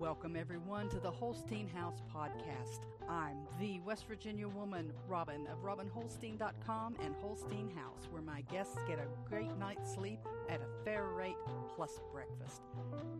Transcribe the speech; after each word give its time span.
Welcome, 0.00 0.34
everyone, 0.34 0.88
to 0.88 0.98
the 0.98 1.10
Holstein 1.10 1.68
House 1.68 2.00
Podcast. 2.10 2.86
I'm 3.06 3.36
the 3.60 3.80
West 3.80 4.08
Virginia 4.08 4.48
woman, 4.48 4.94
Robin, 5.06 5.46
of 5.48 5.62
RobinHolstein.com 5.62 6.96
and 7.04 7.14
Holstein 7.16 7.70
House, 7.76 8.08
where 8.10 8.22
my 8.22 8.40
guests 8.50 8.78
get 8.88 8.98
a 8.98 9.28
great 9.28 9.54
night's 9.58 9.92
sleep 9.92 10.20
at 10.48 10.62
a 10.62 10.84
fair 10.86 11.08
rate 11.08 11.36
plus 11.76 12.00
breakfast. 12.14 12.62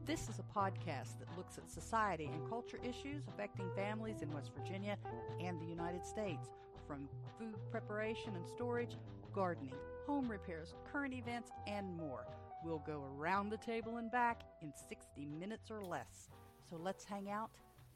This 0.07 0.31
is 0.31 0.39
a 0.39 0.59
podcast 0.59 1.19
that 1.19 1.37
looks 1.37 1.59
at 1.59 1.71
society 1.71 2.31
and 2.33 2.49
culture 2.49 2.79
issues 2.83 3.25
affecting 3.29 3.69
families 3.77 4.23
in 4.23 4.33
West 4.33 4.53
Virginia 4.59 4.97
and 5.39 5.61
the 5.61 5.67
United 5.67 6.07
States, 6.07 6.49
from 6.87 7.11
food 7.39 7.57
preparation 7.71 8.35
and 8.35 8.49
storage, 8.49 8.97
gardening, 9.35 9.75
home 10.07 10.31
repairs, 10.31 10.73
current 10.91 11.13
events, 11.13 11.51
and 11.67 11.95
more. 11.95 12.27
We'll 12.65 12.83
go 12.87 13.05
around 13.19 13.51
the 13.51 13.59
table 13.59 13.99
and 13.99 14.11
back 14.11 14.45
in 14.63 14.73
60 14.89 15.27
minutes 15.27 15.71
or 15.71 15.85
less. 15.85 16.31
So 16.71 16.77
let's 16.77 17.05
hang 17.05 17.29
out 17.29 17.51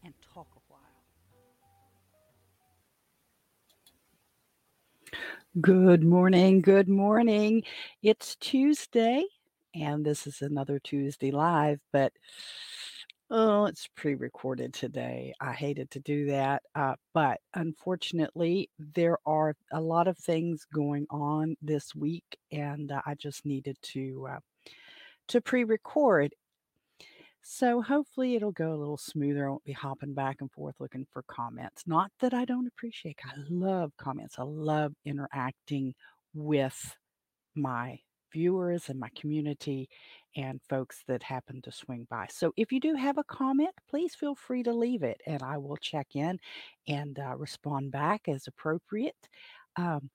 and 0.05 0.12
talk 0.34 0.48
a 0.56 0.60
while. 0.66 0.80
Good 5.60 6.02
morning. 6.02 6.60
Good 6.60 6.88
morning. 6.88 7.62
It's 8.02 8.34
Tuesday, 8.41 9.23
and 9.77 10.05
this 10.05 10.27
is 10.27 10.42
another 10.42 10.80
Tuesday 10.80 11.30
Live, 11.30 11.78
but 11.92 12.12
oh, 13.30 13.66
it's 13.66 13.88
pre 13.95 14.16
recorded 14.16 14.75
today. 14.75 15.33
I 15.41 15.52
hated 15.52 15.92
to 15.92 16.00
do 16.00 16.27
that. 16.27 16.64
Uh, 16.75 16.95
but 17.12 17.38
unfortunately, 17.55 18.70
there 18.80 19.19
are 19.25 19.55
a 19.72 19.80
lot 19.80 20.09
of 20.09 20.19
things 20.19 20.66
going 20.75 21.06
on 21.11 21.55
this 21.62 21.95
week, 21.95 22.25
and 22.50 22.91
uh, 22.91 23.02
I 23.06 23.14
just 23.14 23.47
needed 23.47 23.77
to. 23.92 24.27
Uh, 24.33 24.38
to 25.28 25.41
pre-record 25.41 26.34
so 27.47 27.83
hopefully 27.83 28.34
it'll 28.34 28.53
go 28.53 28.73
a 28.73 28.81
little 28.81 28.97
smoother. 28.97 29.47
I 29.47 29.50
won't 29.50 29.64
be 29.64 29.73
hopping 29.73 30.14
back 30.14 30.39
and 30.41 30.50
forth 30.50 30.77
looking 30.81 31.06
for 31.12 31.23
comments. 31.28 31.83
Not 31.87 32.11
that 32.20 32.33
I 32.33 32.47
don't 32.47 32.67
appreciate. 32.67 33.19
I 33.23 33.34
love 33.50 33.92
comments. 33.98 34.37
I 34.39 34.45
love 34.45 34.95
interacting 35.05 35.95
with 36.33 36.97
my 37.55 37.98
viewers 38.33 38.89
and 38.89 38.98
my 38.98 39.11
community 39.15 39.91
and 40.37 40.59
folks 40.70 41.05
that 41.06 41.22
happen 41.22 41.61
to 41.62 41.70
swing 41.70 42.06
by. 42.11 42.27
So 42.31 42.53
if 42.56 42.72
you 42.72 42.81
do 42.81 42.95
have 42.95 43.19
a 43.19 43.25
comment, 43.25 43.75
please 43.91 44.15
feel 44.15 44.34
free 44.34 44.62
to 44.62 44.72
leave 44.72 45.03
it 45.03 45.20
and 45.27 45.42
I 45.42 45.59
will 45.59 45.77
check 45.77 46.09
in 46.15 46.39
and 46.89 47.19
uh, 47.19 47.37
respond 47.37 47.92
back 47.92 48.22
as 48.27 48.47
appropriate. 48.47 49.28
Um, 49.77 50.09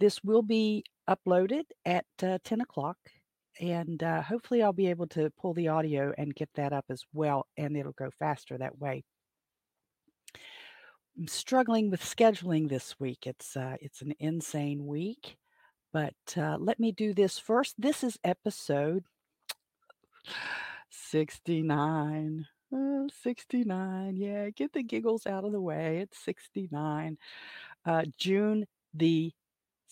this 0.00 0.24
will 0.24 0.42
be 0.42 0.84
uploaded 1.08 1.64
at 1.84 2.06
uh, 2.22 2.38
10 2.44 2.62
o'clock 2.62 2.96
and 3.60 4.02
uh, 4.02 4.22
hopefully 4.22 4.62
I'll 4.62 4.72
be 4.72 4.88
able 4.88 5.06
to 5.08 5.30
pull 5.40 5.54
the 5.54 5.68
audio 5.68 6.12
and 6.16 6.34
get 6.34 6.50
that 6.54 6.72
up 6.72 6.86
as 6.88 7.02
well, 7.12 7.46
and 7.56 7.76
it'll 7.76 7.92
go 7.92 8.10
faster 8.18 8.58
that 8.58 8.78
way. 8.78 9.04
I'm 11.18 11.28
struggling 11.28 11.90
with 11.90 12.02
scheduling 12.02 12.68
this 12.68 12.98
week. 12.98 13.26
It's 13.26 13.56
uh, 13.56 13.76
it's 13.80 14.00
an 14.00 14.14
insane 14.18 14.86
week, 14.86 15.36
but 15.92 16.14
uh, 16.36 16.56
let 16.58 16.80
me 16.80 16.92
do 16.92 17.12
this 17.12 17.38
first. 17.38 17.74
This 17.78 18.02
is 18.02 18.18
episode 18.24 19.04
69. 20.90 22.46
69. 23.22 24.16
Yeah, 24.16 24.50
get 24.50 24.72
the 24.72 24.82
giggles 24.82 25.26
out 25.26 25.44
of 25.44 25.52
the 25.52 25.60
way. 25.60 25.98
It's 25.98 26.18
69. 26.24 27.18
Uh, 27.84 28.04
June 28.16 28.66
the 28.94 29.32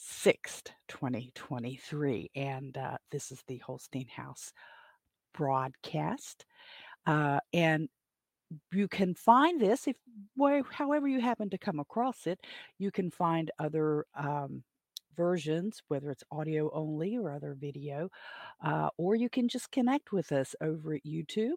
6th, 0.01 0.69
2023. 0.89 2.31
And 2.35 2.77
uh, 2.77 2.97
this 3.11 3.31
is 3.31 3.43
the 3.47 3.59
Holstein 3.59 4.09
House 4.09 4.53
broadcast. 5.35 6.45
Uh, 7.07 7.39
and 7.53 7.89
you 8.73 8.89
can 8.89 9.15
find 9.15 9.61
this 9.61 9.87
if 9.87 9.97
however 10.73 11.07
you 11.07 11.21
happen 11.21 11.51
to 11.51 11.59
come 11.59 11.79
across 11.79 12.27
it 12.27 12.41
you 12.79 12.91
can 12.91 13.11
find 13.11 13.51
other 13.59 14.05
um, 14.17 14.63
versions 15.17 15.81
whether 15.89 16.11
it's 16.11 16.25
audio 16.33 16.71
only 16.73 17.17
or 17.17 17.31
other 17.31 17.57
video 17.59 18.11
uh, 18.65 18.89
or 18.97 19.15
you 19.15 19.29
can 19.29 19.49
just 19.49 19.71
connect 19.71 20.13
with 20.13 20.33
us 20.33 20.55
over 20.61 20.95
at 20.95 21.05
youtube 21.05 21.55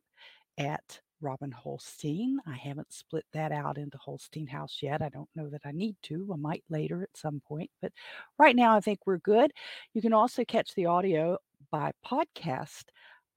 at 0.58 1.02
Robin 1.24 1.52
Holstein. 1.52 2.40
I 2.46 2.56
haven't 2.56 2.94
split 2.94 3.26
that 3.34 3.52
out 3.52 3.78
into 3.78 3.98
Holstein 3.98 4.46
House 4.46 4.80
yet. 4.82 5.02
I 5.02 5.10
don't 5.10 5.30
know 5.36 5.50
that 5.50 5.62
I 5.66 5.72
need 5.72 5.96
to. 6.04 6.30
I 6.32 6.36
might 6.36 6.64
later 6.70 7.02
at 7.02 7.16
some 7.18 7.42
point, 7.48 7.72
but 7.82 7.92
right 8.38 8.56
now 8.56 8.76
I 8.76 8.82
think 8.82 9.00
we're 9.06 9.18
good. 9.20 9.52
You 9.94 10.02
can 10.02 10.14
also 10.14 10.44
catch 10.44 10.76
the 10.76 10.86
audio 10.86 11.38
by 11.72 11.92
podcast 12.06 12.84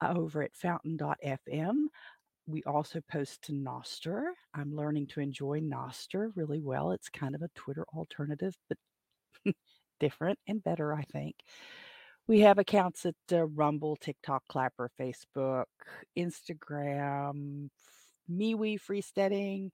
uh, 0.01 0.13
over 0.15 0.43
at 0.43 0.55
fountain.fm. 0.55 1.85
We 2.45 2.63
also 2.63 3.01
post 3.09 3.41
to 3.43 3.53
Nostr. 3.53 4.23
I'm 4.53 4.75
learning 4.75 5.07
to 5.07 5.21
enjoy 5.21 5.59
Nostr 5.61 6.31
really 6.35 6.61
well. 6.61 6.91
It's 6.91 7.09
kind 7.09 7.35
of 7.35 7.41
a 7.41 7.49
Twitter 7.55 7.85
alternative, 7.95 8.55
but 8.69 8.77
different 9.99 10.39
and 10.47 10.63
better, 10.63 10.93
I 10.93 11.03
think. 11.03 11.35
We 12.27 12.41
have 12.41 12.57
accounts 12.57 13.05
at 13.05 13.15
uh, 13.31 13.45
Rumble, 13.45 13.95
TikTok, 13.95 14.43
Clapper, 14.49 14.91
Facebook, 14.99 15.63
Instagram, 16.17 17.69
MeWe, 18.29 18.77
Freesteading, 18.81 19.69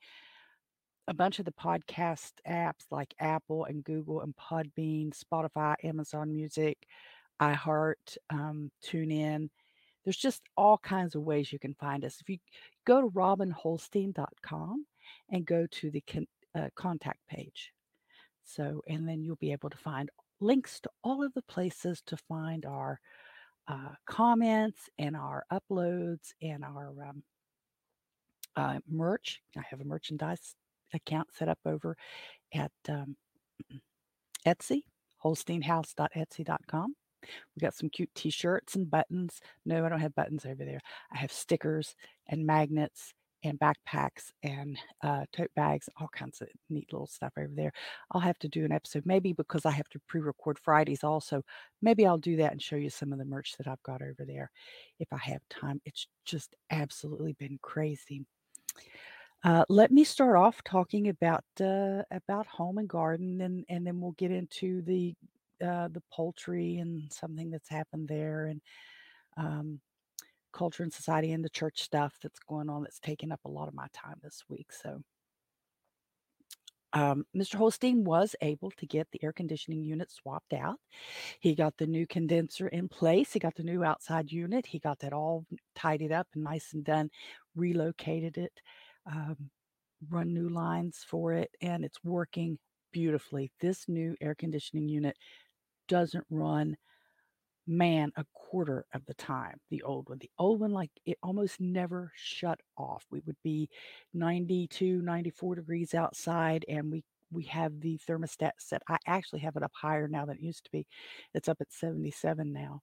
a 1.08 1.16
bunch 1.16 1.40
of 1.40 1.46
the 1.46 1.52
podcast 1.52 2.34
apps 2.47 2.86
like 2.91 3.16
Apple 3.19 3.66
and 3.66 3.84
Google 3.84 4.22
and 4.22 4.36
Podbean, 4.36 5.12
Spotify, 5.18 5.74
Amazon 5.84 6.31
Music, 6.31 6.78
iHeart, 7.41 8.18
um, 8.30 8.70
TuneIn. 8.85 9.50
There's 10.06 10.18
just 10.18 10.44
all 10.56 10.78
kinds 10.78 11.16
of 11.16 11.24
ways 11.24 11.52
you 11.52 11.58
can 11.58 11.74
find 11.74 12.06
us. 12.06 12.20
If 12.22 12.30
you 12.30 12.38
go 12.85 13.02
to 13.02 13.08
robinholstein.com 13.08 14.85
and 15.31 15.46
go 15.46 15.66
to 15.72 15.90
the 15.90 16.03
con- 16.08 16.28
uh, 16.53 16.70
contact 16.75 17.20
page, 17.28 17.72
so 18.44 18.84
and 18.88 19.09
then 19.09 19.24
you'll 19.24 19.38
be 19.38 19.53
able 19.53 19.72
to 19.72 19.78
find 19.78 20.12
links 20.43 20.79
to 20.81 20.89
all 21.03 21.23
of 21.23 21.33
the 21.33 21.41
places 21.43 22.01
to 22.05 22.17
find 22.17 22.65
our 22.65 22.99
uh, 23.67 23.93
comments 24.05 24.89
and 24.99 25.15
our 25.15 25.45
uploads 25.51 26.33
and 26.41 26.63
our 26.63 26.93
um, 27.07 27.23
uh, 28.55 28.79
merch. 28.89 29.41
I 29.57 29.61
have 29.69 29.81
a 29.81 29.85
merchandise 29.85 30.55
account 30.93 31.29
set 31.33 31.47
up 31.47 31.59
over 31.65 31.95
at 32.53 32.71
um, 32.89 33.15
Etsy, 34.45 34.81
holsteinhouse.etsy.com. 35.23 36.95
We 37.55 37.61
got 37.61 37.73
some 37.73 37.89
cute 37.89 38.09
t-shirts 38.13 38.75
and 38.75 38.91
buttons. 38.91 39.39
No, 39.65 39.85
I 39.85 39.89
don't 39.89 40.01
have 40.01 40.13
buttons 40.13 40.45
over 40.45 40.65
there. 40.65 40.81
I 41.11 41.17
have 41.17 41.31
stickers 41.31 41.95
and 42.27 42.45
magnets 42.45 43.13
and 43.43 43.59
backpacks 43.59 44.31
and 44.43 44.77
uh, 45.03 45.25
tote 45.35 45.51
bags, 45.55 45.89
all 45.99 46.09
kinds 46.13 46.41
of 46.41 46.47
neat 46.69 46.91
little 46.91 47.07
stuff 47.07 47.33
over 47.37 47.51
there. 47.53 47.71
I'll 48.11 48.21
have 48.21 48.39
to 48.39 48.47
do 48.47 48.65
an 48.65 48.71
episode, 48.71 49.05
maybe 49.05 49.33
because 49.33 49.65
I 49.65 49.71
have 49.71 49.89
to 49.89 49.99
pre 50.07 50.21
record 50.21 50.57
Fridays 50.59 51.03
also. 51.03 51.43
Maybe 51.81 52.05
I'll 52.05 52.17
do 52.17 52.37
that 52.37 52.51
and 52.51 52.61
show 52.61 52.75
you 52.75 52.89
some 52.89 53.11
of 53.11 53.19
the 53.19 53.25
merch 53.25 53.55
that 53.57 53.67
I've 53.67 53.83
got 53.83 54.01
over 54.01 54.25
there 54.25 54.51
if 54.99 55.11
I 55.11 55.19
have 55.23 55.41
time. 55.49 55.81
It's 55.85 56.07
just 56.25 56.55
absolutely 56.71 57.33
been 57.33 57.59
crazy. 57.61 58.25
Uh, 59.43 59.65
let 59.67 59.91
me 59.91 60.05
start 60.05 60.37
off 60.37 60.63
talking 60.63 61.09
about 61.09 61.43
uh, 61.59 62.01
about 62.11 62.47
home 62.47 62.77
and 62.77 62.87
garden, 62.87 63.41
and 63.41 63.65
and 63.67 63.85
then 63.85 63.99
we'll 63.99 64.13
get 64.13 64.31
into 64.31 64.81
the 64.83 65.13
uh, 65.61 65.89
the 65.89 66.01
poultry 66.11 66.77
and 66.77 67.11
something 67.11 67.49
that's 67.49 67.69
happened 67.69 68.07
there, 68.07 68.45
and 68.45 68.61
um, 69.35 69.79
culture 70.53 70.84
and 70.84 70.94
society 70.94 71.31
and 71.31 71.44
the 71.44 71.50
church 71.50 71.81
stuff 71.81 72.18
that's 72.22 72.40
going 72.40 72.69
on 72.69 72.84
that's 72.84 73.00
taking 73.00 73.31
up 73.31 73.41
a 73.46 73.50
lot 73.50 73.68
of 73.68 73.74
my 73.74 73.88
time 73.94 74.18
this 74.24 74.44
week. 74.50 74.72
So, 74.72 75.02
um, 76.94 77.25
Mr. 77.36 77.56
Holstein 77.56 78.03
was 78.03 78.36
able 78.41 78.69
to 78.78 78.86
get 78.86 79.08
the 79.12 79.24
air 79.24 79.34
conditioning 79.34 79.84
unit 79.84 80.12
swapped 80.12 80.53
out. 80.53 80.80
He 81.40 81.56
got 81.56 81.75
the 81.78 81.88
new 81.88 82.06
condenser 82.06 82.68
in 82.68 82.88
place. 82.88 83.34
He 83.34 83.40
got 83.40 83.56
the 83.56 83.64
new 83.64 83.84
outside 83.84 84.32
unit. 84.32 84.67
He 84.67 84.78
got 84.78 85.00
that 85.00 85.11
all 85.11 85.46
tidied 85.76 86.11
up 86.11 86.28
and 86.35 86.44
nice 86.44 86.73
and 86.73 86.84
done, 86.84 87.09
relocated 87.56 88.38
it, 88.38 88.53
um, 89.11 89.49
run 90.09 90.34
new 90.34 90.49
lines 90.49 91.03
for 91.08 91.34
it, 91.34 91.49
and 91.61 91.84
it's 91.84 92.03
working 92.03 92.59
beautifully. 92.91 93.52
This 93.59 93.85
new 93.88 94.16
air 94.22 94.35
conditioning 94.35 94.88
unit 94.88 95.17
doesn't 95.88 96.26
run 96.29 96.78
man 97.67 98.11
a 98.17 98.25
quarter 98.33 98.85
of 98.93 99.05
the 99.05 99.13
time 99.15 99.57
the 99.69 99.81
old 99.83 100.09
one. 100.09 100.19
The 100.19 100.29
old 100.37 100.59
one 100.59 100.71
like 100.71 100.91
it 101.05 101.17
almost 101.23 101.59
never 101.59 102.11
shut 102.15 102.59
off. 102.77 103.05
We 103.09 103.21
would 103.25 103.37
be 103.43 103.69
92 104.13 105.01
94 105.01 105.55
degrees 105.55 105.93
outside 105.93 106.65
and 106.67 106.91
we 106.91 107.03
we 107.31 107.43
have 107.45 107.79
the 107.79 107.99
thermostat 108.07 108.51
set. 108.59 108.83
I 108.87 108.97
actually 109.07 109.39
have 109.39 109.55
it 109.55 109.63
up 109.63 109.71
higher 109.73 110.07
now 110.07 110.25
than 110.25 110.37
it 110.37 110.43
used 110.43 110.65
to 110.65 110.71
be. 110.71 110.85
It's 111.33 111.49
up 111.49 111.57
at 111.61 111.73
77 111.73 112.53
now. 112.53 112.81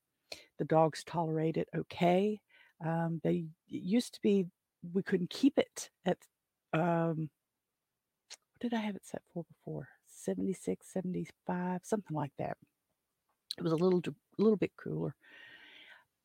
The 0.59 0.65
dogs 0.65 1.05
tolerate 1.05 1.57
it 1.57 1.69
okay. 1.77 2.41
Um, 2.85 3.21
they 3.23 3.45
used 3.69 4.15
to 4.15 4.21
be 4.23 4.47
we 4.93 5.03
couldn't 5.03 5.31
keep 5.31 5.59
it 5.59 5.91
at 6.07 6.17
um 6.73 7.29
what 8.29 8.71
did 8.71 8.75
i 8.75 8.81
have 8.81 8.97
it 8.97 9.05
set 9.05 9.23
for 9.33 9.45
before? 9.45 9.89
76 10.07 10.87
75 10.93 11.81
something 11.85 12.17
like 12.17 12.33
that. 12.39 12.57
It 13.59 13.63
was 13.63 13.73
a 13.73 13.77
little 13.77 14.01
little 14.43 14.57
bit 14.57 14.73
cooler. 14.77 15.15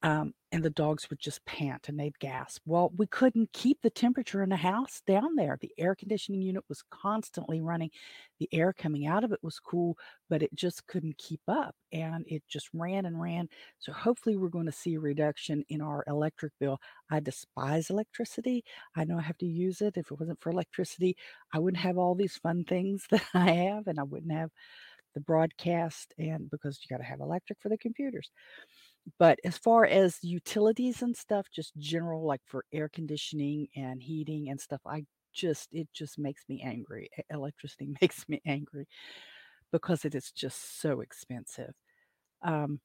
Um, 0.04 0.36
and 0.52 0.64
the 0.64 0.70
dogs 0.70 1.10
would 1.10 1.20
just 1.20 1.44
pant 1.46 1.90
and 1.90 2.00
they'd 2.00 2.20
gasp. 2.20 2.62
Well, 2.68 2.92
we 2.96 3.08
couldn't 3.08 3.52
keep 3.54 3.82
the 3.82 3.90
temperature 3.90 4.44
in 4.44 4.50
the 4.50 4.56
house 4.56 5.02
down 5.08 5.36
there. 5.36 5.58
The 5.60 5.72
air 5.80 5.96
conditioning 5.96 6.44
unit 6.44 6.64
was 6.70 6.84
constantly 6.92 7.60
running. 7.60 7.90
The 8.40 8.48
air 8.52 8.72
coming 8.72 9.08
out 9.08 9.24
of 9.24 9.32
it 9.32 9.40
was 9.42 9.60
cool, 9.60 9.98
but 10.30 10.44
it 10.44 10.54
just 10.54 10.86
couldn't 10.86 11.18
keep 11.18 11.42
up 11.48 11.76
and 11.92 12.24
it 12.28 12.44
just 12.48 12.70
ran 12.72 13.08
and 13.08 13.20
ran. 13.20 13.50
So 13.80 13.92
hopefully 13.94 14.38
we're 14.38 14.50
going 14.50 14.68
to 14.68 14.72
see 14.72 14.94
a 14.94 15.00
reduction 15.00 15.64
in 15.70 15.82
our 15.82 16.04
electric 16.08 16.54
bill. 16.60 16.80
I 17.10 17.20
despise 17.20 17.90
electricity. 17.90 18.64
I 18.96 19.06
know 19.06 19.18
I 19.18 19.24
have 19.24 19.40
to 19.40 19.48
use 19.48 19.82
it. 19.82 19.98
If 19.98 20.12
it 20.12 20.20
wasn't 20.20 20.40
for 20.40 20.52
electricity, 20.52 21.18
I 21.52 21.58
wouldn't 21.58 21.82
have 21.82 21.98
all 21.98 22.14
these 22.14 22.38
fun 22.38 22.64
things 22.64 23.08
that 23.10 23.24
I 23.34 23.50
have 23.52 23.88
and 23.88 24.00
I 24.00 24.04
wouldn't 24.04 24.34
have 24.34 24.52
the 25.16 25.22
broadcast 25.22 26.14
and 26.20 26.50
because 26.52 26.80
you 26.82 26.94
got 26.96 27.02
to 27.02 27.10
have 27.10 27.22
electric 27.22 27.60
for 27.62 27.70
the 27.70 27.80
computers. 27.80 28.32
But 29.20 29.40
as 29.44 29.58
far 29.58 29.86
as 29.86 30.20
utilities 30.24 31.02
and 31.02 31.16
stuff, 31.16 31.48
just 31.52 31.76
general, 31.78 32.26
like 32.26 32.42
for 32.46 32.66
air 32.74 32.90
conditioning 32.90 33.68
and 33.76 34.02
heating 34.02 34.50
and 34.50 34.60
stuff, 34.60 34.82
I 34.86 35.06
just 35.34 35.70
it 35.74 35.88
just 35.94 36.18
makes 36.20 36.44
me 36.50 36.62
angry. 36.64 37.10
Electricity 37.30 37.96
makes 38.02 38.28
me 38.30 38.42
angry 38.46 38.88
because 39.72 40.06
it 40.06 40.16
is 40.16 40.32
just 40.32 40.82
so 40.82 41.02
expensive. 41.02 41.74
Um 42.44 42.82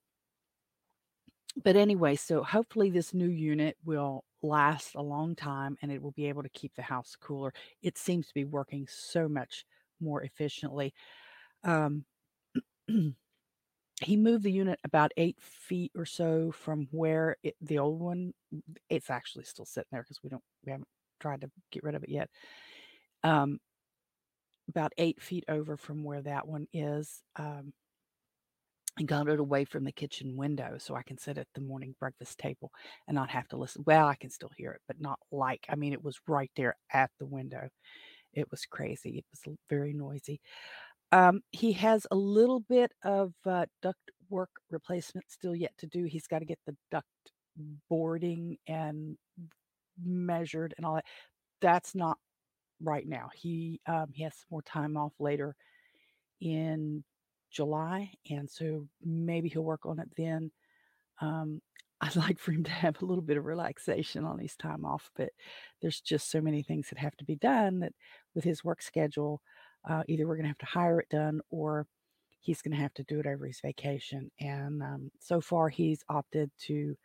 but 1.65 1.77
anyway, 1.77 2.15
so 2.17 2.43
hopefully 2.43 2.91
this 2.91 3.13
new 3.13 3.29
unit 3.29 3.77
will 3.85 4.25
last 4.43 4.95
a 4.95 5.03
long 5.03 5.35
time 5.35 5.77
and 5.83 5.91
it 5.91 6.01
will 6.01 6.13
be 6.13 6.29
able 6.29 6.43
to 6.43 6.49
keep 6.51 6.75
the 6.75 6.83
house 6.83 7.17
cooler. 7.21 7.53
It 7.83 7.99
seems 7.99 8.29
to 8.29 8.35
be 8.35 8.45
working 8.45 8.87
so 8.89 9.29
much 9.29 9.65
more 10.01 10.23
efficiently. 10.23 10.95
Um 11.65 12.05
he 14.03 14.17
moved 14.17 14.45
the 14.45 14.53
unit 14.53 14.79
about 14.85 15.13
8 15.17 15.39
feet 15.43 15.93
or 15.97 16.07
so 16.07 16.53
from 16.53 16.89
where 16.91 17.37
it 17.43 17.57
the 17.61 17.79
old 17.79 18.01
one 18.01 18.33
it's 18.89 19.11
actually 19.11 19.45
still 19.45 19.67
sitting 19.67 19.89
there 19.93 20.03
because 20.03 20.23
we 20.23 20.31
don't 20.31 20.43
we 20.65 20.73
haven't 20.73 20.89
tried 21.21 21.43
to 21.43 21.51
get 21.73 21.85
rid 21.85 21.95
of 21.95 22.03
it 22.05 22.11
yet. 22.11 22.31
Um, 23.25 23.61
about 24.69 24.93
8 24.99 25.21
feet 25.21 25.45
over 25.49 25.77
from 25.77 26.05
where 26.05 26.23
that 26.23 26.47
one 26.47 26.67
is, 26.73 27.23
um 27.37 27.73
and 28.99 29.09
got 29.09 29.29
it 29.29 29.39
away 29.41 29.65
from 29.65 29.85
the 29.85 29.93
kitchen 29.93 30.37
window 30.37 30.77
so 30.79 30.95
I 30.95 31.03
can 31.03 31.17
sit 31.17 31.39
at 31.39 31.47
the 31.55 31.61
morning 31.61 31.95
breakfast 31.99 32.39
table 32.39 32.71
and 33.07 33.15
not 33.15 33.31
have 33.31 33.49
to 33.49 33.57
listen. 33.57 33.85
Well, 33.87 34.07
I 34.07 34.17
can 34.17 34.31
still 34.31 34.51
hear 34.57 34.73
it, 34.73 34.81
but 34.87 35.01
not 35.01 35.19
like 35.31 35.65
I 35.69 35.77
mean, 35.77 35.93
it 35.93 36.03
was 36.05 36.21
right 36.27 36.51
there 36.57 36.75
at 36.93 37.11
the 37.19 37.27
window. 37.27 37.69
It 38.35 38.51
was 38.51 38.67
crazy. 38.67 39.19
It 39.19 39.25
was 39.33 39.57
very 39.71 39.93
noisy. 39.95 40.41
Um, 41.13 41.43
he 41.51 41.73
has 41.73 42.07
a 42.11 42.17
little 42.17 42.61
bit 42.61 42.93
of, 43.05 43.35
uh, 43.45 43.67
duct 43.83 44.11
work 44.29 44.51
replacement 44.71 45.31
still 45.31 45.55
yet 45.57 45.73
to 45.79 45.87
do. 45.87 46.05
He's 46.05 46.27
gotta 46.29 46.45
get 46.45 46.59
the 46.67 46.77
duct 46.91 47.07
boarding 47.89 48.59
and 48.67 49.17
measured 50.03 50.75
and 50.77 50.87
all 50.87 50.95
that. 50.97 51.07
That's 51.61 51.95
not 51.95 52.19
right 52.83 53.07
now. 53.07 53.31
He, 53.35 53.81
um, 53.87 54.09
he 54.15 54.25
has 54.25 54.35
some 54.35 54.47
more 54.51 54.63
time 54.63 54.97
off 54.97 55.13
later 55.21 55.57
in 56.41 57.05
July, 57.51 58.13
and 58.31 58.49
so 58.51 58.89
maybe 59.05 59.49
he'll 59.49 59.65
work 59.65 59.87
on 59.87 59.99
it 59.99 60.09
then. 60.17 60.51
Um, 61.21 61.61
I'd 62.03 62.17
like 62.17 62.39
for 62.39 62.53
him 62.53 62.65
to 62.65 62.71
have 62.71 63.03
a 63.03 63.05
little 63.07 63.23
bit 63.23 63.37
of 63.39 63.47
relaxation 63.47 64.25
on 64.25 64.39
his 64.39 64.57
time 64.57 64.85
off, 64.87 65.11
but 65.17 65.31
there's 65.83 66.01
just 66.01 66.31
so 66.31 66.41
many 66.41 66.63
things 66.63 66.89
that 66.91 66.99
have 66.99 67.17
to 67.19 67.25
be 67.27 67.37
done 67.37 67.81
that 67.81 67.93
with 68.35 68.45
his 68.45 68.65
work 68.65 68.83
schedule, 68.83 69.43
uh, 69.89 70.03
either 70.09 70.27
we're 70.27 70.37
gonna 70.37 70.49
have 70.49 70.59
to 70.59 70.67
hire 70.67 71.01
it 71.01 71.09
done 71.11 71.41
or 71.51 71.87
he's 72.41 72.63
gonna 72.63 72.77
have 72.77 72.95
to 72.95 73.05
do 73.05 73.21
it 73.21 73.27
over 73.27 73.47
his 73.47 73.61
vacation. 73.61 74.31
And 74.41 74.83
um, 74.83 75.11
so 75.21 75.41
far, 75.41 75.69
he's 75.69 76.03
opted 76.09 76.51
to, 76.67 76.75
you 76.75 76.97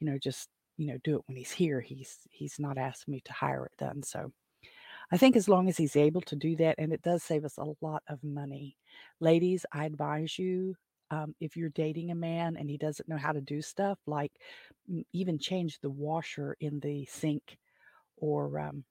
know, 0.00 0.18
just 0.18 0.48
you 0.76 0.86
know 0.88 0.98
do 1.04 1.16
it 1.16 1.22
when 1.26 1.36
he's 1.36 1.52
here. 1.52 1.80
He's 1.80 2.18
he's 2.30 2.58
not 2.58 2.78
asked 2.78 3.08
me 3.08 3.20
to 3.24 3.32
hire 3.32 3.66
it 3.66 3.76
done. 3.78 4.02
So 4.02 4.32
I 5.12 5.16
think 5.16 5.36
as 5.36 5.48
long 5.48 5.68
as 5.68 5.76
he's 5.76 5.96
able 5.96 6.22
to 6.22 6.36
do 6.36 6.56
that, 6.56 6.76
and 6.78 6.92
it 6.92 7.02
does 7.02 7.22
save 7.22 7.44
us 7.44 7.58
a 7.58 7.74
lot 7.80 8.02
of 8.08 8.22
money. 8.22 8.76
Ladies, 9.20 9.66
I 9.72 9.84
advise 9.84 10.38
you. 10.38 10.74
Um, 11.10 11.34
if 11.38 11.56
you're 11.56 11.68
dating 11.68 12.10
a 12.10 12.14
man 12.14 12.56
and 12.56 12.68
he 12.68 12.78
doesn't 12.78 13.08
know 13.08 13.18
how 13.18 13.30
to 13.30 13.40
do 13.40 13.60
stuff 13.60 13.98
like 14.06 14.32
mm, 14.90 15.04
even 15.12 15.38
change 15.38 15.78
the 15.78 15.90
washer 15.90 16.56
in 16.60 16.80
the 16.80 17.04
sink 17.04 17.58
or 18.16 18.58
um, 18.58 18.84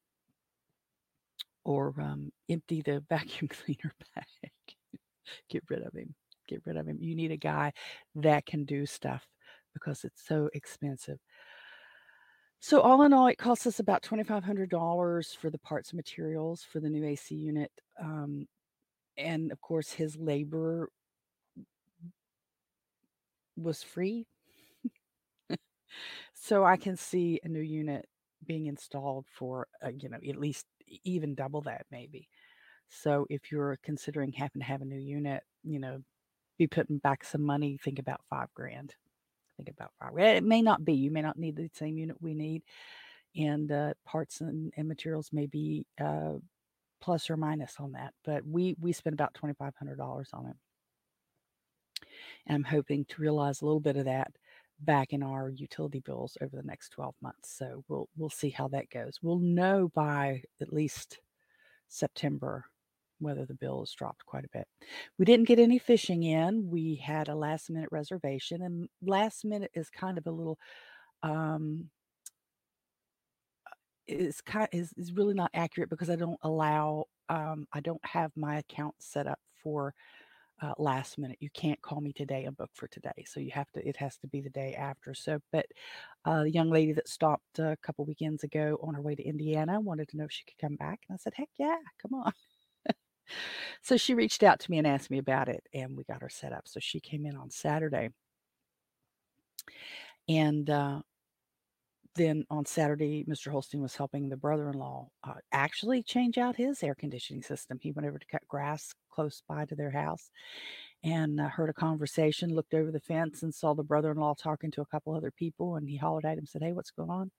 or 1.65 1.93
um, 1.99 2.31
empty 2.49 2.81
the 2.81 3.03
vacuum 3.09 3.49
cleaner 3.49 3.93
bag. 4.15 4.51
Get 5.49 5.63
rid 5.69 5.83
of 5.83 5.93
him. 5.93 6.13
Get 6.47 6.61
rid 6.65 6.77
of 6.77 6.87
him. 6.87 6.97
You 6.99 7.15
need 7.15 7.31
a 7.31 7.37
guy 7.37 7.73
that 8.15 8.45
can 8.45 8.65
do 8.65 8.85
stuff 8.85 9.25
because 9.73 10.03
it's 10.03 10.25
so 10.25 10.49
expensive. 10.53 11.17
So 12.59 12.79
all 12.79 13.01
in 13.01 13.11
all, 13.11 13.27
it 13.27 13.37
costs 13.37 13.67
us 13.67 13.79
about 13.79 14.03
$2,500 14.03 15.35
for 15.35 15.49
the 15.49 15.57
parts 15.59 15.91
and 15.91 15.97
materials 15.97 16.63
for 16.63 16.79
the 16.79 16.89
new 16.89 17.05
AC 17.05 17.35
unit. 17.35 17.71
Um, 18.01 18.47
and 19.17 19.51
of 19.51 19.59
course, 19.59 19.91
his 19.91 20.15
labor 20.17 20.89
was 23.57 23.83
free. 23.83 24.27
so 26.33 26.63
I 26.63 26.77
can 26.77 26.95
see 26.95 27.39
a 27.43 27.49
new 27.49 27.61
unit 27.61 28.05
being 28.45 28.67
installed 28.67 29.25
for, 29.31 29.67
uh, 29.83 29.89
you 29.89 30.09
know, 30.09 30.17
at 30.17 30.37
least 30.37 30.65
even 31.03 31.35
double 31.35 31.61
that 31.61 31.85
maybe. 31.91 32.27
So 32.89 33.25
if 33.29 33.51
you're 33.51 33.79
considering 33.83 34.31
having 34.31 34.61
to 34.61 34.67
have 34.67 34.81
a 34.81 34.85
new 34.85 34.99
unit, 34.99 35.43
you 35.63 35.79
know, 35.79 36.03
be 36.57 36.67
putting 36.67 36.99
back 36.99 37.23
some 37.23 37.43
money, 37.43 37.77
think 37.77 37.99
about 37.99 38.21
five 38.29 38.53
grand. 38.53 38.93
Think 39.57 39.69
about 39.69 39.91
five. 39.99 40.17
It 40.17 40.43
may 40.43 40.61
not 40.61 40.83
be. 40.85 40.93
You 40.93 41.11
may 41.11 41.21
not 41.21 41.37
need 41.37 41.55
the 41.55 41.69
same 41.73 41.97
unit 41.97 42.17
we 42.21 42.33
need, 42.33 42.63
and 43.35 43.71
uh, 43.71 43.93
parts 44.05 44.41
and, 44.41 44.73
and 44.77 44.87
materials 44.87 45.29
may 45.31 45.45
be 45.45 45.85
uh, 45.99 46.33
plus 47.01 47.29
or 47.29 47.37
minus 47.37 47.75
on 47.79 47.91
that. 47.93 48.13
But 48.25 48.45
we 48.45 48.75
we 48.79 48.93
spent 48.93 49.13
about 49.13 49.33
twenty 49.33 49.53
five 49.53 49.73
hundred 49.77 49.97
dollars 49.97 50.29
on 50.33 50.47
it, 50.47 50.55
and 52.47 52.55
I'm 52.55 52.63
hoping 52.63 53.05
to 53.05 53.21
realize 53.21 53.61
a 53.61 53.65
little 53.65 53.79
bit 53.79 53.97
of 53.97 54.05
that 54.05 54.31
back 54.85 55.13
in 55.13 55.23
our 55.23 55.49
utility 55.49 55.99
bills 55.99 56.37
over 56.41 56.55
the 56.55 56.63
next 56.63 56.89
12 56.89 57.15
months. 57.21 57.57
So 57.57 57.83
we'll 57.87 58.09
we'll 58.17 58.29
see 58.29 58.49
how 58.49 58.67
that 58.69 58.89
goes. 58.89 59.19
We'll 59.21 59.39
know 59.39 59.89
by 59.93 60.43
at 60.61 60.73
least 60.73 61.19
September 61.87 62.65
whether 63.19 63.45
the 63.45 63.53
bill 63.53 63.79
has 63.79 63.93
dropped 63.93 64.25
quite 64.25 64.45
a 64.45 64.49
bit. 64.57 64.67
We 65.17 65.25
didn't 65.25 65.47
get 65.47 65.59
any 65.59 65.79
fishing 65.79 66.23
in. 66.23 66.69
We 66.69 66.95
had 66.95 67.29
a 67.29 67.35
last 67.35 67.69
minute 67.69 67.89
reservation, 67.91 68.61
and 68.61 68.89
last 69.01 69.45
minute 69.45 69.71
is 69.73 69.89
kind 69.89 70.17
of 70.17 70.27
a 70.27 70.31
little 70.31 70.57
um 71.23 71.89
is 74.07 74.41
kind 74.41 74.67
is, 74.73 74.93
is 74.97 75.13
really 75.13 75.33
not 75.33 75.51
accurate 75.53 75.89
because 75.89 76.09
I 76.09 76.15
don't 76.17 76.39
allow 76.41 77.05
um 77.29 77.67
I 77.73 77.79
don't 77.79 78.05
have 78.05 78.31
my 78.35 78.57
account 78.57 78.95
set 78.99 79.27
up 79.27 79.39
for 79.63 79.93
uh, 80.63 80.73
last 80.77 81.17
minute. 81.17 81.37
You 81.41 81.49
can't 81.53 81.81
call 81.81 81.99
me 81.99 82.13
today 82.13 82.45
and 82.45 82.55
book 82.55 82.69
for 82.73 82.87
today. 82.87 83.25
So 83.27 83.39
you 83.39 83.51
have 83.51 83.69
to, 83.73 83.87
it 83.87 83.97
has 83.97 84.17
to 84.19 84.27
be 84.27 84.39
the 84.39 84.49
day 84.49 84.75
after. 84.75 85.13
So, 85.13 85.39
but 85.51 85.65
uh, 86.23 86.43
the 86.43 86.51
young 86.51 86.69
lady 86.69 86.93
that 86.93 87.09
stopped 87.09 87.59
a 87.59 87.77
couple 87.83 88.05
weekends 88.05 88.43
ago 88.43 88.79
on 88.81 88.93
her 88.93 89.01
way 89.01 89.13
to 89.15 89.27
Indiana 89.27 89.79
wanted 89.81 90.07
to 90.09 90.17
know 90.17 90.23
if 90.23 90.31
she 90.31 90.45
could 90.45 90.57
come 90.59 90.77
back. 90.77 91.01
And 91.09 91.15
I 91.15 91.17
said, 91.17 91.33
heck 91.35 91.49
yeah, 91.59 91.75
come 92.01 92.13
on. 92.13 92.31
so 93.81 93.97
she 93.97 94.13
reached 94.13 94.41
out 94.41 94.61
to 94.61 94.71
me 94.71 94.77
and 94.77 94.87
asked 94.87 95.11
me 95.11 95.17
about 95.17 95.49
it, 95.49 95.63
and 95.73 95.97
we 95.97 96.05
got 96.05 96.21
her 96.21 96.29
set 96.29 96.53
up. 96.53 96.63
So 96.65 96.79
she 96.79 97.01
came 97.01 97.25
in 97.25 97.35
on 97.35 97.49
Saturday. 97.51 98.09
And 100.29 100.69
uh, 100.69 101.01
then 102.15 102.45
on 102.49 102.65
Saturday, 102.65 103.25
Mr. 103.27 103.51
Holstein 103.51 103.81
was 103.81 103.95
helping 103.95 104.29
the 104.29 104.37
brother-in-law 104.37 105.07
uh, 105.23 105.33
actually 105.51 106.03
change 106.03 106.37
out 106.37 106.55
his 106.55 106.83
air 106.83 106.95
conditioning 106.95 107.41
system. 107.41 107.79
He 107.81 107.91
went 107.91 108.07
over 108.07 108.19
to 108.19 108.25
cut 108.27 108.47
grass 108.47 108.93
close 109.11 109.41
by 109.47 109.65
to 109.65 109.75
their 109.75 109.91
house 109.91 110.29
and 111.03 111.39
uh, 111.41 111.47
heard 111.49 111.69
a 111.69 111.73
conversation, 111.73 112.53
looked 112.53 112.73
over 112.73 112.91
the 112.91 112.99
fence 112.99 113.43
and 113.43 113.53
saw 113.53 113.73
the 113.73 113.83
brother-in-law 113.83 114.35
talking 114.35 114.71
to 114.71 114.81
a 114.81 114.85
couple 114.85 115.15
other 115.15 115.31
people. 115.31 115.75
And 115.75 115.89
he 115.89 115.97
hollered 115.97 116.25
at 116.25 116.37
him, 116.37 116.45
said, 116.45 116.61
"Hey, 116.61 116.71
what's 116.71 116.91
going 116.91 117.09
on?" 117.09 117.31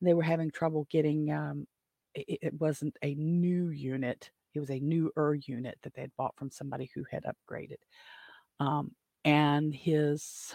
And 0.00 0.08
they 0.08 0.14
were 0.14 0.22
having 0.22 0.50
trouble 0.50 0.86
getting. 0.90 1.30
Um, 1.30 1.66
it, 2.14 2.38
it 2.42 2.54
wasn't 2.60 2.96
a 3.02 3.14
new 3.14 3.68
unit; 3.68 4.30
it 4.54 4.60
was 4.60 4.70
a 4.70 4.80
newer 4.80 5.34
unit 5.46 5.78
that 5.82 5.94
they 5.94 6.02
had 6.02 6.16
bought 6.16 6.34
from 6.36 6.50
somebody 6.50 6.90
who 6.94 7.04
had 7.10 7.24
upgraded. 7.24 7.78
Um, 8.60 8.92
and 9.24 9.74
his, 9.74 10.54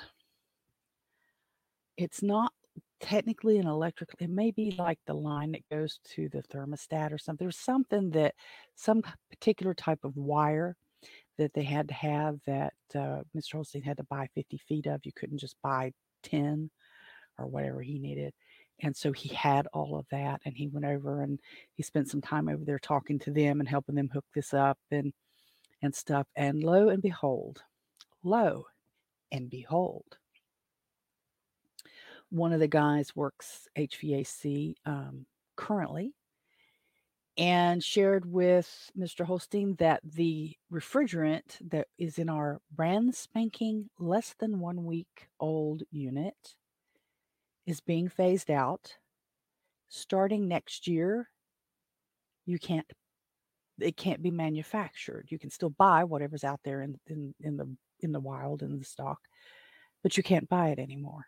it's 1.95 2.23
not 2.23 2.51
technically 3.03 3.57
an 3.57 3.67
electric 3.67 4.11
it 4.19 4.29
may 4.29 4.49
be 4.49 4.73
like 4.77 4.97
the 5.05 5.13
line 5.13 5.51
that 5.51 5.69
goes 5.69 5.99
to 6.15 6.29
the 6.29 6.41
thermostat 6.43 7.11
or 7.11 7.17
something. 7.17 7.43
There's 7.45 7.57
something 7.57 8.09
that 8.11 8.33
some 8.75 9.03
particular 9.29 9.73
type 9.73 9.99
of 10.05 10.15
wire 10.15 10.77
that 11.37 11.53
they 11.53 11.63
had 11.63 11.89
to 11.89 11.93
have 11.93 12.39
that 12.47 12.73
uh, 12.95 13.23
Mr. 13.35 13.53
Holstein 13.53 13.81
had 13.81 13.97
to 13.97 14.05
buy 14.05 14.29
50 14.35 14.57
feet 14.57 14.85
of. 14.87 15.01
You 15.03 15.11
couldn't 15.13 15.39
just 15.39 15.57
buy 15.61 15.91
10 16.23 16.69
or 17.37 17.47
whatever 17.47 17.81
he 17.81 17.99
needed. 17.99 18.33
And 18.79 18.95
so 18.95 19.11
he 19.11 19.29
had 19.35 19.67
all 19.73 19.97
of 19.97 20.05
that 20.11 20.39
and 20.45 20.55
he 20.55 20.69
went 20.69 20.85
over 20.85 21.23
and 21.23 21.39
he 21.75 21.83
spent 21.83 22.09
some 22.09 22.21
time 22.21 22.47
over 22.47 22.63
there 22.63 22.79
talking 22.79 23.19
to 23.19 23.31
them 23.31 23.59
and 23.59 23.67
helping 23.67 23.95
them 23.95 24.09
hook 24.13 24.25
this 24.33 24.53
up 24.53 24.77
and 24.91 25.11
and 25.81 25.93
stuff. 25.93 26.25
And 26.37 26.63
lo 26.63 26.87
and 26.87 27.01
behold, 27.01 27.63
lo 28.23 28.67
and 29.29 29.49
behold, 29.49 30.17
one 32.33 32.51
of 32.51 32.59
the 32.59 32.67
guys 32.67 33.15
works 33.15 33.67
HVAC 33.77 34.73
um, 34.87 35.27
currently 35.55 36.15
and 37.37 37.83
shared 37.83 38.25
with 38.25 38.89
Mr. 38.97 39.23
Holstein 39.23 39.75
that 39.75 39.99
the 40.03 40.55
refrigerant 40.71 41.43
that 41.69 41.87
is 41.99 42.17
in 42.17 42.29
our 42.29 42.59
brand 42.71 43.13
spanking 43.13 43.87
less 43.99 44.33
than 44.39 44.59
one 44.59 44.83
week 44.83 45.29
old 45.39 45.83
unit 45.91 46.55
is 47.67 47.81
being 47.81 48.09
phased 48.09 48.49
out. 48.49 48.95
Starting 49.89 50.47
next 50.47 50.87
year, 50.87 51.29
you 52.47 52.57
can't 52.57 52.91
it 53.79 53.95
can't 53.95 54.23
be 54.23 54.31
manufactured. 54.31 55.27
You 55.29 55.37
can 55.37 55.51
still 55.51 55.69
buy 55.69 56.03
whatever's 56.03 56.43
out 56.43 56.61
there 56.63 56.81
in, 56.81 56.99
in, 57.05 57.35
in 57.41 57.57
the 57.57 57.75
in 57.99 58.11
the 58.11 58.19
wild 58.19 58.63
in 58.63 58.79
the 58.79 58.85
stock, 58.85 59.19
but 60.01 60.17
you 60.17 60.23
can't 60.23 60.49
buy 60.49 60.69
it 60.69 60.79
anymore. 60.79 61.27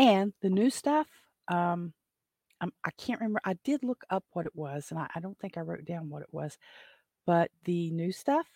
And 0.00 0.32
the 0.40 0.48
new 0.48 0.70
stuff, 0.70 1.06
um, 1.48 1.92
I'm, 2.58 2.72
I 2.82 2.90
can't 2.92 3.20
remember. 3.20 3.40
I 3.44 3.54
did 3.64 3.84
look 3.84 4.02
up 4.08 4.24
what 4.32 4.46
it 4.46 4.56
was, 4.56 4.86
and 4.90 4.98
I, 4.98 5.06
I 5.14 5.20
don't 5.20 5.38
think 5.38 5.58
I 5.58 5.60
wrote 5.60 5.84
down 5.84 6.08
what 6.08 6.22
it 6.22 6.32
was. 6.32 6.56
But 7.26 7.50
the 7.64 7.90
new 7.90 8.10
stuff, 8.10 8.46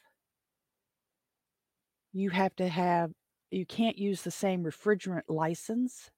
you 2.14 2.30
have 2.30 2.56
to 2.56 2.66
have, 2.66 3.10
you 3.50 3.66
can't 3.66 3.98
use 3.98 4.22
the 4.22 4.30
same 4.30 4.64
refrigerant 4.64 5.24
license 5.28 6.10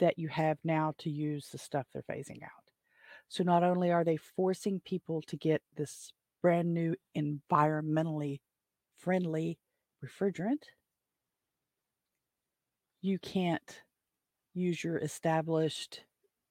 that 0.00 0.18
you 0.18 0.28
have 0.28 0.56
now 0.64 0.94
to 1.00 1.10
use 1.10 1.50
the 1.52 1.58
stuff 1.58 1.86
they're 1.92 2.02
phasing 2.10 2.42
out. 2.42 2.50
So 3.28 3.44
not 3.44 3.62
only 3.62 3.92
are 3.92 4.04
they 4.04 4.16
forcing 4.16 4.80
people 4.86 5.20
to 5.26 5.36
get 5.36 5.60
this 5.76 6.12
brand 6.40 6.72
new 6.72 6.94
environmentally 7.14 8.40
friendly 8.96 9.58
refrigerant, 10.02 10.62
you 13.04 13.18
can't 13.18 13.82
use 14.54 14.82
your 14.82 14.96
established 14.96 16.04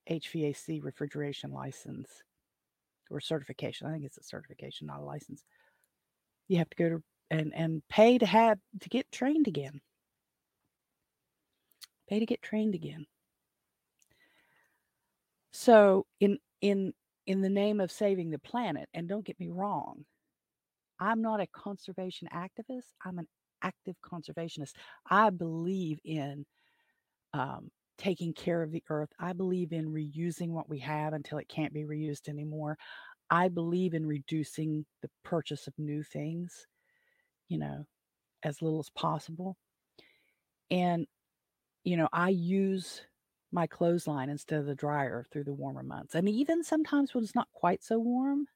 HVAC 0.07 0.83
refrigeration 0.83 1.51
license 1.51 2.21
or 3.09 3.19
certification. 3.19 3.87
I 3.87 3.91
think 3.91 4.05
it's 4.05 4.19
a 4.19 4.23
certification, 4.23 4.85
not 4.85 4.99
a 4.99 5.03
license. 5.03 5.43
You 6.47 6.59
have 6.59 6.69
to 6.69 6.75
go 6.75 6.89
to 6.89 7.03
and 7.31 7.51
and 7.55 7.81
pay 7.89 8.19
to 8.19 8.25
have 8.27 8.59
to 8.81 8.89
get 8.89 9.11
trained 9.11 9.47
again. 9.47 9.81
Pay 12.07 12.19
to 12.19 12.25
get 12.27 12.43
trained 12.43 12.75
again. 12.75 13.07
So 15.53 16.05
in 16.19 16.37
in 16.61 16.93
in 17.25 17.41
the 17.41 17.49
name 17.49 17.79
of 17.79 17.91
saving 17.91 18.29
the 18.29 18.37
planet, 18.37 18.89
and 18.93 19.09
don't 19.09 19.25
get 19.25 19.39
me 19.39 19.49
wrong, 19.49 20.05
I'm 20.99 21.23
not 21.23 21.39
a 21.39 21.47
conservation 21.47 22.27
activist. 22.31 22.93
I'm 23.03 23.17
an 23.17 23.27
active 23.63 23.95
conservationist. 24.03 24.73
I 25.09 25.29
believe 25.29 25.99
in 26.03 26.45
um, 27.33 27.71
taking 27.97 28.33
care 28.33 28.61
of 28.61 28.71
the 28.71 28.83
earth. 28.89 29.09
I 29.19 29.33
believe 29.33 29.71
in 29.71 29.91
reusing 29.91 30.49
what 30.49 30.69
we 30.69 30.79
have 30.79 31.13
until 31.13 31.37
it 31.37 31.49
can't 31.49 31.73
be 31.73 31.83
reused 31.83 32.27
anymore. 32.27 32.77
I 33.29 33.47
believe 33.47 33.93
in 33.93 34.05
reducing 34.05 34.85
the 35.01 35.09
purchase 35.23 35.67
of 35.67 35.73
new 35.77 36.03
things, 36.03 36.67
you 37.47 37.57
know, 37.57 37.85
as 38.43 38.61
little 38.61 38.79
as 38.79 38.89
possible. 38.89 39.57
And, 40.69 41.07
you 41.83 41.97
know, 41.97 42.09
I 42.11 42.29
use 42.29 43.01
my 43.51 43.67
clothesline 43.67 44.29
instead 44.29 44.59
of 44.59 44.65
the 44.65 44.75
dryer 44.75 45.25
through 45.31 45.45
the 45.45 45.53
warmer 45.53 45.83
months. 45.83 46.15
And 46.15 46.27
even 46.27 46.63
sometimes 46.63 47.13
when 47.13 47.23
it's 47.23 47.35
not 47.35 47.47
quite 47.53 47.83
so 47.83 47.99
warm, 47.99 48.47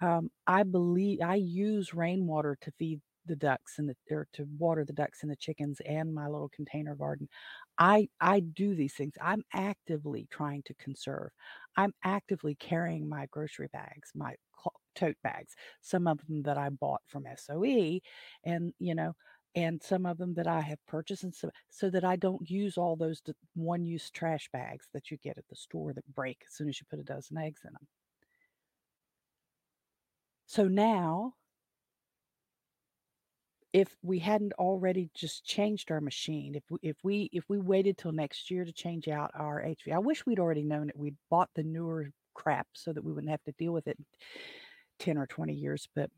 um, 0.00 0.30
I 0.46 0.62
believe 0.62 1.20
I 1.22 1.36
use 1.36 1.94
rainwater 1.94 2.56
to 2.62 2.72
feed 2.72 3.00
the 3.28 3.36
ducks 3.36 3.78
and 3.78 3.88
the 3.88 3.96
or 4.10 4.26
to 4.34 4.46
water 4.58 4.84
the 4.84 4.92
ducks 4.92 5.22
and 5.22 5.30
the 5.30 5.36
chickens 5.36 5.80
and 5.86 6.14
my 6.14 6.26
little 6.26 6.48
container 6.50 6.94
garden. 6.96 7.28
I 7.78 8.08
I 8.20 8.40
do 8.40 8.74
these 8.74 8.94
things. 8.94 9.14
I'm 9.22 9.44
actively 9.54 10.26
trying 10.30 10.62
to 10.64 10.74
conserve. 10.74 11.30
I'm 11.76 11.94
actively 12.04 12.54
carrying 12.56 13.08
my 13.08 13.26
grocery 13.30 13.68
bags, 13.72 14.10
my 14.14 14.34
tote 14.94 15.16
bags, 15.22 15.54
some 15.80 16.06
of 16.06 16.18
them 16.26 16.42
that 16.42 16.58
I 16.58 16.70
bought 16.70 17.02
from 17.06 17.26
SOE 17.36 18.00
and 18.44 18.72
you 18.78 18.94
know 18.94 19.14
and 19.54 19.82
some 19.82 20.06
of 20.06 20.18
them 20.18 20.34
that 20.34 20.46
I 20.46 20.60
have 20.60 20.78
purchased 20.86 21.24
and 21.24 21.34
so 21.34 21.50
so 21.70 21.90
that 21.90 22.04
I 22.04 22.16
don't 22.16 22.48
use 22.50 22.76
all 22.76 22.96
those 22.96 23.22
one-use 23.54 24.10
trash 24.10 24.48
bags 24.52 24.88
that 24.92 25.10
you 25.10 25.16
get 25.18 25.38
at 25.38 25.48
the 25.48 25.56
store 25.56 25.92
that 25.94 26.14
break 26.14 26.42
as 26.46 26.54
soon 26.54 26.68
as 26.68 26.80
you 26.80 26.86
put 26.90 27.00
a 27.00 27.04
dozen 27.04 27.38
eggs 27.38 27.62
in 27.64 27.72
them. 27.72 27.86
So 30.46 30.66
now 30.66 31.34
if 33.72 33.94
we 34.02 34.18
hadn't 34.18 34.54
already 34.54 35.10
just 35.14 35.44
changed 35.44 35.90
our 35.90 36.00
machine, 36.00 36.54
if 36.54 36.64
we 36.70 36.78
if 36.82 36.96
we 37.02 37.28
if 37.32 37.44
we 37.48 37.58
waited 37.58 37.98
till 37.98 38.12
next 38.12 38.50
year 38.50 38.64
to 38.64 38.72
change 38.72 39.08
out 39.08 39.30
our 39.34 39.62
HV, 39.62 39.92
I 39.92 39.98
wish 39.98 40.24
we'd 40.24 40.38
already 40.38 40.62
known 40.62 40.86
that 40.86 40.98
We'd 40.98 41.16
bought 41.30 41.50
the 41.54 41.62
newer 41.62 42.10
crap 42.34 42.66
so 42.74 42.92
that 42.92 43.04
we 43.04 43.12
wouldn't 43.12 43.30
have 43.30 43.42
to 43.44 43.52
deal 43.52 43.72
with 43.72 43.86
it 43.88 43.98
10 45.00 45.18
or 45.18 45.26
20 45.26 45.52
years. 45.52 45.88
But 45.94 46.10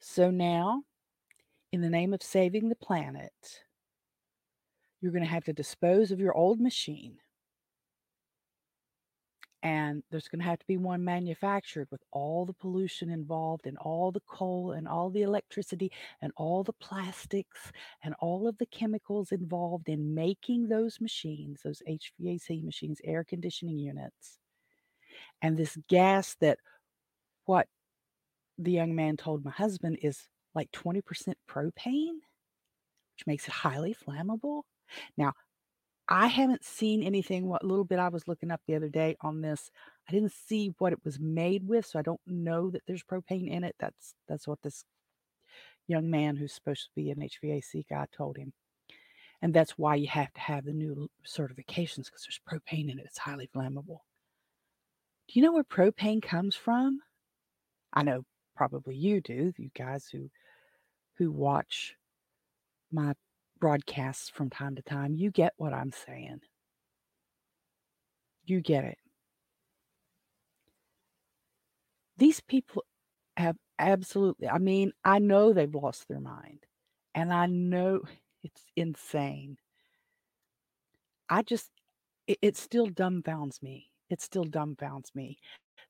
so 0.00 0.30
now, 0.30 0.82
in 1.72 1.80
the 1.80 1.90
name 1.90 2.12
of 2.12 2.22
saving 2.22 2.68
the 2.68 2.76
planet, 2.76 3.32
you're 5.00 5.12
going 5.12 5.24
to 5.24 5.30
have 5.30 5.44
to 5.44 5.52
dispose 5.52 6.10
of 6.10 6.20
your 6.20 6.36
old 6.36 6.60
machine 6.60 7.18
and 9.62 10.02
there's 10.10 10.28
going 10.28 10.40
to 10.40 10.44
have 10.44 10.58
to 10.60 10.66
be 10.66 10.76
one 10.76 11.04
manufactured 11.04 11.88
with 11.90 12.00
all 12.12 12.46
the 12.46 12.52
pollution 12.52 13.10
involved 13.10 13.66
and 13.66 13.76
all 13.78 14.12
the 14.12 14.22
coal 14.28 14.72
and 14.72 14.86
all 14.86 15.10
the 15.10 15.22
electricity 15.22 15.90
and 16.22 16.32
all 16.36 16.62
the 16.62 16.72
plastics 16.74 17.72
and 18.04 18.14
all 18.20 18.46
of 18.46 18.56
the 18.58 18.66
chemicals 18.66 19.32
involved 19.32 19.88
in 19.88 20.14
making 20.14 20.68
those 20.68 21.00
machines, 21.00 21.60
those 21.64 21.82
HVAC 21.88 22.62
machines, 22.62 23.00
air 23.02 23.24
conditioning 23.24 23.78
units. 23.78 24.38
And 25.42 25.56
this 25.56 25.76
gas 25.88 26.36
that 26.40 26.58
what 27.46 27.66
the 28.58 28.72
young 28.72 28.94
man 28.94 29.16
told 29.16 29.44
my 29.44 29.50
husband 29.50 29.98
is 30.02 30.28
like 30.54 30.70
20% 30.72 31.02
propane, 31.48 32.18
which 33.14 33.26
makes 33.26 33.48
it 33.48 33.54
highly 33.54 33.94
flammable. 33.94 34.62
Now, 35.16 35.32
I 36.08 36.26
haven't 36.28 36.64
seen 36.64 37.02
anything. 37.02 37.46
What 37.46 37.64
little 37.64 37.84
bit 37.84 37.98
I 37.98 38.08
was 38.08 38.26
looking 38.26 38.50
up 38.50 38.62
the 38.66 38.74
other 38.74 38.88
day 38.88 39.16
on 39.20 39.42
this, 39.42 39.70
I 40.08 40.12
didn't 40.12 40.32
see 40.32 40.74
what 40.78 40.92
it 40.92 41.04
was 41.04 41.20
made 41.20 41.68
with, 41.68 41.84
so 41.84 41.98
I 41.98 42.02
don't 42.02 42.20
know 42.26 42.70
that 42.70 42.82
there's 42.86 43.02
propane 43.02 43.50
in 43.50 43.62
it. 43.62 43.76
That's 43.78 44.14
that's 44.26 44.48
what 44.48 44.62
this 44.62 44.84
young 45.86 46.10
man 46.10 46.36
who's 46.36 46.54
supposed 46.54 46.84
to 46.84 46.90
be 46.96 47.10
an 47.10 47.18
HVAC 47.20 47.84
guy 47.90 48.06
told 48.10 48.38
him, 48.38 48.52
and 49.42 49.52
that's 49.52 49.72
why 49.76 49.96
you 49.96 50.08
have 50.08 50.32
to 50.32 50.40
have 50.40 50.64
the 50.64 50.72
new 50.72 51.10
certifications 51.26 52.06
because 52.06 52.26
there's 52.26 52.40
propane 52.48 52.90
in 52.90 52.98
it. 52.98 53.04
It's 53.04 53.18
highly 53.18 53.50
flammable. 53.54 54.00
Do 55.28 55.38
you 55.38 55.42
know 55.42 55.52
where 55.52 55.64
propane 55.64 56.22
comes 56.22 56.56
from? 56.56 57.00
I 57.92 58.02
know 58.02 58.24
probably 58.56 58.96
you 58.96 59.20
do, 59.20 59.52
you 59.58 59.70
guys 59.76 60.06
who 60.10 60.30
who 61.18 61.30
watch 61.30 61.96
my 62.90 63.12
broadcasts 63.58 64.30
from 64.30 64.50
time 64.50 64.76
to 64.76 64.82
time. 64.82 65.14
You 65.14 65.30
get 65.30 65.52
what 65.56 65.72
I'm 65.72 65.92
saying. 65.92 66.40
You 68.44 68.60
get 68.60 68.84
it. 68.84 68.98
These 72.16 72.40
people 72.40 72.84
have 73.36 73.56
absolutely, 73.78 74.48
I 74.48 74.58
mean, 74.58 74.92
I 75.04 75.18
know 75.18 75.52
they've 75.52 75.74
lost 75.74 76.08
their 76.08 76.20
mind 76.20 76.64
and 77.14 77.32
I 77.32 77.46
know 77.46 78.00
it's 78.42 78.64
insane. 78.76 79.58
I 81.28 81.42
just, 81.42 81.70
it, 82.26 82.38
it 82.42 82.56
still 82.56 82.88
dumbfounds 82.88 83.62
me. 83.62 83.88
It 84.10 84.22
still 84.22 84.44
dumbfounds 84.44 85.14
me 85.14 85.38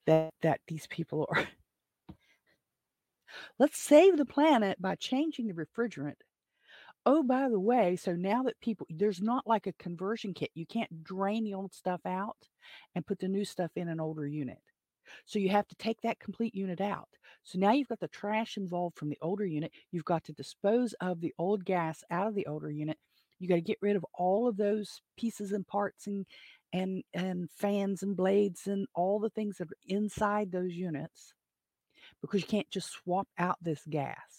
that 0.07 0.31
that 0.43 0.61
these 0.67 0.87
people 0.89 1.27
are. 1.31 1.47
Let's 3.59 3.79
save 3.79 4.17
the 4.17 4.25
planet 4.25 4.81
by 4.81 4.97
changing 4.97 5.47
the 5.47 5.55
refrigerant 5.55 6.15
Oh, 7.07 7.23
by 7.23 7.49
the 7.49 7.61
way, 7.61 7.97
so 7.97 8.13
now 8.15 8.43
that 8.43 8.61
people 8.61 8.87
there's 8.91 9.23
not 9.23 9.47
like 9.47 9.67
a 9.67 9.73
conversion 9.75 10.35
kit. 10.35 10.51
You 10.55 10.67
can't 10.67 11.03
drain 11.03 11.45
the 11.45 11.55
old 11.55 11.73
stuff 11.73 12.01
out 12.05 12.37
and 12.95 13.07
put 13.07 13.19
the 13.19 13.29
new 13.29 13.45
stuff 13.45 13.71
in 13.77 13.89
an 13.89 14.01
older 14.01 14.27
unit. 14.27 14.59
So 15.27 15.39
you 15.39 15.49
have 15.51 15.67
to 15.69 15.75
take 15.77 16.01
that 16.03 16.21
complete 16.21 16.55
unit 16.55 16.81
out. 16.81 17.09
So 17.45 17.59
now 17.59 17.73
you've 17.73 17.89
got 17.89 18.01
the 18.01 18.09
trash 18.09 18.57
involved 18.59 18.99
from 18.99 19.09
the 19.09 19.19
older 19.23 19.47
unit. 19.47 19.73
You've 19.91 20.05
got 20.05 20.25
to 20.25 20.33
dispose 20.35 20.93
of 21.01 21.21
the 21.21 21.35
old 21.39 21.65
gas 21.65 22.05
out 22.11 22.27
of 22.29 22.35
the 22.35 22.47
older 22.47 22.71
unit. 22.71 22.99
You 23.39 23.49
got 23.49 23.57
to 23.57 23.61
get 23.63 23.79
rid 23.81 23.97
of 23.97 24.05
all 24.15 24.47
of 24.49 24.57
those 24.59 25.01
pieces 25.17 25.53
and 25.53 25.67
parts 25.67 26.07
and 26.07 26.27
and 26.73 27.03
and 27.15 27.51
fans 27.51 28.03
and 28.03 28.17
blades 28.17 28.67
and 28.67 28.87
all 28.95 29.19
the 29.21 29.31
things 29.31 29.59
that 29.59 29.69
are 29.73 29.77
inside 29.87 30.53
those 30.53 30.75
units 30.75 31.35
because 32.23 32.43
you 32.43 32.47
can't 32.49 32.71
just 32.71 32.91
swap 32.93 33.29
out 33.39 33.57
this 33.63 33.83
gas. 33.89 34.38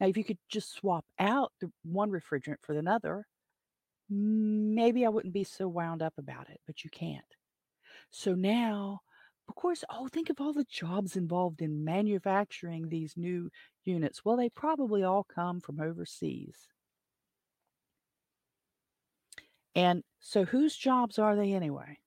Now, 0.00 0.06
if 0.06 0.16
you 0.16 0.24
could 0.24 0.38
just 0.48 0.72
swap 0.74 1.04
out 1.18 1.52
the 1.60 1.70
one 1.84 2.10
refrigerant 2.10 2.58
for 2.62 2.76
another, 2.78 3.26
maybe 4.08 5.04
I 5.04 5.08
wouldn't 5.08 5.34
be 5.34 5.44
so 5.44 5.68
wound 5.68 6.02
up 6.02 6.14
about 6.18 6.48
it, 6.50 6.60
but 6.66 6.84
you 6.84 6.90
can't. 6.90 7.24
So 8.10 8.34
now 8.34 9.02
Of 9.48 9.56
course, 9.56 9.84
oh, 9.90 10.08
think 10.08 10.30
of 10.30 10.40
all 10.40 10.52
the 10.52 10.64
jobs 10.64 11.16
involved 11.16 11.62
in 11.62 11.84
manufacturing 11.84 12.88
these 12.88 13.16
new 13.16 13.50
units. 13.84 14.24
Well, 14.24 14.36
they 14.36 14.50
probably 14.50 15.04
all 15.04 15.24
come 15.24 15.60
from 15.60 15.80
overseas. 15.80 16.68
And 19.76 20.02
so 20.18 20.44
whose 20.44 20.76
jobs 20.76 21.18
are 21.20 21.36
they 21.36 21.52
anyway? 21.52 22.00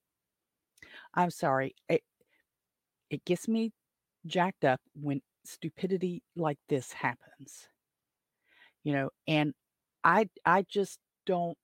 I'm 1.13 1.31
sorry. 1.31 1.75
It 1.87 2.03
it 3.09 3.25
gets 3.25 3.47
me 3.47 3.71
jacked 4.25 4.65
up 4.65 4.81
when 4.93 5.21
stupidity 5.49 6.23
like 6.35 6.59
this 6.69 6.91
happens. 6.93 7.67
You 8.83 8.93
know, 8.93 9.09
and 9.27 9.53
I 10.03 10.29
I 10.45 10.63
just 10.63 10.99
don't 11.25 11.57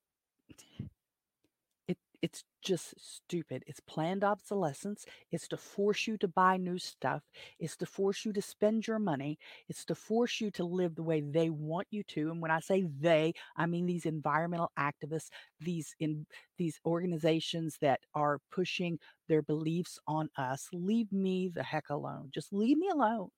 it 1.87 1.97
it's 2.21 2.43
just 2.63 2.95
stupid. 2.99 3.63
It's 3.67 3.79
planned 3.81 4.23
obsolescence. 4.23 5.05
It's 5.31 5.47
to 5.49 5.57
force 5.57 6.07
you 6.07 6.17
to 6.17 6.27
buy 6.27 6.57
new 6.57 6.77
stuff. 6.79 7.21
It's 7.59 7.77
to 7.77 7.85
force 7.85 8.25
you 8.25 8.33
to 8.33 8.41
spend 8.41 8.87
your 8.87 8.99
money. 8.99 9.37
It's 9.69 9.85
to 9.85 9.95
force 9.95 10.41
you 10.41 10.49
to 10.51 10.63
live 10.63 10.95
the 10.95 11.03
way 11.03 11.21
they 11.21 11.49
want 11.49 11.87
you 11.91 12.03
to. 12.09 12.31
And 12.31 12.41
when 12.41 12.51
I 12.51 12.59
say 12.59 12.85
they, 12.99 13.33
I 13.55 13.65
mean 13.67 13.85
these 13.85 14.05
environmental 14.05 14.71
activists, 14.79 15.29
these 15.59 15.95
in 15.99 16.25
these 16.57 16.79
organizations 16.85 17.77
that 17.81 17.99
are 18.13 18.39
pushing 18.51 18.99
their 19.29 19.41
beliefs 19.43 19.99
on 20.07 20.29
us. 20.37 20.67
Leave 20.73 21.11
me 21.11 21.51
the 21.53 21.63
heck 21.63 21.89
alone. 21.89 22.29
Just 22.33 22.51
leave 22.53 22.77
me 22.77 22.89
alone. 22.89 23.29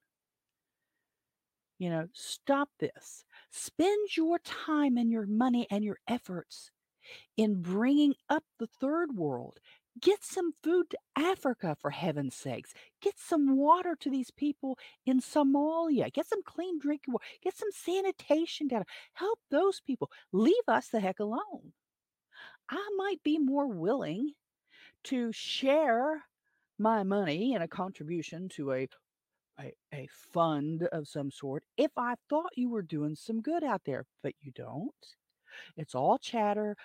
You 1.79 1.89
know, 1.89 2.07
stop 2.13 2.69
this. 2.79 3.23
Spend 3.51 4.17
your 4.17 4.39
time 4.39 4.97
and 4.97 5.11
your 5.11 5.27
money 5.27 5.67
and 5.69 5.83
your 5.83 5.99
efforts 6.07 6.71
in 7.37 7.61
bringing 7.61 8.15
up 8.29 8.43
the 8.59 8.67
third 8.67 9.15
world. 9.15 9.59
Get 9.99 10.23
some 10.23 10.53
food 10.63 10.91
to 10.91 10.97
Africa, 11.15 11.75
for 11.79 11.89
heaven's 11.89 12.35
sakes. 12.35 12.73
Get 13.01 13.15
some 13.17 13.57
water 13.57 13.95
to 13.99 14.09
these 14.11 14.29
people 14.29 14.77
in 15.05 15.21
Somalia. 15.21 16.13
Get 16.13 16.27
some 16.27 16.43
clean 16.43 16.79
drinking 16.79 17.13
water. 17.13 17.25
Get 17.43 17.57
some 17.57 17.71
sanitation 17.71 18.67
data. 18.67 18.85
Help 19.13 19.39
those 19.49 19.79
people. 19.79 20.11
Leave 20.31 20.53
us 20.67 20.89
the 20.89 20.99
heck 20.99 21.19
alone. 21.19 21.73
I 22.69 22.87
might 22.97 23.23
be 23.23 23.39
more 23.39 23.67
willing 23.67 24.33
to 25.05 25.31
share 25.31 26.25
my 26.77 27.03
money 27.03 27.53
in 27.53 27.61
a 27.61 27.67
contribution 27.67 28.49
to 28.49 28.73
a 28.73 28.87
a, 29.59 29.73
a 29.93 30.07
fund 30.33 30.83
of 30.91 31.07
some 31.07 31.31
sort 31.31 31.63
if 31.77 31.91
I 31.97 32.15
thought 32.29 32.51
you 32.55 32.69
were 32.69 32.81
doing 32.81 33.15
some 33.15 33.41
good 33.41 33.63
out 33.63 33.81
there, 33.85 34.05
but 34.23 34.33
you 34.41 34.51
don't. 34.53 34.91
It's 35.75 35.95
all 35.95 36.17
chatter. 36.17 36.75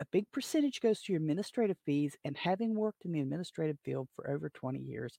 A 0.00 0.04
big 0.06 0.30
percentage 0.32 0.80
goes 0.80 1.00
to 1.02 1.12
your 1.12 1.20
administrative 1.20 1.76
fees. 1.84 2.16
And 2.24 2.36
having 2.36 2.74
worked 2.74 3.04
in 3.04 3.12
the 3.12 3.20
administrative 3.20 3.78
field 3.84 4.08
for 4.14 4.30
over 4.30 4.50
20 4.50 4.78
years 4.80 5.18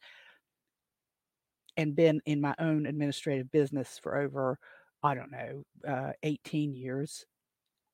and 1.77 1.95
been 1.95 2.21
in 2.25 2.41
my 2.41 2.55
own 2.59 2.85
administrative 2.85 3.51
business 3.51 3.99
for 4.01 4.17
over, 4.17 4.57
I 5.01 5.15
don't 5.15 5.31
know, 5.31 5.63
uh, 5.87 6.11
18 6.23 6.75
years, 6.75 7.25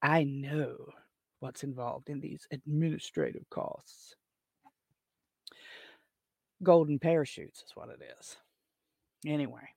I 0.01 0.23
know 0.23 0.75
what's 1.39 1.63
involved 1.63 2.09
in 2.09 2.19
these 2.19 2.47
administrative 2.51 3.49
costs. 3.49 4.15
Golden 6.61 6.99
parachutes 6.99 7.63
is 7.63 7.71
what 7.75 7.89
it 7.89 8.01
is. 8.19 8.37
Anyway, 9.25 9.67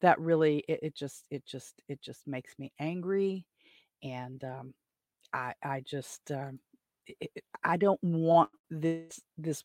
that 0.00 0.18
really 0.20 0.64
it, 0.68 0.80
it 0.82 0.96
just 0.96 1.24
it 1.30 1.44
just 1.46 1.74
it 1.88 2.00
just 2.02 2.26
makes 2.26 2.54
me 2.58 2.72
angry 2.78 3.44
and 4.02 4.42
um 4.44 4.74
I 5.32 5.54
I 5.62 5.80
just 5.80 6.30
um 6.30 6.60
I 7.64 7.76
don't 7.76 8.02
want 8.02 8.50
this 8.70 9.20
this 9.36 9.64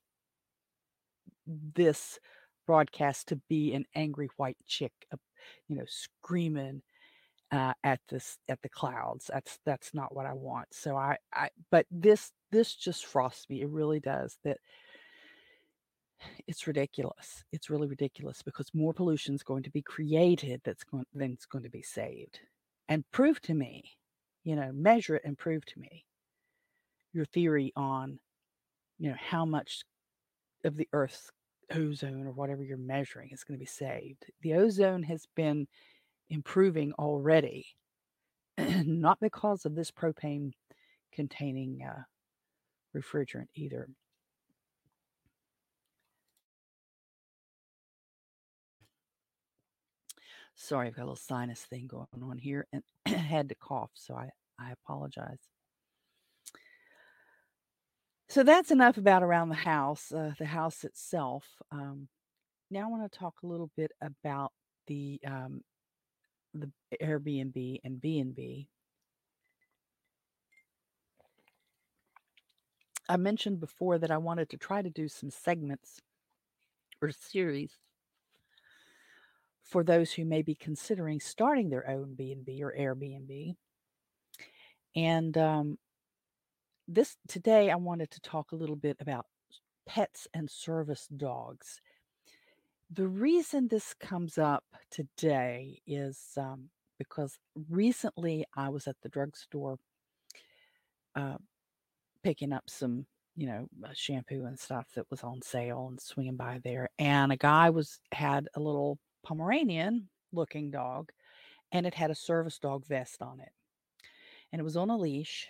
this 1.48 2.20
broadcast 2.66 3.28
to 3.28 3.36
be 3.50 3.74
an 3.74 3.86
angry 3.96 4.30
white 4.38 4.58
chick, 4.66 4.94
you 5.68 5.76
know, 5.76 5.86
screaming 5.88 6.82
uh, 7.52 7.74
at 7.84 8.00
this 8.10 8.38
at 8.50 8.62
the 8.64 8.70
clouds. 8.70 9.30
That's 9.32 9.60
that's 9.66 9.94
not 9.94 10.16
what 10.16 10.26
I 10.26 10.34
want. 10.34 10.70
So 10.72 10.96
I 10.98 11.18
I 11.34 11.50
but 11.72 11.86
this 11.92 12.32
this 12.52 12.74
just 12.76 13.06
frosts 13.06 13.50
me. 13.50 13.62
It 13.62 13.70
really 13.70 14.00
does. 14.00 14.38
That 14.44 14.58
it's 16.48 16.68
ridiculous. 16.68 17.44
It's 17.52 17.70
really 17.70 17.88
ridiculous 17.88 18.42
because 18.42 18.70
more 18.74 18.94
pollution 18.94 19.36
is 19.36 19.44
going 19.44 19.64
to 19.64 19.72
be 19.72 19.82
created 19.82 20.62
that's 20.64 20.84
going 20.84 21.06
than 21.14 21.32
it's 21.32 21.46
going 21.46 21.64
to 21.64 21.70
be 21.70 21.82
saved. 21.82 22.40
And 22.90 23.04
prove 23.12 23.42
to 23.42 23.54
me, 23.54 23.84
you 24.44 24.56
know, 24.56 24.72
measure 24.74 25.16
it 25.16 25.24
and 25.26 25.38
prove 25.38 25.66
to 25.66 25.80
me 25.80 26.06
your 27.14 27.26
theory 27.26 27.72
on, 27.76 28.20
you 29.00 29.10
know, 29.10 29.18
how 29.20 29.46
much 29.46 29.84
of 30.64 30.76
the 30.76 30.88
Earth's 30.94 31.30
ozone 31.74 32.26
or 32.26 32.32
whatever 32.32 32.64
you're 32.64 32.78
measuring 32.78 33.30
is 33.32 33.44
going 33.44 33.58
to 33.58 33.64
be 33.64 33.66
saved. 33.66 34.26
The 34.42 34.56
ozone 34.56 35.04
has 35.04 35.26
been 35.36 35.68
improving 36.30 36.94
already, 36.94 37.68
not 38.58 39.20
because 39.20 39.66
of 39.66 39.76
this 39.76 39.92
propane 39.92 40.52
containing 41.14 41.82
uh, 41.88 42.04
refrigerant 42.96 43.48
either. 43.56 43.88
Sorry, 50.64 50.88
I've 50.88 50.96
got 50.96 51.02
a 51.02 51.08
little 51.12 51.16
sinus 51.18 51.60
thing 51.60 51.88
going 51.88 52.08
on 52.22 52.38
here 52.38 52.68
and 52.72 52.84
had 53.06 53.50
to 53.50 53.56
cough, 53.56 53.90
so 53.96 54.16
I, 54.16 54.30
I 54.58 54.72
apologize. 54.72 55.42
So 58.30 58.44
that's 58.44 58.72
enough 58.72 58.96
about 58.96 59.24
around 59.24 59.50
the 59.50 59.56
house, 59.56 60.14
uh, 60.14 60.32
the 60.40 60.46
house 60.46 60.86
itself. 60.86 61.46
Um, 61.70 62.08
now 62.72 62.86
I 62.86 62.90
want 62.90 63.12
to 63.12 63.20
talk 63.20 63.34
a 63.44 63.46
little 63.46 63.72
bit 63.76 63.92
about 64.02 64.54
the 64.88 65.20
um, 65.28 65.64
the 66.54 66.72
Airbnb 67.02 67.82
and 67.84 68.00
B&B. 68.00 68.70
I 73.10 73.18
mentioned 73.18 73.60
before 73.60 73.98
that 73.98 74.12
I 74.12 74.18
wanted 74.18 74.50
to 74.52 74.58
try 74.58 74.82
to 74.82 74.90
do 74.90 75.10
some 75.10 75.30
segments 75.30 76.00
or 77.02 77.12
series 77.12 77.74
for 79.64 79.84
those 79.84 80.12
who 80.12 80.26
may 80.26 80.42
be 80.42 80.56
considering 80.56 81.20
starting 81.20 81.70
their 81.70 81.90
own 81.90 82.14
B&B 82.16 82.64
or 82.64 82.74
Airbnb. 82.78 83.56
And 84.96 85.38
um, 85.38 85.78
this 86.88 87.16
today 87.28 87.72
I 87.72 87.76
wanted 87.76 88.12
to 88.12 88.22
talk 88.22 88.52
a 88.52 88.56
little 88.56 88.76
bit 88.76 88.98
about 89.00 89.26
pets 89.86 90.28
and 90.34 90.50
service 90.50 91.08
dogs. 91.08 91.82
The 92.92 93.08
reason 93.08 93.68
this 93.68 93.94
comes 93.94 94.38
up 94.38 94.64
today 94.92 95.82
is 95.88 96.20
um, 96.38 96.70
because 97.00 97.40
recently 97.70 98.46
I 98.56 98.70
was 98.70 98.88
at 98.88 98.98
the 99.02 99.10
drugstore 99.10 99.78
uh, 101.16 101.38
picking 102.24 102.54
up 102.54 102.64
some, 102.68 103.06
you 103.36 103.48
know, 103.48 103.68
uh, 103.84 103.90
shampoo 103.94 104.46
and 104.46 104.60
stuff 104.60 104.88
that 104.96 105.10
was 105.10 105.24
on 105.24 105.42
sale 105.42 105.88
and 105.90 106.00
swinging 106.00 106.36
by 106.36 106.60
there, 106.64 106.90
and 107.00 107.32
a 107.32 107.38
guy 107.38 107.70
was 107.70 108.00
had 108.12 108.48
a 108.56 108.60
little 108.60 109.00
Pomeranian 109.24 110.10
looking 110.32 110.72
dog, 110.72 111.12
and 111.72 111.86
it 111.86 111.94
had 111.94 112.12
a 112.12 112.16
service 112.16 112.60
dog 112.60 112.86
vest 112.86 113.22
on 113.22 113.40
it. 113.40 113.52
And 114.52 114.60
it 114.60 114.64
was 114.64 114.78
on 114.78 114.90
a 114.90 114.98
leash. 114.98 115.48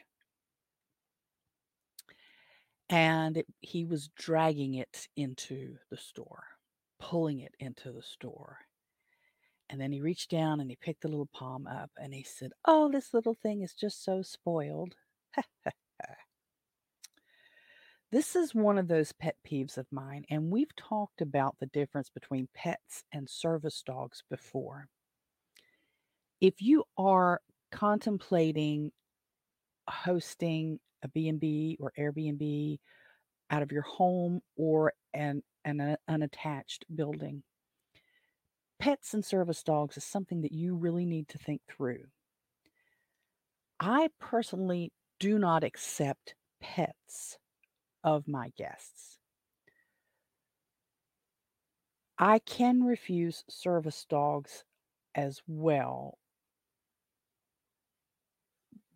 And 2.89 3.37
it, 3.37 3.47
he 3.61 3.85
was 3.85 4.09
dragging 4.15 4.75
it 4.75 5.07
into 5.15 5.77
the 5.89 5.97
store, 5.97 6.43
pulling 6.99 7.39
it 7.39 7.55
into 7.59 7.91
the 7.91 8.03
store. 8.03 8.59
And 9.69 9.81
then 9.81 9.91
he 9.91 10.01
reached 10.01 10.29
down 10.29 10.59
and 10.59 10.69
he 10.69 10.75
picked 10.75 11.01
the 11.01 11.07
little 11.07 11.29
palm 11.33 11.65
up 11.65 11.89
and 11.97 12.13
he 12.13 12.23
said, 12.23 12.51
Oh, 12.65 12.91
this 12.91 13.13
little 13.13 13.33
thing 13.33 13.61
is 13.61 13.73
just 13.73 14.03
so 14.03 14.21
spoiled. 14.21 14.95
This 18.13 18.35
is 18.35 18.53
one 18.53 18.77
of 18.77 18.87
those 18.87 19.11
pet 19.11 19.37
peeves 19.43 19.75
of 19.75 19.87
mine, 19.91 20.23
and 20.29 20.51
we've 20.51 20.75
talked 20.75 21.19
about 21.19 21.55
the 21.59 21.65
difference 21.65 22.11
between 22.11 22.47
pets 22.53 23.03
and 23.11 23.27
service 23.27 23.81
dogs 23.83 24.21
before. 24.29 24.87
If 26.39 26.61
you 26.61 26.83
are 26.95 27.41
contemplating 27.71 28.91
hosting 29.89 30.79
a 31.01 31.07
B&B 31.07 31.77
or 31.79 31.91
Airbnb 31.97 32.77
out 33.49 33.63
of 33.63 33.71
your 33.71 33.81
home 33.81 34.41
or 34.55 34.93
an, 35.15 35.41
an 35.65 35.81
uh, 35.81 35.95
unattached 36.07 36.85
building, 36.95 37.41
pets 38.77 39.15
and 39.15 39.25
service 39.25 39.63
dogs 39.63 39.97
is 39.97 40.03
something 40.03 40.43
that 40.43 40.51
you 40.51 40.75
really 40.75 41.07
need 41.07 41.29
to 41.29 41.39
think 41.39 41.61
through. 41.67 42.03
I 43.79 44.09
personally 44.19 44.91
do 45.19 45.39
not 45.39 45.63
accept 45.63 46.35
pets 46.61 47.39
of 48.03 48.27
my 48.27 48.51
guests. 48.57 49.19
I 52.17 52.39
can 52.39 52.83
refuse 52.83 53.43
service 53.49 54.05
dogs 54.07 54.63
as 55.15 55.41
well 55.47 56.17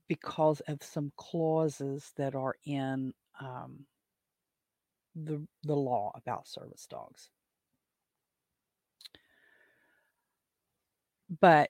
because 0.08 0.62
of 0.68 0.82
some 0.84 1.12
clauses 1.18 2.12
that 2.18 2.36
are 2.36 2.56
in 2.66 3.14
um, 3.42 3.86
the 5.16 5.46
the 5.64 5.76
law 5.76 6.12
about 6.16 6.48
service 6.48 6.86
dogs. 6.88 7.30
But 11.42 11.70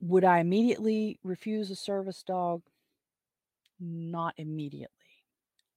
would 0.00 0.24
I 0.24 0.40
immediately 0.40 1.18
refuse 1.22 1.70
a 1.70 1.76
service 1.76 2.22
dog? 2.22 2.62
Not 3.80 4.34
immediately. 4.36 4.90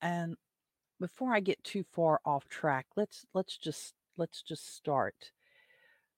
And 0.01 0.35
before 1.01 1.33
I 1.33 1.39
get 1.39 1.63
too 1.63 1.83
far 1.91 2.21
off 2.25 2.47
track, 2.47 2.85
let's 2.95 3.25
let's 3.33 3.57
just 3.57 3.93
let's 4.17 4.41
just 4.41 4.75
start 4.75 5.31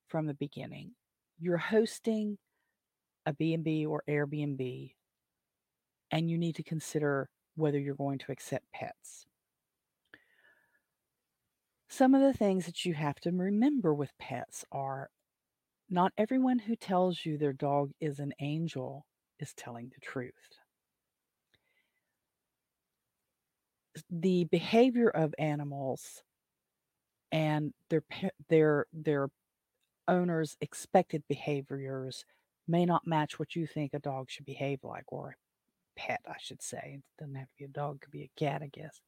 from 0.08 0.28
the 0.28 0.34
beginning. 0.36 0.92
You're 1.40 1.58
hosting 1.58 2.38
a 3.26 3.34
B&B 3.34 3.86
or 3.86 4.04
Airbnb 4.08 4.94
and 6.12 6.30
you 6.30 6.38
need 6.38 6.56
to 6.56 6.64
consider 6.64 7.30
whether 7.56 7.80
you're 7.80 7.96
going 7.96 8.20
to 8.20 8.32
accept 8.32 8.66
pets. 8.74 9.26
Some 11.88 12.14
of 12.14 12.22
the 12.22 12.34
things 12.34 12.66
that 12.66 12.86
you 12.86 12.94
have 12.94 13.20
to 13.22 13.32
remember 13.32 13.94
with 13.94 14.12
pets 14.20 14.66
are 14.72 15.10
not 15.90 16.12
everyone 16.18 16.60
who 16.60 16.76
tells 16.76 17.26
you 17.26 17.38
their 17.38 17.54
dog 17.54 17.92
is 18.02 18.20
an 18.20 18.34
angel 18.42 19.06
is 19.40 19.54
telling 19.54 19.90
the 19.94 20.02
truth. 20.02 20.34
The 24.10 24.46
behavior 24.46 25.10
of 25.10 25.36
animals 25.38 26.24
and 27.32 27.74
their 27.90 28.04
their 28.50 28.86
their 28.94 29.30
owners' 30.08 30.58
expected 30.62 31.24
behaviors 31.28 32.26
may 32.68 32.86
not 32.86 33.08
match 33.08 33.40
what 33.40 33.56
you 33.56 33.68
think 33.68 33.94
a 33.94 34.00
dog 34.00 34.30
should 34.30 34.46
behave 34.46 34.84
like 34.84 35.06
or 35.12 35.32
a 35.32 36.00
pet, 36.00 36.22
I 36.28 36.36
should 36.40 36.62
say. 36.62 37.00
It 37.00 37.04
doesn't 37.20 37.36
have 37.36 37.50
to 37.50 37.58
be 37.58 37.66
a 37.66 37.70
dog, 37.70 37.98
it 37.98 38.02
could 38.02 38.12
be 38.12 38.24
a 38.24 38.40
cat, 38.40 38.62
I 38.64 38.68
guess. 38.68 39.02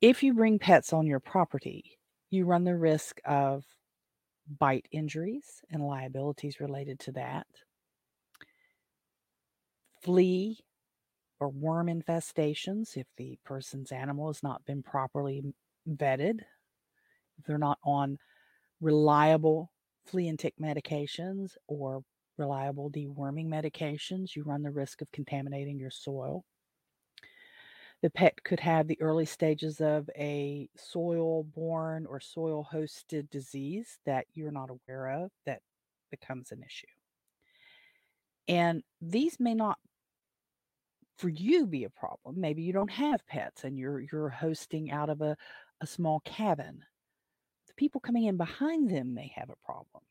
If 0.00 0.22
you 0.22 0.34
bring 0.34 0.58
pets 0.58 0.92
on 0.92 1.06
your 1.06 1.20
property, 1.20 1.98
you 2.30 2.46
run 2.46 2.64
the 2.64 2.76
risk 2.76 3.20
of 3.24 3.64
bite 4.58 4.86
injuries 4.90 5.62
and 5.70 5.86
liabilities 5.86 6.60
related 6.60 6.98
to 7.00 7.12
that, 7.12 7.46
flea 10.02 10.58
or 11.40 11.48
worm 11.48 11.86
infestations 11.86 12.96
if 12.96 13.06
the 13.16 13.38
person's 13.44 13.92
animal 13.92 14.28
has 14.28 14.42
not 14.42 14.64
been 14.66 14.82
properly 14.82 15.42
vetted, 15.88 16.40
if 17.38 17.46
they're 17.46 17.58
not 17.58 17.78
on 17.82 18.18
reliable 18.80 19.72
flea 20.06 20.28
and 20.28 20.38
tick 20.38 20.54
medications 20.60 21.56
or 21.66 22.02
reliable 22.36 22.90
deworming 22.90 23.46
medications, 23.46 24.36
you 24.36 24.42
run 24.42 24.62
the 24.62 24.70
risk 24.70 25.02
of 25.02 25.12
contaminating 25.12 25.78
your 25.78 25.90
soil. 25.90 26.44
The 28.02 28.10
pet 28.10 28.42
could 28.44 28.60
have 28.60 28.86
the 28.86 29.00
early 29.00 29.26
stages 29.26 29.80
of 29.80 30.08
a 30.16 30.68
soil 30.74 31.44
borne 31.44 32.06
or 32.06 32.18
soil 32.18 32.66
hosted 32.72 33.28
disease 33.28 33.98
that 34.06 34.26
you're 34.32 34.50
not 34.50 34.70
aware 34.70 35.24
of 35.24 35.30
that 35.44 35.60
becomes 36.10 36.50
an 36.50 36.62
issue. 36.62 36.86
And 38.48 38.82
these 39.02 39.38
may 39.38 39.54
not 39.54 39.78
for 41.20 41.28
you 41.28 41.66
be 41.66 41.84
a 41.84 41.90
problem. 41.90 42.40
Maybe 42.40 42.62
you 42.62 42.72
don't 42.72 42.90
have 42.90 43.26
pets 43.26 43.64
and 43.64 43.78
you're 43.78 44.00
you're 44.00 44.30
hosting 44.30 44.90
out 44.90 45.10
of 45.10 45.20
a, 45.20 45.36
a 45.82 45.86
small 45.86 46.20
cabin. 46.20 46.80
The 47.68 47.74
people 47.74 48.00
coming 48.00 48.24
in 48.24 48.38
behind 48.38 48.90
them 48.90 49.12
may 49.12 49.30
have 49.36 49.50
a 49.50 49.66
problem. 49.66 50.02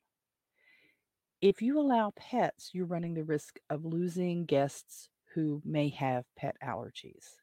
If 1.42 1.62
you 1.62 1.80
allow 1.80 2.14
pets, 2.16 2.70
you're 2.74 2.86
running 2.86 3.16
the 3.16 3.24
risk 3.24 3.60
of 3.70 3.86
losing 3.86 4.46
guests 4.46 5.10
who 5.34 5.62
may 5.66 5.90
have 5.90 6.26
pet 6.38 6.56
allergies. 6.64 7.38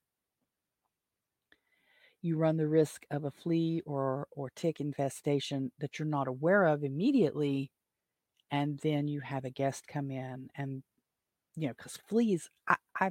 You 2.22 2.37
run 2.37 2.57
the 2.57 2.68
risk 2.68 3.05
of 3.11 3.24
a 3.24 3.31
flea 3.31 3.83
or, 3.85 4.29
or 4.31 4.50
tick 4.50 4.81
infestation 4.81 5.72
that 5.79 5.98
you're 5.98 6.07
not 6.07 6.29
aware 6.29 6.64
of 6.64 6.85
immediately, 6.85 7.70
and 8.50 8.79
then 8.81 9.09
you 9.09 9.20
have 9.20 9.44
a 9.44 9.50
guest 9.50 9.87
come 9.88 10.11
in 10.11 10.50
and 10.55 10.83
you 11.57 11.66
know 11.66 11.74
because 11.76 11.96
fleas 12.09 12.48
I, 12.68 12.76
I 13.00 13.11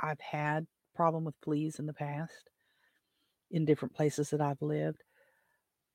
I've 0.00 0.20
had 0.20 0.66
problem 0.94 1.24
with 1.24 1.34
fleas 1.42 1.78
in 1.78 1.86
the 1.86 1.92
past 1.92 2.50
in 3.50 3.64
different 3.64 3.94
places 3.94 4.30
that 4.30 4.40
I've 4.40 4.60
lived. 4.60 5.02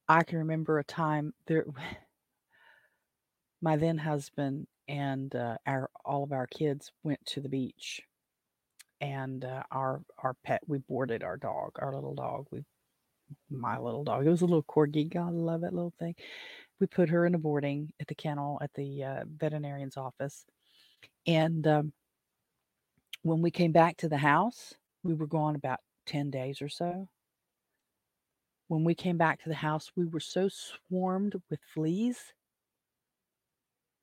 I 0.07 0.23
can 0.23 0.39
remember 0.39 0.79
a 0.79 0.83
time 0.83 1.33
there 1.47 1.65
my 3.61 3.77
then 3.77 3.97
husband 3.97 4.67
and 4.87 5.33
uh, 5.35 5.57
our 5.65 5.89
all 6.05 6.23
of 6.23 6.31
our 6.31 6.47
kids 6.47 6.91
went 7.03 7.25
to 7.25 7.39
the 7.39 7.49
beach 7.49 8.01
and 8.99 9.45
uh, 9.45 9.63
our 9.71 10.01
our 10.17 10.35
pet 10.43 10.61
we 10.67 10.77
boarded 10.79 11.23
our 11.23 11.37
dog 11.37 11.71
our 11.79 11.93
little 11.93 12.15
dog 12.15 12.47
we 12.51 12.63
my 13.49 13.77
little 13.77 14.03
dog 14.03 14.25
it 14.25 14.29
was 14.29 14.41
a 14.41 14.45
little 14.45 14.63
corgi 14.63 15.09
god 15.11 15.33
love 15.33 15.61
that 15.61 15.73
little 15.73 15.93
thing 15.97 16.13
we 16.79 16.87
put 16.87 17.09
her 17.09 17.25
in 17.25 17.35
a 17.35 17.37
boarding 17.37 17.91
at 17.99 18.07
the 18.07 18.15
kennel 18.15 18.59
at 18.61 18.73
the 18.75 19.03
uh, 19.03 19.23
veterinarian's 19.37 19.97
office 19.97 20.45
and 21.25 21.65
um, 21.67 21.93
when 23.23 23.41
we 23.41 23.51
came 23.51 23.71
back 23.71 23.97
to 23.97 24.09
the 24.09 24.17
house, 24.17 24.73
we 25.01 25.13
were 25.13 25.27
gone 25.27 25.55
about 25.55 25.79
10 26.05 26.29
days 26.29 26.61
or 26.61 26.69
so. 26.69 27.07
When 28.67 28.83
we 28.83 28.95
came 28.95 29.17
back 29.17 29.41
to 29.43 29.49
the 29.49 29.55
house, 29.55 29.91
we 29.95 30.05
were 30.05 30.19
so 30.19 30.49
swarmed 30.49 31.35
with 31.49 31.59
fleas 31.73 32.33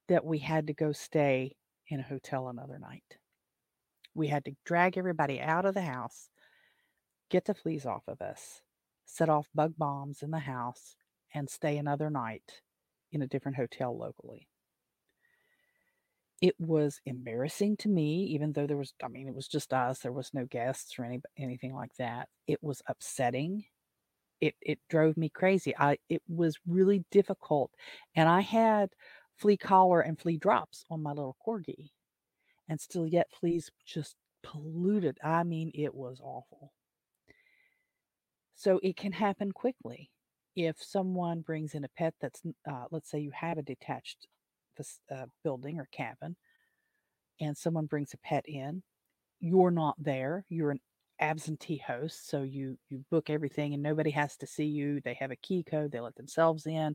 that 0.09 0.25
we 0.25 0.39
had 0.39 0.67
to 0.67 0.75
go 0.75 0.93
stay 0.93 1.55
in 1.89 2.01
a 2.01 2.05
hotel 2.05 2.49
another 2.49 2.79
night. 2.79 3.19
We 4.15 4.29
had 4.29 4.45
to 4.47 4.57
drag 4.65 4.97
everybody 4.97 5.41
out 5.41 5.67
of 5.67 5.75
the 5.75 5.83
house, 5.83 6.31
get 7.31 7.45
the 7.45 7.55
fleas 7.55 7.87
off 7.87 8.03
of 8.09 8.21
us, 8.21 8.63
set 9.05 9.29
off 9.29 9.49
bug 9.55 9.75
bombs 9.77 10.23
in 10.23 10.31
the 10.31 10.41
house, 10.41 10.97
and 11.35 11.49
stay 11.49 11.77
another 11.77 12.11
night 12.11 12.63
in 13.13 13.23
a 13.23 13.27
different 13.27 13.57
hotel 13.57 13.97
locally. 13.97 14.50
It 16.42 16.55
was 16.59 17.00
embarrassing 17.07 17.76
to 17.79 17.88
me, 17.88 18.24
even 18.24 18.53
though 18.53 18.66
there 18.66 18.76
was 18.76 18.92
I 19.03 19.09
mean, 19.09 19.26
it 19.29 19.35
was 19.35 19.48
just 19.48 19.72
us, 19.72 20.00
there 20.00 20.12
was 20.12 20.33
no 20.35 20.44
guests 20.46 20.98
or 20.98 21.05
any 21.05 21.20
anything 21.37 21.74
like 21.74 21.94
that. 21.96 22.29
It 22.46 22.62
was 22.62 22.83
upsetting. 22.87 23.64
It 24.40 24.57
it 24.62 24.81
drove 24.88 25.16
me 25.16 25.31
crazy. 25.31 25.76
I 25.79 25.98
it 26.09 26.22
was 26.29 26.59
really 26.66 27.05
difficult, 27.11 27.72
and 28.16 28.29
I 28.29 28.40
had 28.42 28.90
flea 29.37 29.57
collar 29.59 30.00
and 30.03 30.18
flea 30.20 30.38
drops 30.38 30.85
on 30.90 31.03
my 31.03 31.12
little 31.12 31.37
corgi, 31.46 31.90
and 32.68 32.81
still 32.81 33.07
yet 33.07 33.31
fleas 33.33 33.70
just 33.87 34.16
polluted. 34.42 35.18
I 35.24 35.44
mean, 35.44 35.72
it 35.74 35.94
was 35.94 36.20
awful. 36.22 36.72
So 38.55 38.79
it 38.83 38.96
can 38.96 39.12
happen 39.12 39.53
quickly. 39.53 40.11
If 40.55 40.83
someone 40.83 41.40
brings 41.40 41.74
in 41.74 41.85
a 41.85 41.88
pet 41.88 42.14
that's, 42.20 42.42
uh, 42.68 42.87
let's 42.90 43.09
say 43.11 43.18
you 43.20 43.31
have 43.33 43.59
a 43.59 43.62
detached 43.62 44.26
uh, 45.14 45.27
building 45.45 45.79
or 45.79 45.88
cabin 45.93 46.37
and 47.40 47.57
someone 47.57 47.87
brings 47.87 48.12
a 48.14 48.19
pet 48.19 48.45
in 48.47 48.83
you're 49.40 49.71
not 49.71 49.95
there 49.99 50.45
you're 50.49 50.71
an 50.71 50.81
absentee 51.21 51.83
host 51.87 52.29
so 52.31 52.43
you 52.43 52.79
you 52.88 53.05
book 53.11 53.29
everything 53.29 53.75
and 53.75 53.83
nobody 53.83 54.11
has 54.11 54.37
to 54.37 54.47
see 54.47 54.64
you 54.64 55.01
they 55.05 55.14
have 55.14 55.31
a 55.31 55.37
key 55.37 55.62
code 55.62 55.93
they 55.93 56.01
let 56.01 56.14
themselves 56.14 56.66
in 56.66 56.95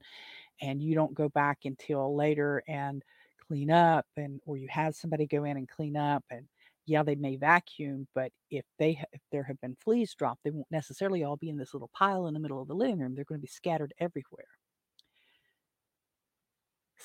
and 0.61 0.81
you 0.81 0.95
don't 0.95 1.13
go 1.13 1.29
back 1.29 1.59
until 1.65 2.15
later 2.15 2.63
and 2.67 3.03
clean 3.47 3.69
up 3.69 4.05
and 4.17 4.39
or 4.45 4.57
you 4.57 4.67
have 4.69 4.95
somebody 4.95 5.27
go 5.27 5.43
in 5.43 5.57
and 5.57 5.69
clean 5.69 5.95
up 5.95 6.23
and 6.31 6.47
yeah 6.87 7.03
they 7.03 7.15
may 7.15 7.35
vacuum 7.35 8.07
but 8.15 8.31
if 8.49 8.65
they 8.79 8.99
if 9.13 9.21
there 9.31 9.43
have 9.43 9.59
been 9.61 9.77
fleas 9.83 10.15
dropped 10.15 10.43
they 10.43 10.49
won't 10.51 10.65
necessarily 10.71 11.23
all 11.23 11.37
be 11.37 11.49
in 11.49 11.57
this 11.57 11.73
little 11.73 11.91
pile 11.93 12.25
in 12.25 12.33
the 12.33 12.39
middle 12.39 12.61
of 12.61 12.67
the 12.67 12.73
living 12.73 12.99
room 12.99 13.13
they're 13.13 13.25
going 13.25 13.39
to 13.39 13.45
be 13.45 13.47
scattered 13.47 13.93
everywhere 13.99 14.47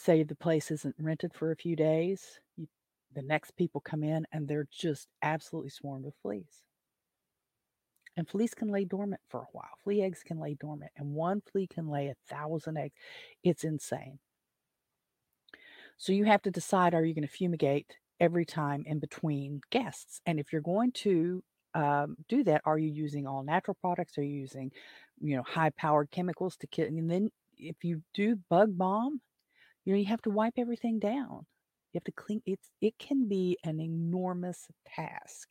say 0.00 0.22
the 0.22 0.34
place 0.34 0.70
isn't 0.70 0.94
rented 0.98 1.34
for 1.34 1.50
a 1.50 1.56
few 1.56 1.76
days, 1.76 2.40
you, 2.56 2.68
the 3.14 3.22
next 3.22 3.56
people 3.56 3.80
come 3.80 4.02
in 4.02 4.26
and 4.32 4.46
they're 4.46 4.68
just 4.70 5.08
absolutely 5.22 5.70
swarmed 5.70 6.04
with 6.04 6.14
fleas. 6.22 6.62
And 8.16 8.28
fleas 8.28 8.54
can 8.54 8.68
lay 8.68 8.84
dormant 8.84 9.20
for 9.28 9.40
a 9.40 9.48
while. 9.52 9.70
Flea 9.82 10.02
eggs 10.02 10.22
can 10.24 10.40
lay 10.40 10.54
dormant, 10.54 10.90
and 10.96 11.14
one 11.14 11.40
flea 11.40 11.66
can 11.66 11.88
lay 11.88 12.08
a 12.08 12.16
thousand 12.28 12.76
eggs. 12.76 12.94
It's 13.44 13.64
insane. 13.64 14.18
So 15.96 16.12
you 16.12 16.24
have 16.24 16.42
to 16.42 16.50
decide 16.50 16.94
are 16.94 17.04
you 17.04 17.14
going 17.14 17.26
to 17.26 17.32
fumigate 17.32 17.96
every 18.18 18.44
time 18.44 18.84
in 18.86 18.98
between 18.98 19.60
guests? 19.70 20.20
And 20.26 20.40
if 20.40 20.52
you're 20.52 20.60
going 20.60 20.92
to 20.92 21.42
um, 21.74 22.16
do 22.28 22.42
that, 22.44 22.62
are 22.64 22.78
you 22.78 22.90
using 22.90 23.26
all 23.26 23.42
natural 23.42 23.76
products? 23.80 24.18
Are 24.18 24.22
you 24.22 24.40
using, 24.40 24.72
you 25.20 25.36
know, 25.36 25.42
high 25.42 25.70
powered 25.70 26.10
chemicals 26.10 26.56
to 26.58 26.66
kill? 26.66 26.86
And 26.86 27.10
then 27.10 27.30
if 27.58 27.84
you 27.84 28.02
do 28.12 28.36
bug 28.48 28.76
bomb, 28.76 29.20
you 29.84 29.92
know, 29.92 29.98
you 29.98 30.06
have 30.06 30.22
to 30.22 30.30
wipe 30.30 30.54
everything 30.56 30.98
down. 30.98 31.46
You 31.92 31.98
have 31.98 32.04
to 32.04 32.12
clean 32.12 32.42
it's 32.46 32.70
it 32.80 32.98
can 32.98 33.28
be 33.28 33.58
an 33.64 33.80
enormous 33.80 34.68
task. 34.86 35.48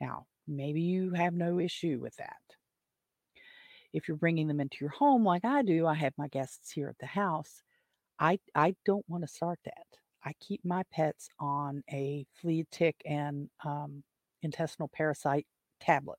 Now, 0.00 0.26
maybe 0.46 0.82
you 0.82 1.12
have 1.12 1.34
no 1.34 1.58
issue 1.60 1.98
with 2.00 2.16
that. 2.16 2.36
If 3.92 4.08
you're 4.08 4.16
bringing 4.16 4.48
them 4.48 4.60
into 4.60 4.78
your 4.80 4.90
home 4.90 5.24
like 5.24 5.44
I 5.44 5.62
do, 5.62 5.86
I 5.86 5.94
have 5.94 6.14
my 6.16 6.28
guests 6.28 6.70
here 6.72 6.88
at 6.88 6.98
the 6.98 7.06
house. 7.06 7.62
I 8.18 8.38
I 8.54 8.74
don't 8.84 9.08
want 9.08 9.24
to 9.24 9.28
start 9.28 9.58
that. 9.64 9.86
I 10.24 10.32
keep 10.40 10.64
my 10.64 10.84
pets 10.92 11.28
on 11.38 11.82
a 11.90 12.26
flea, 12.34 12.66
tick, 12.70 12.96
and 13.04 13.50
um, 13.64 14.04
intestinal 14.42 14.88
parasite 14.88 15.46
tablet. 15.80 16.18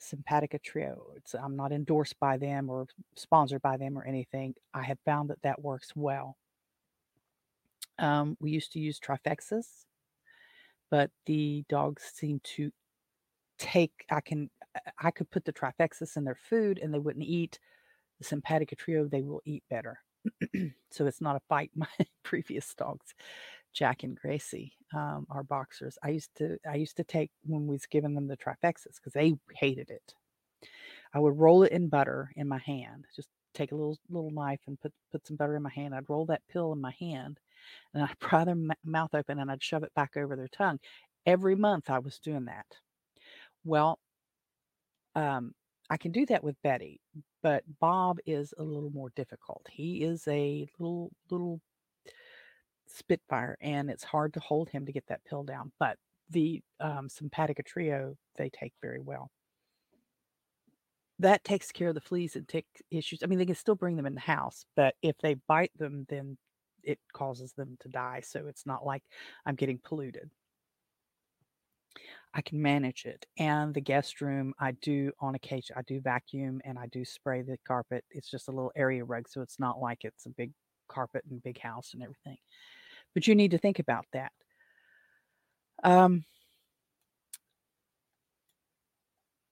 Simparica 0.00 0.62
Trio. 0.62 1.12
It's, 1.16 1.34
I'm 1.34 1.56
not 1.56 1.72
endorsed 1.72 2.18
by 2.18 2.36
them 2.36 2.70
or 2.70 2.86
sponsored 3.16 3.62
by 3.62 3.76
them 3.76 3.98
or 3.98 4.04
anything. 4.04 4.54
I 4.72 4.82
have 4.82 4.98
found 5.04 5.30
that 5.30 5.42
that 5.42 5.62
works 5.62 5.92
well. 5.94 6.36
Um, 7.98 8.36
we 8.40 8.50
used 8.50 8.72
to 8.72 8.80
use 8.80 8.98
Trifexis, 8.98 9.84
but 10.90 11.10
the 11.26 11.64
dogs 11.68 12.10
seem 12.14 12.40
to 12.56 12.72
take. 13.58 13.92
I 14.10 14.20
can 14.20 14.50
I 14.98 15.10
could 15.10 15.30
put 15.30 15.44
the 15.44 15.52
Trifexis 15.52 16.16
in 16.16 16.24
their 16.24 16.34
food 16.36 16.78
and 16.82 16.94
they 16.94 16.98
wouldn't 16.98 17.26
eat. 17.26 17.58
The 18.18 18.24
Simparica 18.24 18.76
Trio 18.76 19.06
they 19.06 19.22
will 19.22 19.42
eat 19.44 19.64
better. 19.68 19.98
so 20.90 21.06
it's 21.06 21.20
not 21.20 21.36
a 21.36 21.42
fight. 21.48 21.70
My 21.76 21.88
previous 22.22 22.74
dogs, 22.74 23.14
Jack 23.72 24.02
and 24.02 24.16
Gracie, 24.16 24.72
um, 24.94 25.26
our 25.30 25.42
boxers. 25.42 25.98
I 26.02 26.10
used 26.10 26.30
to 26.38 26.58
I 26.70 26.76
used 26.76 26.96
to 26.96 27.04
take 27.04 27.30
when 27.44 27.62
we 27.66 27.74
was 27.74 27.86
giving 27.86 28.14
them 28.14 28.28
the 28.28 28.36
Trifexis 28.36 28.96
because 28.96 29.12
they 29.14 29.34
hated 29.56 29.90
it. 29.90 30.14
I 31.14 31.18
would 31.20 31.38
roll 31.38 31.62
it 31.62 31.72
in 31.72 31.88
butter 31.88 32.30
in 32.36 32.48
my 32.48 32.58
hand. 32.58 33.06
Just 33.14 33.28
take 33.54 33.72
a 33.72 33.76
little 33.76 33.98
little 34.08 34.30
knife 34.30 34.60
and 34.66 34.80
put 34.80 34.92
put 35.12 35.26
some 35.26 35.36
butter 35.36 35.56
in 35.56 35.62
my 35.62 35.70
hand. 35.74 35.94
I'd 35.94 36.08
roll 36.10 36.26
that 36.26 36.42
pill 36.50 36.72
in 36.72 36.80
my 36.80 36.94
hand, 37.00 37.38
and 37.94 38.02
I'd 38.04 38.18
pry 38.20 38.44
their 38.44 38.54
m- 38.54 38.72
mouth 38.84 39.14
open 39.14 39.38
and 39.38 39.50
I'd 39.50 39.62
shove 39.62 39.82
it 39.84 39.94
back 39.94 40.16
over 40.16 40.36
their 40.36 40.48
tongue. 40.48 40.80
Every 41.26 41.54
month 41.56 41.90
I 41.90 41.98
was 41.98 42.18
doing 42.18 42.46
that. 42.46 42.66
Well, 43.64 43.98
um, 45.14 45.52
I 45.90 45.96
can 45.96 46.12
do 46.12 46.24
that 46.26 46.44
with 46.44 46.56
Betty, 46.62 47.00
but 47.42 47.64
Bob 47.80 48.18
is 48.26 48.54
a 48.58 48.62
little 48.62 48.90
more 48.90 49.10
difficult. 49.16 49.66
He 49.70 50.02
is 50.04 50.26
a 50.28 50.68
little 50.78 51.10
little 51.30 51.60
spitfire, 52.96 53.56
and 53.60 53.90
it's 53.90 54.04
hard 54.04 54.34
to 54.34 54.40
hold 54.40 54.68
him 54.70 54.86
to 54.86 54.92
get 54.92 55.04
that 55.08 55.24
pill 55.24 55.42
down. 55.44 55.72
But 55.78 55.96
the 56.30 56.62
um, 56.80 57.08
Simparica 57.08 57.64
trio 57.64 58.16
they 58.36 58.50
take 58.50 58.72
very 58.80 59.00
well. 59.00 59.30
That 61.18 61.44
takes 61.44 61.70
care 61.70 61.88
of 61.88 61.94
the 61.94 62.00
fleas 62.00 62.36
and 62.36 62.48
tick 62.48 62.64
issues. 62.90 63.22
I 63.22 63.26
mean, 63.26 63.38
they 63.38 63.46
can 63.46 63.54
still 63.54 63.74
bring 63.74 63.96
them 63.96 64.06
in 64.06 64.14
the 64.14 64.20
house, 64.20 64.64
but 64.74 64.94
if 65.02 65.16
they 65.22 65.34
bite 65.48 65.72
them, 65.76 66.06
then 66.08 66.38
it 66.82 66.98
causes 67.12 67.52
them 67.52 67.76
to 67.80 67.88
die. 67.88 68.22
So 68.24 68.46
it's 68.46 68.64
not 68.64 68.86
like 68.86 69.02
I'm 69.44 69.54
getting 69.54 69.78
polluted. 69.84 70.30
I 72.32 72.42
can 72.42 72.62
manage 72.62 73.04
it. 73.06 73.26
And 73.38 73.74
the 73.74 73.80
guest 73.80 74.20
room, 74.20 74.54
I 74.58 74.72
do 74.72 75.12
on 75.20 75.34
occasion, 75.34 75.74
I 75.76 75.82
do 75.82 76.00
vacuum 76.00 76.60
and 76.64 76.78
I 76.78 76.86
do 76.86 77.04
spray 77.04 77.42
the 77.42 77.58
carpet. 77.66 78.04
It's 78.10 78.30
just 78.30 78.48
a 78.48 78.52
little 78.52 78.72
area 78.76 79.04
rug, 79.04 79.28
so 79.28 79.42
it's 79.42 79.58
not 79.58 79.80
like 79.80 80.04
it's 80.04 80.26
a 80.26 80.30
big 80.30 80.52
carpet 80.88 81.24
and 81.28 81.42
big 81.42 81.58
house 81.58 81.90
and 81.92 82.02
everything. 82.02 82.36
But 83.14 83.26
you 83.26 83.34
need 83.34 83.50
to 83.52 83.58
think 83.58 83.78
about 83.78 84.06
that. 84.12 84.32
Um, 85.82 86.24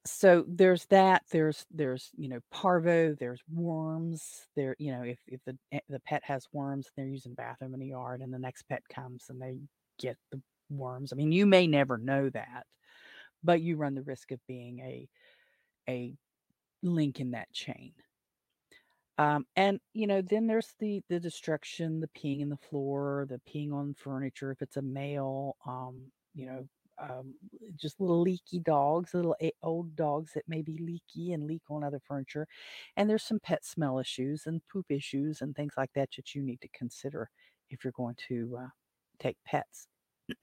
so 0.06 0.44
there's 0.48 0.86
that 0.86 1.22
there's 1.30 1.66
there's 1.70 2.10
you 2.16 2.28
know 2.28 2.40
parvo 2.50 3.14
there's 3.18 3.42
worms 3.52 4.46
there 4.56 4.74
you 4.78 4.90
know 4.90 5.02
if, 5.02 5.18
if 5.26 5.40
the 5.44 5.56
eh, 5.72 5.80
the 5.88 6.00
pet 6.00 6.22
has 6.24 6.46
worms 6.52 6.86
and 6.86 7.04
they're 7.04 7.12
using 7.12 7.34
bathroom 7.34 7.74
in 7.74 7.80
the 7.80 7.86
yard 7.86 8.20
and 8.22 8.32
the 8.32 8.38
next 8.38 8.62
pet 8.68 8.82
comes 8.92 9.26
and 9.28 9.40
they 9.40 9.58
get 9.98 10.16
the 10.32 10.40
worms 10.70 11.12
i 11.12 11.16
mean 11.16 11.32
you 11.32 11.44
may 11.46 11.66
never 11.66 11.98
know 11.98 12.30
that 12.30 12.64
but 13.44 13.60
you 13.60 13.76
run 13.76 13.94
the 13.94 14.02
risk 14.02 14.32
of 14.32 14.40
being 14.48 14.80
a 14.80 15.08
a 15.88 16.14
link 16.82 17.20
in 17.20 17.32
that 17.32 17.52
chain 17.52 17.92
um, 19.18 19.46
and 19.56 19.80
you 19.94 20.06
know 20.06 20.22
then 20.22 20.46
there's 20.46 20.74
the 20.80 21.02
the 21.08 21.20
destruction 21.20 22.00
the 22.00 22.08
peeing 22.08 22.40
in 22.40 22.48
the 22.48 22.56
floor 22.56 23.26
the 23.28 23.40
peeing 23.50 23.72
on 23.72 23.94
furniture 23.94 24.50
if 24.52 24.62
it's 24.62 24.76
a 24.76 24.82
male 24.82 25.56
um, 25.66 26.00
you 26.34 26.46
know 26.46 26.66
um, 27.00 27.34
just 27.76 28.00
little 28.00 28.20
leaky 28.20 28.58
dogs, 28.58 29.14
little 29.14 29.36
old 29.62 29.94
dogs 29.94 30.32
that 30.34 30.48
may 30.48 30.62
be 30.62 30.78
leaky 30.78 31.32
and 31.32 31.46
leak 31.46 31.62
on 31.70 31.84
other 31.84 32.00
furniture. 32.00 32.46
And 32.96 33.08
there's 33.08 33.22
some 33.22 33.40
pet 33.40 33.64
smell 33.64 33.98
issues 33.98 34.46
and 34.46 34.60
poop 34.72 34.86
issues 34.88 35.40
and 35.40 35.54
things 35.54 35.74
like 35.76 35.90
that 35.94 36.10
that 36.16 36.34
you 36.34 36.42
need 36.42 36.60
to 36.62 36.68
consider 36.76 37.30
if 37.70 37.84
you're 37.84 37.92
going 37.92 38.16
to 38.28 38.58
uh, 38.60 38.68
take 39.18 39.36
pets. 39.46 39.86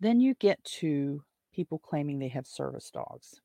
then 0.00 0.20
you 0.20 0.34
get 0.34 0.62
to 0.64 1.22
people 1.52 1.78
claiming 1.78 2.18
they 2.18 2.28
have 2.28 2.46
service 2.46 2.90
dogs. 2.90 3.40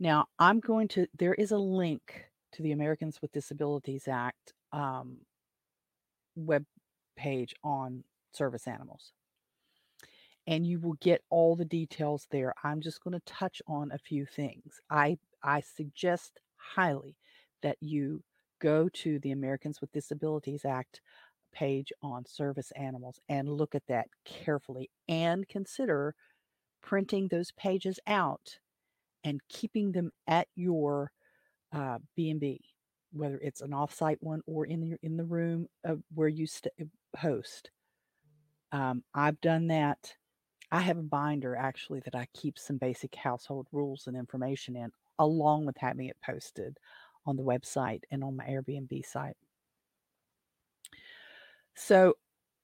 Now, 0.00 0.26
I'm 0.38 0.60
going 0.60 0.88
to, 0.88 1.06
there 1.16 1.34
is 1.34 1.52
a 1.52 1.58
link 1.58 2.24
to 2.52 2.62
the 2.62 2.72
Americans 2.72 3.20
with 3.22 3.32
Disabilities 3.32 4.08
Act 4.08 4.52
um, 4.72 5.18
web 6.36 6.64
page 7.16 7.54
on 7.62 8.04
service 8.32 8.66
animals. 8.66 9.12
And 10.46 10.66
you 10.66 10.78
will 10.78 10.94
get 10.94 11.22
all 11.30 11.56
the 11.56 11.64
details 11.64 12.26
there. 12.30 12.54
I'm 12.62 12.80
just 12.80 13.02
going 13.02 13.14
to 13.14 13.22
touch 13.24 13.62
on 13.66 13.90
a 13.92 13.98
few 13.98 14.26
things. 14.26 14.80
I, 14.90 15.18
I 15.42 15.60
suggest 15.60 16.40
highly 16.56 17.16
that 17.62 17.78
you 17.80 18.22
go 18.60 18.88
to 18.90 19.18
the 19.20 19.30
Americans 19.30 19.80
with 19.80 19.92
Disabilities 19.92 20.64
Act 20.64 21.00
page 21.52 21.92
on 22.02 22.26
service 22.26 22.72
animals 22.72 23.20
and 23.28 23.48
look 23.48 23.74
at 23.74 23.86
that 23.86 24.08
carefully 24.24 24.90
and 25.08 25.48
consider 25.48 26.14
printing 26.82 27.28
those 27.28 27.52
pages 27.52 27.98
out 28.06 28.58
and 29.24 29.40
keeping 29.48 29.92
them 29.92 30.12
at 30.26 30.48
your 30.54 31.10
uh, 31.72 31.98
B&B, 32.16 32.60
whether 33.12 33.38
it's 33.38 33.60
an 33.62 33.70
offsite 33.70 34.18
one 34.20 34.42
or 34.46 34.66
in 34.66 34.82
your 34.82 34.98
in 35.02 35.16
the 35.16 35.24
room 35.24 35.66
uh, 35.88 35.96
where 36.14 36.28
you 36.28 36.46
st- 36.46 36.74
host. 37.16 37.70
Um, 38.72 39.02
I've 39.14 39.40
done 39.40 39.68
that. 39.68 40.14
I 40.70 40.80
have 40.80 40.98
a 40.98 41.02
binder 41.02 41.56
actually 41.56 42.00
that 42.00 42.14
I 42.14 42.26
keep 42.34 42.58
some 42.58 42.78
basic 42.78 43.14
household 43.14 43.68
rules 43.72 44.06
and 44.06 44.16
information 44.16 44.76
in, 44.76 44.90
along 45.18 45.66
with 45.66 45.76
having 45.78 46.06
it 46.06 46.16
posted 46.24 46.78
on 47.26 47.36
the 47.36 47.44
website 47.44 48.00
and 48.10 48.24
on 48.24 48.36
my 48.36 48.44
Airbnb 48.44 49.04
site. 49.06 49.36
So 51.76 52.14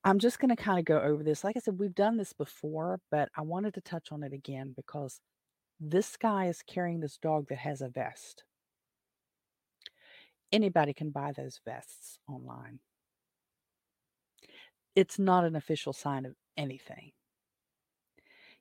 I'm 0.05 0.18
just 0.18 0.38
going 0.38 0.55
to 0.55 0.62
kind 0.62 0.79
of 0.79 0.85
go 0.85 1.01
over 1.01 1.23
this. 1.23 1.44
Like 1.44 1.57
I 1.57 1.61
said, 1.61 1.79
we've 1.79 1.94
done 1.94 2.16
this 2.16 2.33
before, 2.33 3.01
but 3.11 3.29
I 3.37 3.42
wanted 3.42 3.75
to 3.75 3.81
touch 3.81 4.12
on 4.12 4.23
it 4.23 4.33
again 4.33 4.73
because 4.75 5.20
this 5.81 6.16
guy 6.16 6.47
is 6.47 6.62
carrying 6.62 7.01
this 7.01 7.16
dog 7.16 7.49
that 7.49 7.59
has 7.59 7.81
a 7.81 7.88
vest. 7.88 8.45
Anybody 10.53 10.93
can 10.93 11.11
buy 11.11 11.33
those 11.33 11.61
vests 11.64 12.19
online 12.29 12.81
it's 14.97 15.19
not 15.19 15.45
an 15.45 15.57
official 15.57 15.93
sign 15.93 16.27
of 16.27 16.35
anything. 16.57 17.12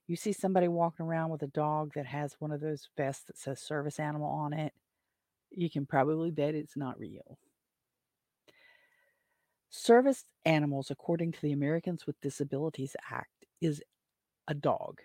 You 0.06 0.16
see 0.16 0.32
somebody 0.32 0.68
walking 0.68 1.06
around 1.06 1.30
with 1.30 1.42
a 1.42 1.48
dog 1.48 1.92
that 1.94 2.06
has 2.06 2.36
one 2.38 2.50
of 2.50 2.60
those 2.60 2.88
vests 2.96 3.24
that 3.24 3.38
says 3.38 3.60
service 3.60 4.00
animal 4.00 4.28
on 4.28 4.52
it, 4.52 4.72
you 5.50 5.70
can 5.70 5.86
probably 5.86 6.30
bet 6.30 6.54
it's 6.54 6.76
not 6.76 6.98
real. 6.98 7.38
Service 9.68 10.24
animals, 10.44 10.90
according 10.90 11.32
to 11.32 11.42
the 11.42 11.52
Americans 11.52 12.06
with 12.06 12.20
Disabilities 12.20 12.96
Act, 13.10 13.44
is 13.60 13.82
a 14.48 14.54
dog, 14.54 15.00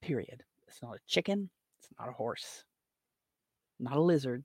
period. 0.00 0.42
It's 0.68 0.82
not 0.82 0.96
a 0.96 1.00
chicken, 1.06 1.50
it's 1.80 1.88
not 1.98 2.08
a 2.08 2.12
horse, 2.12 2.64
not 3.78 3.96
a 3.96 4.00
lizard, 4.00 4.44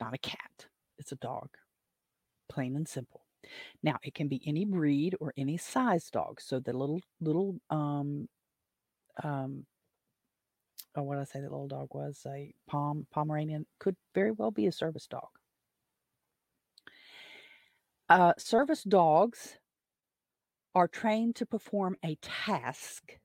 not 0.00 0.14
a 0.14 0.18
cat. 0.18 0.66
It's 0.98 1.12
a 1.12 1.16
dog, 1.16 1.48
plain 2.48 2.76
and 2.76 2.86
simple. 2.88 3.22
Now, 3.82 3.98
it 4.02 4.14
can 4.14 4.28
be 4.28 4.42
any 4.46 4.64
breed 4.64 5.16
or 5.20 5.32
any 5.36 5.56
size 5.56 6.10
dog. 6.10 6.40
So 6.40 6.60
the 6.60 6.72
little 6.72 7.00
little 7.20 7.56
um 7.70 8.28
um 9.22 9.66
oh 10.96 11.02
what 11.02 11.16
did 11.16 11.22
I 11.22 11.24
say 11.24 11.40
the 11.40 11.50
little 11.50 11.68
dog 11.68 11.88
was 11.92 12.22
a 12.26 12.52
pom 12.66 13.06
Pomeranian 13.12 13.66
could 13.78 13.96
very 14.14 14.32
well 14.32 14.50
be 14.50 14.66
a 14.66 14.72
service 14.72 15.06
dog. 15.06 15.28
Uh, 18.08 18.32
service 18.36 18.82
dogs 18.82 19.58
are 20.74 20.88
trained 20.88 21.36
to 21.36 21.46
perform 21.46 21.96
a 22.04 22.16
task 22.20 23.18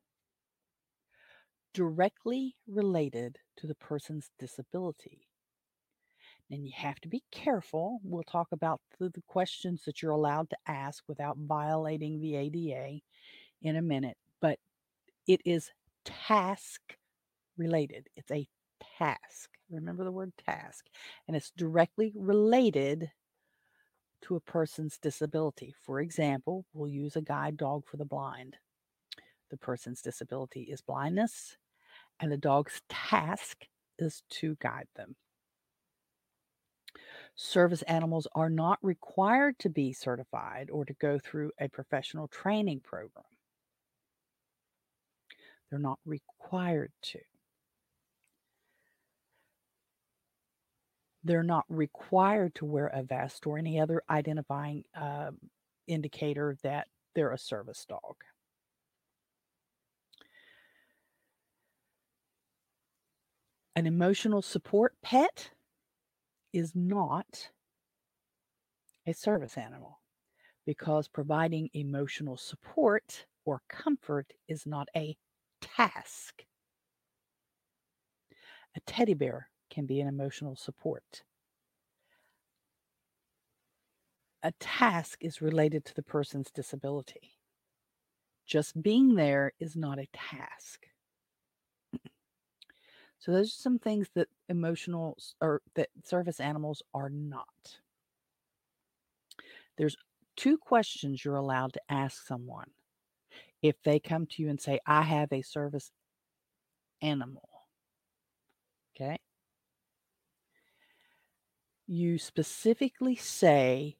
directly 1.74 2.56
related 2.68 3.38
to 3.58 3.68
the 3.68 3.76
person's 3.76 4.30
disability. 4.40 5.28
And 6.52 6.66
you 6.66 6.72
have 6.76 7.00
to 7.02 7.08
be 7.08 7.24
careful. 7.32 8.00
We'll 8.04 8.24
talk 8.24 8.48
about 8.52 8.82
the, 9.00 9.10
the 9.10 9.22
questions 9.28 9.84
that 9.86 10.02
you're 10.02 10.12
allowed 10.12 10.50
to 10.50 10.58
ask 10.68 11.04
without 11.08 11.38
violating 11.38 12.20
the 12.20 12.36
ADA 12.36 13.02
in 13.62 13.76
a 13.76 13.82
minute. 13.82 14.18
But 14.42 14.58
it 15.28 15.42
is 15.46 15.70
task 16.06 16.82
related. 17.58 18.08
It's 18.16 18.32
a 18.32 18.48
task. 18.98 19.50
Remember 19.70 20.04
the 20.04 20.12
word 20.12 20.34
task. 20.44 20.88
And 21.28 21.38
it's 21.38 21.52
directly 21.52 22.14
related 22.16 23.12
to 24.24 24.36
a 24.36 24.42
person's 24.42 24.98
disability. 24.98 25.74
For 25.86 26.00
example, 26.02 26.66
we'll 26.74 26.90
use 26.90 27.16
a 27.16 27.22
guide 27.22 27.58
dog 27.58 27.84
for 27.86 27.98
the 27.98 28.06
blind. 28.06 28.58
The 29.50 29.58
person's 29.58 30.02
disability 30.02 30.64
is 30.64 30.82
blindness, 30.82 31.58
and 32.20 32.32
the 32.32 32.38
dog's 32.38 32.82
task 32.90 33.66
is 33.98 34.24
to 34.30 34.56
guide 34.60 34.88
them. 34.96 35.16
Service 37.36 37.82
animals 37.84 38.28
are 38.36 38.50
not 38.50 38.80
required 38.82 39.58
to 39.60 39.70
be 39.70 39.94
certified 39.94 40.70
or 40.70 40.86
to 40.86 40.94
go 40.94 41.18
through 41.18 41.52
a 41.60 41.70
professional 41.70 42.28
training 42.28 42.82
program. 42.82 43.24
They're 45.70 45.80
not 45.80 46.00
required 46.06 46.92
to. 47.04 47.20
They're 51.24 51.44
not 51.44 51.66
required 51.70 52.56
to 52.56 52.66
wear 52.66 52.88
a 52.88 53.04
vest 53.04 53.46
or 53.46 53.58
any 53.58 53.80
other 53.80 54.02
identifying 54.10 54.84
uh, 54.96 55.32
indicator 55.88 56.58
that 56.64 56.88
they're 57.14 57.32
a 57.32 57.38
service 57.38 57.86
dog. 57.88 58.16
An 63.80 63.88
emotional 63.88 64.42
support 64.42 64.98
pet 65.02 65.52
is 66.52 66.76
not 66.76 67.50
a 69.08 69.14
service 69.14 69.58
animal 69.58 70.02
because 70.66 71.08
providing 71.08 71.70
emotional 71.74 72.36
support 72.36 73.26
or 73.46 73.62
comfort 73.70 74.34
is 74.50 74.66
not 74.66 74.90
a 74.98 75.16
task. 75.62 76.44
A 78.76 78.82
teddy 78.82 79.14
bear 79.14 79.48
can 79.70 79.86
be 79.86 80.02
an 80.02 80.10
emotional 80.10 80.58
support. 80.58 81.24
A 84.44 84.52
task 84.60 85.20
is 85.22 85.42
related 85.42 85.86
to 85.86 85.96
the 85.96 86.04
person's 86.04 86.52
disability. 86.52 87.40
Just 88.46 88.84
being 88.84 89.16
there 89.16 89.54
is 89.58 89.78
not 89.78 90.00
a 90.00 90.10
task. 90.12 90.88
So 93.20 93.34
those 93.34 93.48
are 93.48 93.62
some 93.62 93.80
things 93.80 94.08
that 94.16 94.30
emotional 94.48 95.18
or 95.42 95.62
that 95.76 95.90
service 96.06 96.40
animals 96.40 96.82
are 96.94 97.10
not. 97.10 97.80
There's 99.78 99.98
two 100.36 100.58
questions 100.58 101.24
you're 101.24 101.36
allowed 101.36 101.74
to 101.74 101.82
ask 101.90 102.26
someone 102.26 102.70
if 103.62 103.76
they 103.84 104.00
come 104.00 104.26
to 104.26 104.42
you 104.42 104.50
and 104.50 104.60
say, 104.60 104.80
I 104.86 105.02
have 105.02 105.32
a 105.34 105.42
service 105.42 105.92
animal. 107.02 107.50
Okay. 108.96 109.18
You 111.88 112.18
specifically 112.20 113.16
say, 113.16 113.98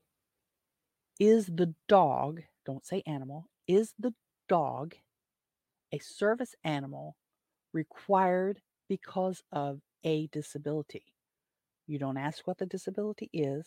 is 1.20 1.48
the 1.48 1.74
dog, 1.88 2.42
don't 2.66 2.86
say 2.86 3.04
animal, 3.06 3.50
is 3.68 3.94
the 4.00 4.14
dog 4.48 4.96
a 5.92 6.00
service 6.00 6.56
animal 6.64 7.16
required 7.74 8.62
because 8.90 9.42
of 9.54 9.80
a 10.04 10.28
disability? 10.28 11.14
You 11.88 12.00
don't 12.00 12.18
ask 12.18 12.46
what 12.46 12.58
the 12.58 12.66
disability 12.66 13.30
is. 13.32 13.66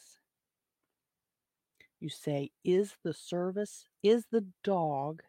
You 2.01 2.09
say, 2.09 2.51
is 2.65 2.95
the 3.05 3.15
service, 3.15 3.87
is 4.03 4.27
the 4.31 4.45
dog, 4.65 5.23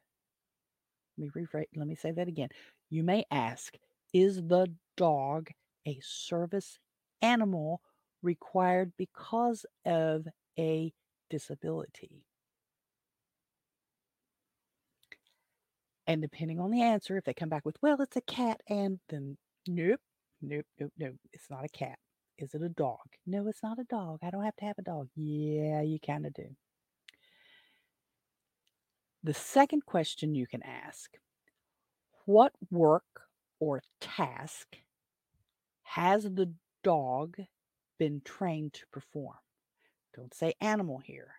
let 1.18 1.36
me 1.36 1.44
rephrase, 1.44 1.68
let 1.76 1.88
me 1.88 1.96
say 1.96 2.12
that 2.12 2.28
again. 2.28 2.50
You 2.90 3.04
may 3.04 3.26
ask, 3.32 3.76
is 4.14 4.38
the 4.38 4.68
dog 4.98 5.50
a 5.88 6.00
service 6.02 6.80
animal 7.22 7.82
required 8.22 8.94
because 8.98 9.66
of 9.86 10.28
a 10.58 10.92
disability? 11.30 12.26
And 16.06 16.22
depending 16.22 16.60
on 16.60 16.72
the 16.72 16.82
answer, 16.82 17.18
if 17.18 17.24
they 17.24 17.34
come 17.34 17.50
back 17.50 17.66
with, 17.66 17.78
well, 17.82 18.02
it's 18.02 18.18
a 18.18 18.22
cat, 18.22 18.62
and 18.68 19.00
then 19.10 19.38
nope, 19.68 20.00
nope, 20.42 20.66
nope, 20.80 20.94
nope, 20.98 21.16
it's 21.32 21.50
not 21.50 21.66
a 21.66 21.70
cat. 21.70 21.98
Is 22.38 22.54
it 22.54 22.62
a 22.62 22.70
dog? 22.70 23.00
No, 23.26 23.48
it's 23.48 23.64
not 23.64 23.80
a 23.80 23.84
dog. 23.84 24.20
I 24.24 24.32
don't 24.32 24.44
have 24.44 24.56
to 24.58 24.66
have 24.66 24.80
a 24.80 24.84
dog. 24.84 25.10
Yeah, 25.16 25.82
you 25.82 26.00
kind 26.06 26.26
of 26.26 26.34
do. 26.34 26.56
The 29.24 29.34
second 29.34 29.86
question 29.86 30.36
you 30.36 30.48
can 30.48 30.64
ask 30.64 31.12
What 32.26 32.54
work 32.72 33.06
or 33.60 33.82
task 34.02 34.68
has 35.84 36.24
the 36.24 36.54
dog 36.84 37.38
been 37.98 38.22
trained 38.26 38.74
to 38.74 38.86
perform? 38.92 39.38
Don't 40.16 40.34
say 40.34 40.54
animal 40.60 41.02
here. 41.06 41.36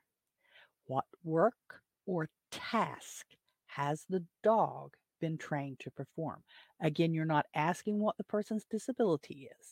What 0.87 1.05
work 1.23 1.83
or 2.07 2.29
task 2.51 3.27
has 3.67 4.05
the 4.09 4.25
dog 4.43 4.95
been 5.25 5.39
trained 5.39 5.81
to 5.81 5.91
perform? 5.91 6.43
Again, 6.83 7.15
you're 7.15 7.25
not 7.25 7.47
asking 7.55 7.99
what 7.99 8.19
the 8.19 8.25
person's 8.25 8.67
disability 8.71 9.49
is. 9.59 9.69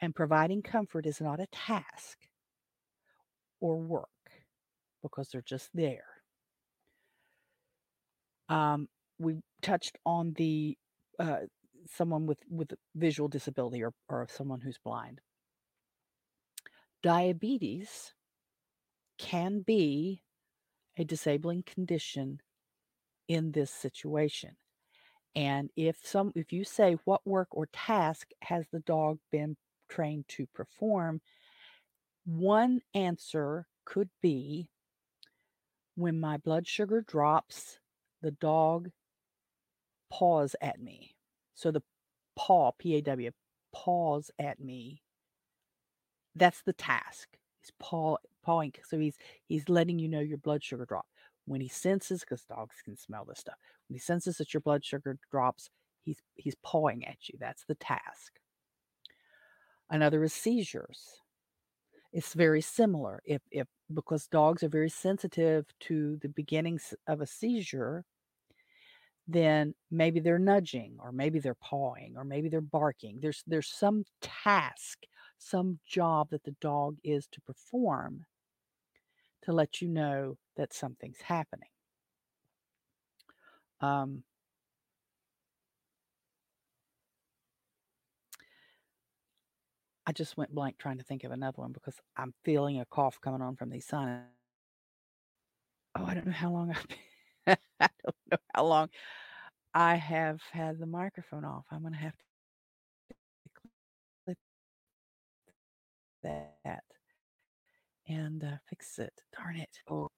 And 0.00 0.14
providing 0.14 0.62
comfort 0.62 1.04
is 1.04 1.20
not 1.20 1.40
a 1.40 1.48
task 1.48 2.18
or 3.60 3.76
work 3.76 4.06
because 5.02 5.28
they're 5.28 5.42
just 5.42 5.68
there. 5.74 6.04
Um, 8.48 8.86
we 9.18 9.38
touched 9.62 9.98
on 10.06 10.32
the 10.36 10.78
uh, 11.18 11.46
someone 11.90 12.26
with 12.26 12.38
with 12.48 12.70
visual 12.94 13.28
disability 13.28 13.82
or 13.82 13.92
or 14.08 14.28
someone 14.30 14.60
who's 14.60 14.78
blind. 14.78 15.20
Diabetes 17.02 18.14
can 19.18 19.62
be 19.66 20.22
a 20.96 21.04
disabling 21.04 21.64
condition 21.64 22.40
in 23.28 23.52
this 23.52 23.70
situation. 23.70 24.56
And 25.34 25.70
if 25.76 25.96
some 26.02 26.32
if 26.34 26.52
you 26.52 26.64
say 26.64 26.96
what 27.04 27.26
work 27.26 27.48
or 27.50 27.68
task 27.72 28.30
has 28.42 28.66
the 28.72 28.80
dog 28.80 29.18
been 29.30 29.56
trained 29.88 30.24
to 30.28 30.46
perform, 30.54 31.20
one 32.24 32.80
answer 32.94 33.66
could 33.84 34.08
be 34.22 34.68
when 35.94 36.18
my 36.20 36.38
blood 36.38 36.66
sugar 36.66 37.04
drops 37.06 37.78
the 38.22 38.30
dog 38.30 38.90
paws 40.10 40.56
at 40.60 40.80
me. 40.80 41.14
So 41.54 41.70
the 41.70 41.82
paw, 42.34 42.72
P 42.78 42.96
A 42.96 43.02
W, 43.02 43.30
paws 43.74 44.30
at 44.38 44.58
me. 44.58 45.02
That's 46.34 46.62
the 46.62 46.72
task. 46.72 47.28
He's 47.60 47.72
paw, 47.78 48.16
pawing. 48.44 48.72
So 48.88 48.98
he's 48.98 49.16
he's 49.46 49.68
letting 49.68 49.98
you 49.98 50.08
know 50.08 50.20
your 50.20 50.38
blood 50.38 50.64
sugar 50.64 50.86
drop. 50.86 51.06
When 51.46 51.60
he 51.60 51.68
senses, 51.68 52.20
because 52.20 52.44
dogs 52.44 52.76
can 52.84 52.96
smell 52.96 53.24
this 53.24 53.38
stuff, 53.38 53.56
when 53.88 53.94
he 53.94 54.00
senses 54.00 54.36
that 54.38 54.52
your 54.52 54.60
blood 54.60 54.84
sugar 54.84 55.16
drops, 55.30 55.70
he's 56.02 56.18
he's 56.34 56.56
pawing 56.62 57.06
at 57.06 57.28
you. 57.28 57.38
That's 57.40 57.64
the 57.64 57.76
task. 57.76 58.40
Another 59.90 60.24
is 60.24 60.32
seizures. 60.32 61.20
It's 62.12 62.34
very 62.34 62.60
similar. 62.60 63.22
If 63.24 63.42
if 63.50 63.68
because 63.94 64.26
dogs 64.26 64.62
are 64.62 64.68
very 64.68 64.90
sensitive 64.90 65.66
to 65.80 66.16
the 66.22 66.28
beginnings 66.28 66.94
of 67.06 67.20
a 67.20 67.26
seizure, 67.26 68.04
then 69.28 69.74
maybe 69.90 70.20
they're 70.20 70.38
nudging 70.38 70.96
or 71.00 71.12
maybe 71.12 71.38
they're 71.38 71.54
pawing 71.54 72.14
or 72.16 72.24
maybe 72.24 72.48
they're 72.48 72.60
barking 72.60 73.18
there's 73.20 73.42
there's 73.46 73.68
some 73.68 74.04
task 74.20 74.98
some 75.38 75.78
job 75.86 76.30
that 76.30 76.44
the 76.44 76.54
dog 76.60 76.96
is 77.02 77.26
to 77.32 77.40
perform 77.40 78.24
to 79.46 79.52
let 79.52 79.80
you 79.80 79.88
know 79.88 80.36
that 80.56 80.74
something's 80.74 81.20
happening 81.22 81.68
um, 83.80 84.22
I 90.06 90.12
just 90.12 90.36
went 90.36 90.54
blank 90.54 90.78
trying 90.78 90.98
to 90.98 91.04
think 91.04 91.24
of 91.24 91.32
another 91.32 91.60
one 91.60 91.72
because 91.72 91.96
I'm 92.16 92.32
feeling 92.44 92.80
a 92.80 92.84
cough 92.86 93.20
coming 93.20 93.42
on 93.42 93.56
from 93.56 93.70
these 93.70 93.86
sinuses. 93.86 94.30
Oh, 95.96 96.04
I 96.06 96.14
don't 96.14 96.26
know 96.26 96.32
how 96.32 96.50
long 96.52 96.70
I've 96.76 96.86
been 96.88 97.56
I 97.80 97.88
don't 98.04 98.16
know 98.30 98.38
how 98.54 98.64
long 98.64 98.88
I 99.74 99.96
have 99.96 100.40
had 100.52 100.78
the 100.78 100.86
microphone 100.86 101.44
off. 101.44 101.64
I'm 101.70 101.80
going 101.82 101.92
to 101.92 101.98
have 101.98 102.14
to 102.16 102.24
clip 104.24 104.38
that 106.22 106.82
and 108.08 108.44
uh, 108.44 108.56
fix 108.68 108.98
it. 108.98 109.12
Darn 109.36 109.56
it. 109.56 109.78
Oh, 109.90 110.08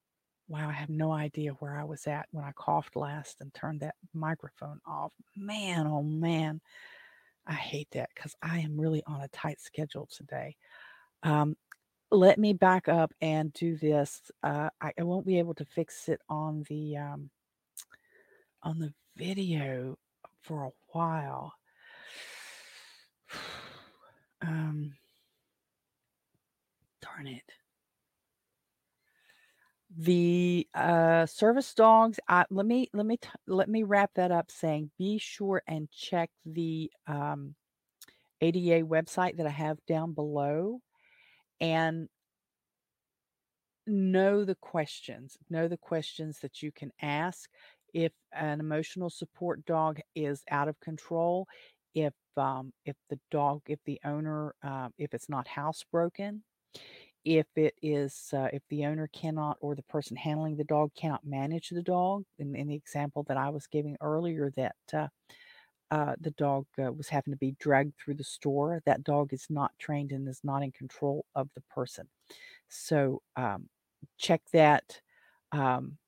wow. 0.48 0.68
I 0.68 0.72
have 0.72 0.90
no 0.90 1.12
idea 1.12 1.52
where 1.52 1.76
I 1.76 1.84
was 1.84 2.06
at 2.06 2.26
when 2.30 2.44
I 2.44 2.52
coughed 2.56 2.96
last 2.96 3.40
and 3.40 3.52
turned 3.54 3.80
that 3.80 3.94
microphone 4.14 4.80
off. 4.86 5.12
Man, 5.36 5.86
oh 5.86 6.02
man. 6.02 6.60
I 7.46 7.54
hate 7.54 7.88
that 7.92 8.10
because 8.14 8.34
I 8.42 8.58
am 8.58 8.78
really 8.78 9.02
on 9.06 9.22
a 9.22 9.28
tight 9.28 9.60
schedule 9.60 10.06
today. 10.14 10.56
Um, 11.22 11.56
let 12.10 12.38
me 12.38 12.52
back 12.52 12.88
up 12.88 13.12
and 13.20 13.52
do 13.52 13.76
this. 13.76 14.20
Uh, 14.42 14.68
I, 14.80 14.92
I 14.98 15.02
won't 15.02 15.26
be 15.26 15.38
able 15.38 15.54
to 15.54 15.64
fix 15.64 16.08
it 16.08 16.20
on 16.28 16.64
the 16.68 16.96
um, 16.98 17.30
on 18.62 18.78
the 18.78 18.92
video 19.16 19.96
for 20.42 20.64
a 20.64 20.70
while. 20.92 21.54
Um, 24.40 24.92
darn 27.02 27.26
it. 27.26 27.42
The 30.00 30.66
uh, 30.74 31.26
service 31.26 31.74
dogs. 31.74 32.20
I, 32.28 32.44
let 32.50 32.66
me 32.66 32.88
let 32.92 33.04
me 33.04 33.16
t- 33.16 33.28
let 33.48 33.68
me 33.68 33.82
wrap 33.82 34.12
that 34.14 34.30
up. 34.30 34.50
Saying, 34.50 34.92
be 34.96 35.18
sure 35.18 35.62
and 35.66 35.90
check 35.90 36.30
the 36.46 36.90
um, 37.08 37.56
ADA 38.40 38.86
website 38.86 39.38
that 39.38 39.46
I 39.46 39.50
have 39.50 39.78
down 39.86 40.12
below 40.12 40.80
and 41.60 42.08
know 43.88 44.44
the 44.44 44.54
questions 44.54 45.38
know 45.48 45.66
the 45.66 45.78
questions 45.78 46.40
that 46.40 46.62
you 46.62 46.70
can 46.70 46.92
ask 47.00 47.48
if 47.94 48.12
an 48.32 48.60
emotional 48.60 49.10
support 49.10 49.64
dog 49.64 50.00
is 50.14 50.42
out 50.50 50.68
of 50.68 50.78
control, 50.80 51.46
if 51.94 52.12
um, 52.36 52.72
if 52.84 52.96
the 53.10 53.18
dog, 53.30 53.62
if 53.66 53.78
the 53.86 54.00
owner, 54.04 54.54
uh, 54.62 54.88
if 54.98 55.14
it's 55.14 55.28
not 55.28 55.48
housebroken, 55.48 56.40
if 57.28 57.46
it 57.56 57.74
is, 57.82 58.30
uh, 58.32 58.48
if 58.54 58.62
the 58.70 58.86
owner 58.86 59.06
cannot 59.12 59.58
or 59.60 59.74
the 59.74 59.82
person 59.82 60.16
handling 60.16 60.56
the 60.56 60.64
dog 60.64 60.90
cannot 60.94 61.26
manage 61.26 61.68
the 61.68 61.82
dog, 61.82 62.24
in, 62.38 62.56
in 62.56 62.68
the 62.68 62.74
example 62.74 63.22
that 63.24 63.36
I 63.36 63.50
was 63.50 63.66
giving 63.66 63.98
earlier, 64.00 64.50
that 64.56 64.76
uh, 64.94 65.08
uh, 65.90 66.14
the 66.18 66.30
dog 66.32 66.64
uh, 66.82 66.90
was 66.90 67.10
having 67.10 67.34
to 67.34 67.38
be 67.38 67.54
dragged 67.60 67.92
through 67.98 68.14
the 68.14 68.24
store, 68.24 68.80
that 68.86 69.04
dog 69.04 69.34
is 69.34 69.46
not 69.50 69.72
trained 69.78 70.10
and 70.10 70.26
is 70.26 70.40
not 70.42 70.62
in 70.62 70.72
control 70.72 71.26
of 71.34 71.50
the 71.54 71.60
person. 71.68 72.08
So 72.70 73.20
um, 73.36 73.68
check 74.16 74.40
that. 74.54 75.02
Um, 75.52 75.98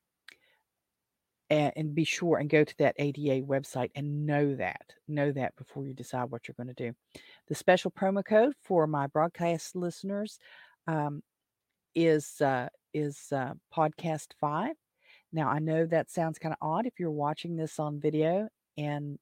and, 1.51 1.73
and 1.75 1.93
be 1.93 2.05
sure 2.05 2.37
and 2.37 2.49
go 2.49 2.63
to 2.63 2.77
that 2.77 2.95
ADA 2.97 3.45
website 3.45 3.91
and 3.93 4.25
know 4.25 4.55
that. 4.55 4.93
Know 5.09 5.33
that 5.33 5.53
before 5.57 5.85
you 5.85 5.93
decide 5.93 6.31
what 6.31 6.47
you're 6.47 6.55
going 6.55 6.73
to 6.73 6.91
do. 6.91 6.95
The 7.49 7.55
special 7.55 7.91
promo 7.91 8.23
code 8.23 8.53
for 8.63 8.87
my 8.87 9.07
broadcast 9.07 9.75
listeners 9.75 10.39
um, 10.91 11.23
is 11.95 12.41
uh, 12.41 12.67
is 12.93 13.27
uh, 13.31 13.53
podcast 13.75 14.27
five. 14.39 14.75
Now 15.31 15.49
I 15.49 15.59
know 15.59 15.85
that 15.85 16.11
sounds 16.11 16.37
kind 16.37 16.53
of 16.53 16.57
odd 16.61 16.85
if 16.85 16.99
you're 16.99 17.09
watching 17.09 17.55
this 17.55 17.79
on 17.79 17.99
video 17.99 18.49
and 18.77 19.17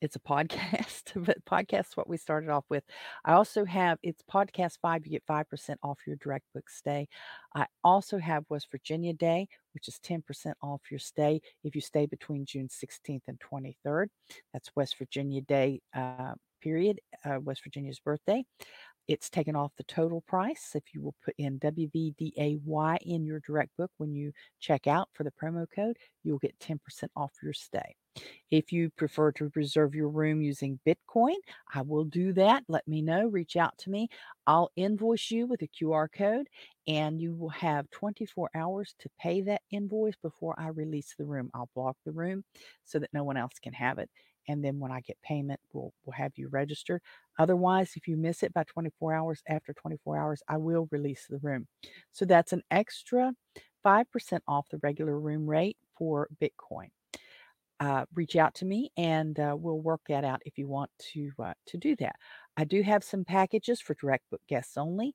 it's 0.00 0.16
a 0.16 0.20
podcast, 0.20 1.12
but 1.14 1.44
podcast 1.44 1.94
what 1.94 2.08
we 2.08 2.16
started 2.16 2.48
off 2.48 2.64
with. 2.70 2.84
I 3.22 3.34
also 3.34 3.66
have 3.66 3.98
it's 4.02 4.22
podcast 4.32 4.78
five. 4.80 5.04
You 5.04 5.12
get 5.12 5.24
five 5.26 5.48
percent 5.50 5.78
off 5.82 5.98
your 6.06 6.16
direct 6.16 6.46
book 6.54 6.70
stay. 6.70 7.06
I 7.54 7.66
also 7.84 8.18
have 8.18 8.44
West 8.48 8.68
Virginia 8.70 9.12
Day, 9.12 9.46
which 9.74 9.88
is 9.88 9.98
ten 9.98 10.22
percent 10.22 10.56
off 10.62 10.80
your 10.90 11.00
stay 11.00 11.42
if 11.64 11.74
you 11.74 11.82
stay 11.82 12.06
between 12.06 12.46
June 12.46 12.68
16th 12.68 13.22
and 13.28 13.38
23rd. 13.40 14.06
That's 14.54 14.70
West 14.74 14.96
Virginia 14.98 15.42
Day. 15.42 15.82
Uh, 15.94 16.32
period. 16.60 17.00
Uh, 17.24 17.40
West 17.40 17.62
Virginia's 17.64 18.00
birthday. 18.00 18.44
It's 19.10 19.28
taken 19.28 19.56
off 19.56 19.72
the 19.76 19.82
total 19.82 20.20
price. 20.20 20.70
If 20.76 20.84
you 20.94 21.02
will 21.02 21.16
put 21.24 21.34
in 21.36 21.58
WVDAY 21.58 22.98
in 23.02 23.24
your 23.24 23.40
direct 23.40 23.76
book 23.76 23.90
when 23.96 24.14
you 24.14 24.30
check 24.60 24.86
out 24.86 25.08
for 25.14 25.24
the 25.24 25.32
promo 25.32 25.66
code, 25.74 25.96
you'll 26.22 26.38
get 26.38 26.56
10% 26.60 26.78
off 27.16 27.32
your 27.42 27.52
stay. 27.52 27.96
If 28.52 28.70
you 28.70 28.88
prefer 28.90 29.32
to 29.32 29.50
reserve 29.56 29.96
your 29.96 30.10
room 30.10 30.42
using 30.42 30.78
Bitcoin, 30.86 31.34
I 31.74 31.82
will 31.82 32.04
do 32.04 32.32
that. 32.34 32.62
Let 32.68 32.86
me 32.86 33.02
know. 33.02 33.26
Reach 33.26 33.56
out 33.56 33.76
to 33.78 33.90
me. 33.90 34.06
I'll 34.46 34.70
invoice 34.76 35.28
you 35.32 35.48
with 35.48 35.62
a 35.62 35.68
QR 35.68 36.06
code, 36.12 36.46
and 36.86 37.20
you 37.20 37.34
will 37.34 37.48
have 37.48 37.90
24 37.90 38.50
hours 38.54 38.94
to 39.00 39.10
pay 39.20 39.40
that 39.42 39.62
invoice 39.72 40.16
before 40.22 40.54
I 40.56 40.68
release 40.68 41.16
the 41.18 41.24
room. 41.24 41.50
I'll 41.52 41.70
block 41.74 41.96
the 42.04 42.12
room 42.12 42.44
so 42.84 43.00
that 43.00 43.12
no 43.12 43.24
one 43.24 43.36
else 43.36 43.54
can 43.60 43.72
have 43.72 43.98
it 43.98 44.08
and 44.48 44.64
then 44.64 44.78
when 44.78 44.92
I 44.92 45.00
get 45.00 45.18
payment, 45.22 45.60
we'll 45.72 45.92
we'll 46.04 46.14
have 46.14 46.32
you 46.36 46.48
register. 46.48 47.00
Otherwise, 47.38 47.92
if 47.96 48.06
you 48.08 48.16
miss 48.16 48.42
it 48.42 48.52
by 48.52 48.64
24 48.64 49.14
hours, 49.14 49.42
after 49.48 49.72
24 49.72 50.18
hours, 50.18 50.42
I 50.48 50.58
will 50.58 50.88
release 50.90 51.26
the 51.28 51.38
room. 51.38 51.66
So 52.12 52.24
that's 52.24 52.52
an 52.52 52.62
extra 52.70 53.32
5% 53.84 54.40
off 54.46 54.68
the 54.70 54.78
regular 54.82 55.18
room 55.18 55.48
rate 55.48 55.76
for 55.96 56.28
Bitcoin. 56.40 56.88
Uh, 57.80 58.04
reach 58.14 58.36
out 58.36 58.54
to 58.56 58.66
me 58.66 58.90
and 58.98 59.40
uh, 59.40 59.56
we'll 59.58 59.80
work 59.80 60.02
that 60.06 60.22
out 60.22 60.42
if 60.44 60.58
you 60.58 60.68
want 60.68 60.90
to 60.98 61.30
uh, 61.42 61.54
to 61.66 61.78
do 61.78 61.96
that. 61.96 62.14
I 62.56 62.64
do 62.64 62.82
have 62.82 63.02
some 63.02 63.24
packages 63.24 63.80
for 63.80 63.94
direct 63.94 64.28
book 64.30 64.42
guests 64.48 64.76
only. 64.76 65.14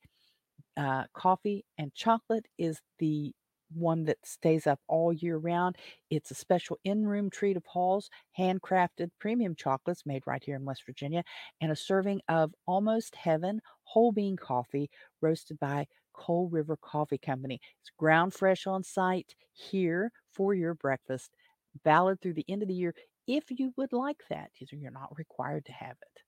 Uh, 0.76 1.04
coffee 1.14 1.64
and 1.78 1.94
chocolate 1.94 2.48
is 2.58 2.80
the 2.98 3.34
one 3.76 4.06
that 4.06 4.18
stays 4.24 4.68
up 4.68 4.80
all 4.88 5.14
year 5.14 5.38
round. 5.38 5.78
It's 6.10 6.32
a 6.32 6.36
special 6.36 6.78
in 6.84 7.06
room 7.06 7.30
treat 7.30 7.58
of 7.58 7.66
Hall's 7.66 8.10
handcrafted 8.38 9.12
premium 9.20 9.56
chocolates 9.56 10.06
made 10.06 10.24
right 10.26 10.44
here 10.44 10.56
in 10.56 10.66
West 10.66 10.84
Virginia, 10.86 11.24
and 11.62 11.72
a 11.72 11.76
serving 11.76 12.22
of 12.28 12.54
Almost 12.66 13.16
Heaven 13.16 13.62
whole 13.84 14.12
bean 14.12 14.36
coffee 14.36 14.90
roasted 15.22 15.60
by 15.60 15.88
Coal 16.14 16.50
River 16.50 16.78
Coffee 16.82 17.18
Company. 17.18 17.60
It's 17.82 17.92
ground 17.98 18.34
fresh 18.34 18.68
on 18.68 18.84
site 18.84 19.36
here 19.54 20.12
for 20.32 20.54
your 20.54 20.74
breakfast, 20.74 21.32
valid 21.84 22.22
through 22.22 22.34
the 22.34 22.46
end 22.48 22.62
of 22.62 22.68
the 22.68 22.74
year 22.74 22.94
if 23.28 23.46
you 23.50 23.74
would 23.78 23.94
like 23.94 24.22
that. 24.30 24.52
You're 24.60 24.92
not 24.92 25.18
required 25.18 25.66
to 25.66 25.72
have 25.72 25.96
it. 26.02 26.22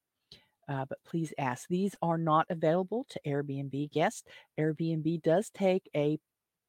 Uh, 0.70 0.86
but 0.90 0.98
please 1.06 1.34
ask. 1.38 1.68
These 1.70 1.96
are 2.02 2.18
not 2.18 2.46
available 2.50 3.06
to 3.10 3.22
Airbnb 3.26 3.92
guests. 3.92 4.24
Airbnb 4.60 5.24
does 5.24 5.50
take 5.50 5.90
a 5.96 6.20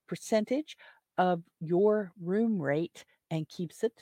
percentage 0.09 0.77
of 1.19 1.43
your 1.61 2.13
room 2.21 2.61
rate 2.61 3.05
and 3.31 3.49
keeps 3.49 3.85
it 3.85 3.93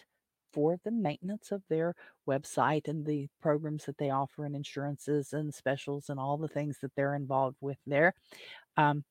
for 0.52 0.78
the 0.84 0.90
maintenance 0.90 1.52
of 1.52 1.62
their 1.68 1.94
website 2.28 2.88
and 2.88 3.04
the 3.04 3.28
programs 3.42 3.84
that 3.84 3.98
they 3.98 4.10
offer 4.10 4.44
and 4.44 4.56
insurances 4.56 5.32
and 5.32 5.52
specials 5.54 6.08
and 6.08 6.18
all 6.18 6.38
the 6.38 6.48
things 6.48 6.78
that 6.80 6.92
they're 6.96 7.14
involved 7.14 7.58
with 7.60 7.78
there. 7.86 8.14
Um, 8.76 9.04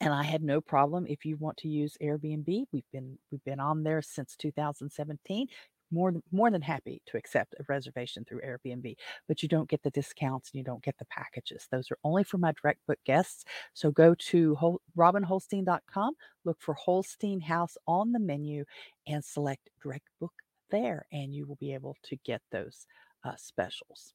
and 0.00 0.12
I 0.12 0.24
had 0.24 0.42
no 0.42 0.60
problem 0.60 1.06
if 1.08 1.24
you 1.24 1.36
want 1.36 1.56
to 1.58 1.68
use 1.68 1.96
Airbnb. 2.02 2.64
We've 2.72 2.90
been 2.92 3.18
we've 3.30 3.44
been 3.44 3.60
on 3.60 3.84
there 3.84 4.02
since 4.02 4.36
2017 4.36 5.46
more 5.94 6.12
than 6.12 6.22
more 6.32 6.50
than 6.50 6.62
happy 6.62 7.00
to 7.06 7.16
accept 7.16 7.54
a 7.58 7.64
reservation 7.68 8.24
through 8.24 8.40
Airbnb, 8.40 8.96
but 9.28 9.42
you 9.42 9.48
don't 9.48 9.68
get 9.68 9.82
the 9.82 9.90
discounts 9.90 10.50
and 10.50 10.58
you 10.58 10.64
don't 10.64 10.82
get 10.82 10.98
the 10.98 11.06
packages. 11.06 11.66
Those 11.70 11.90
are 11.90 11.98
only 12.04 12.24
for 12.24 12.38
my 12.38 12.52
direct 12.60 12.80
book 12.86 12.98
guests. 13.04 13.44
So 13.72 13.90
go 13.90 14.14
to 14.14 14.54
Hol- 14.56 14.82
robinholstein.com, 14.96 16.14
look 16.44 16.60
for 16.60 16.74
Holstein 16.74 17.40
House 17.40 17.76
on 17.86 18.12
the 18.12 18.18
menu, 18.20 18.64
and 19.06 19.24
select 19.24 19.70
direct 19.82 20.08
book 20.20 20.32
there, 20.70 21.06
and 21.12 21.34
you 21.34 21.46
will 21.46 21.56
be 21.56 21.72
able 21.74 21.96
to 22.04 22.16
get 22.24 22.42
those 22.50 22.86
uh, 23.24 23.36
specials. 23.36 24.14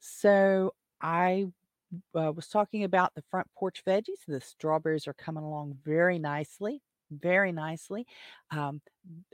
So 0.00 0.74
I 1.00 1.46
uh, 2.14 2.32
was 2.32 2.48
talking 2.48 2.84
about 2.84 3.14
the 3.14 3.22
front 3.30 3.46
porch 3.56 3.82
veggies. 3.86 4.24
The 4.26 4.40
strawberries 4.40 5.06
are 5.06 5.14
coming 5.14 5.44
along 5.44 5.78
very 5.84 6.18
nicely 6.18 6.82
very 7.20 7.52
nicely. 7.52 8.06
Um, 8.50 8.80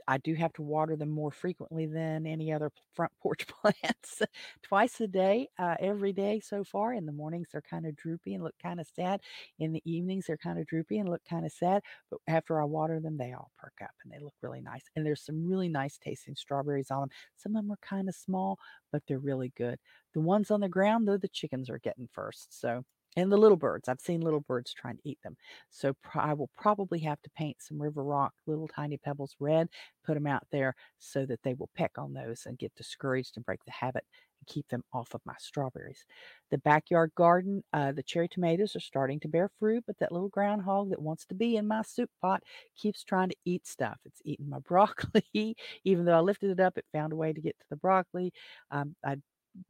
I 0.07 0.17
do 0.17 0.33
have 0.35 0.51
to 0.53 0.61
water 0.61 0.95
them 0.95 1.09
more 1.09 1.31
frequently 1.31 1.85
than 1.85 2.25
any 2.27 2.51
other 2.51 2.71
front 2.93 3.11
porch 3.21 3.47
plants. 3.61 4.21
Twice 4.61 4.99
a 5.01 5.07
day, 5.07 5.47
uh, 5.57 5.75
every 5.79 6.11
day 6.13 6.39
so 6.39 6.63
far. 6.63 6.93
In 6.93 7.05
the 7.05 7.11
mornings, 7.11 7.49
they're 7.51 7.61
kind 7.61 7.85
of 7.85 7.95
droopy 7.95 8.33
and 8.33 8.43
look 8.43 8.55
kind 8.61 8.79
of 8.79 8.87
sad. 8.87 9.21
In 9.59 9.71
the 9.71 9.81
evenings, 9.85 10.25
they're 10.27 10.37
kind 10.37 10.59
of 10.59 10.65
droopy 10.67 10.97
and 10.97 11.09
look 11.09 11.21
kind 11.29 11.45
of 11.45 11.51
sad. 11.51 11.83
But 12.09 12.19
after 12.27 12.61
I 12.61 12.65
water 12.65 12.99
them, 12.99 13.17
they 13.17 13.33
all 13.33 13.51
perk 13.57 13.73
up 13.81 13.91
and 14.03 14.11
they 14.11 14.19
look 14.19 14.33
really 14.41 14.61
nice. 14.61 14.83
And 14.95 15.05
there's 15.05 15.21
some 15.23 15.47
really 15.47 15.69
nice 15.69 15.97
tasting 15.97 16.35
strawberries 16.35 16.91
on 16.91 17.01
them. 17.01 17.09
Some 17.37 17.55
of 17.55 17.63
them 17.63 17.71
are 17.71 17.77
kind 17.81 18.09
of 18.09 18.15
small, 18.15 18.57
but 18.91 19.03
they're 19.07 19.19
really 19.19 19.53
good. 19.55 19.79
The 20.13 20.21
ones 20.21 20.51
on 20.51 20.59
the 20.61 20.69
ground, 20.69 21.07
though, 21.07 21.17
the 21.17 21.27
chickens 21.29 21.69
are 21.69 21.79
getting 21.79 22.09
first. 22.11 22.59
So 22.59 22.83
and 23.17 23.31
the 23.31 23.37
little 23.37 23.57
birds. 23.57 23.89
I've 23.89 23.99
seen 23.99 24.21
little 24.21 24.39
birds 24.39 24.73
trying 24.73 24.97
to 24.97 25.09
eat 25.09 25.19
them. 25.23 25.35
So 25.69 25.93
I 26.15 26.33
will 26.33 26.49
probably 26.57 26.99
have 26.99 27.21
to 27.23 27.29
paint 27.31 27.57
some 27.61 27.81
river 27.81 28.03
rock, 28.03 28.33
little 28.47 28.67
tiny 28.67 28.97
pebbles 28.97 29.35
red, 29.39 29.67
put 30.05 30.13
them 30.15 30.27
out 30.27 30.43
there 30.51 30.75
so 30.99 31.25
that 31.25 31.41
they 31.43 31.53
will 31.53 31.69
peck 31.75 31.97
on 31.97 32.13
those 32.13 32.45
and 32.45 32.57
get 32.57 32.73
discouraged 32.75 33.33
and 33.35 33.45
break 33.45 33.63
the 33.65 33.71
habit 33.71 34.05
and 34.39 34.47
keep 34.47 34.67
them 34.69 34.83
off 34.93 35.13
of 35.13 35.21
my 35.25 35.35
strawberries. 35.39 36.05
The 36.49 36.57
backyard 36.57 37.11
garden, 37.15 37.63
uh, 37.73 37.91
the 37.91 38.03
cherry 38.03 38.27
tomatoes 38.27 38.75
are 38.75 38.79
starting 38.81 39.19
to 39.21 39.27
bear 39.27 39.49
fruit, 39.59 39.83
but 39.87 39.97
that 39.99 40.11
little 40.11 40.29
groundhog 40.29 40.89
that 40.89 41.01
wants 41.01 41.25
to 41.27 41.35
be 41.35 41.55
in 41.55 41.67
my 41.67 41.81
soup 41.83 42.09
pot 42.21 42.43
keeps 42.75 43.03
trying 43.03 43.29
to 43.29 43.35
eat 43.45 43.65
stuff. 43.67 43.99
It's 44.05 44.21
eating 44.25 44.49
my 44.49 44.59
broccoli. 44.63 45.55
Even 45.83 46.05
though 46.05 46.17
I 46.17 46.21
lifted 46.21 46.49
it 46.51 46.59
up, 46.59 46.77
it 46.77 46.85
found 46.91 47.13
a 47.13 47.15
way 47.15 47.33
to 47.33 47.41
get 47.41 47.57
to 47.59 47.65
the 47.69 47.75
broccoli. 47.75 48.33
Um, 48.71 48.95
I 49.05 49.17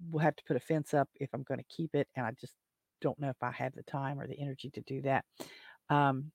will 0.10 0.20
have 0.20 0.36
to 0.36 0.44
put 0.46 0.58
a 0.58 0.60
fence 0.60 0.94
up 0.94 1.10
if 1.16 1.30
I'm 1.34 1.44
going 1.44 1.60
to 1.60 1.66
keep 1.76 1.96
it. 1.96 2.08
And 2.16 2.26
I 2.26 2.32
just 2.40 2.56
don't 3.02 3.20
know 3.20 3.30
if 3.30 3.42
I 3.42 3.52
have 3.52 3.74
the 3.76 3.84
time 3.84 4.20
or 4.20 4.28
the 4.28 4.40
energy 4.40 4.70
to 4.72 4.82
do 4.82 5.02
that. 5.02 5.26
Um, 5.90 6.32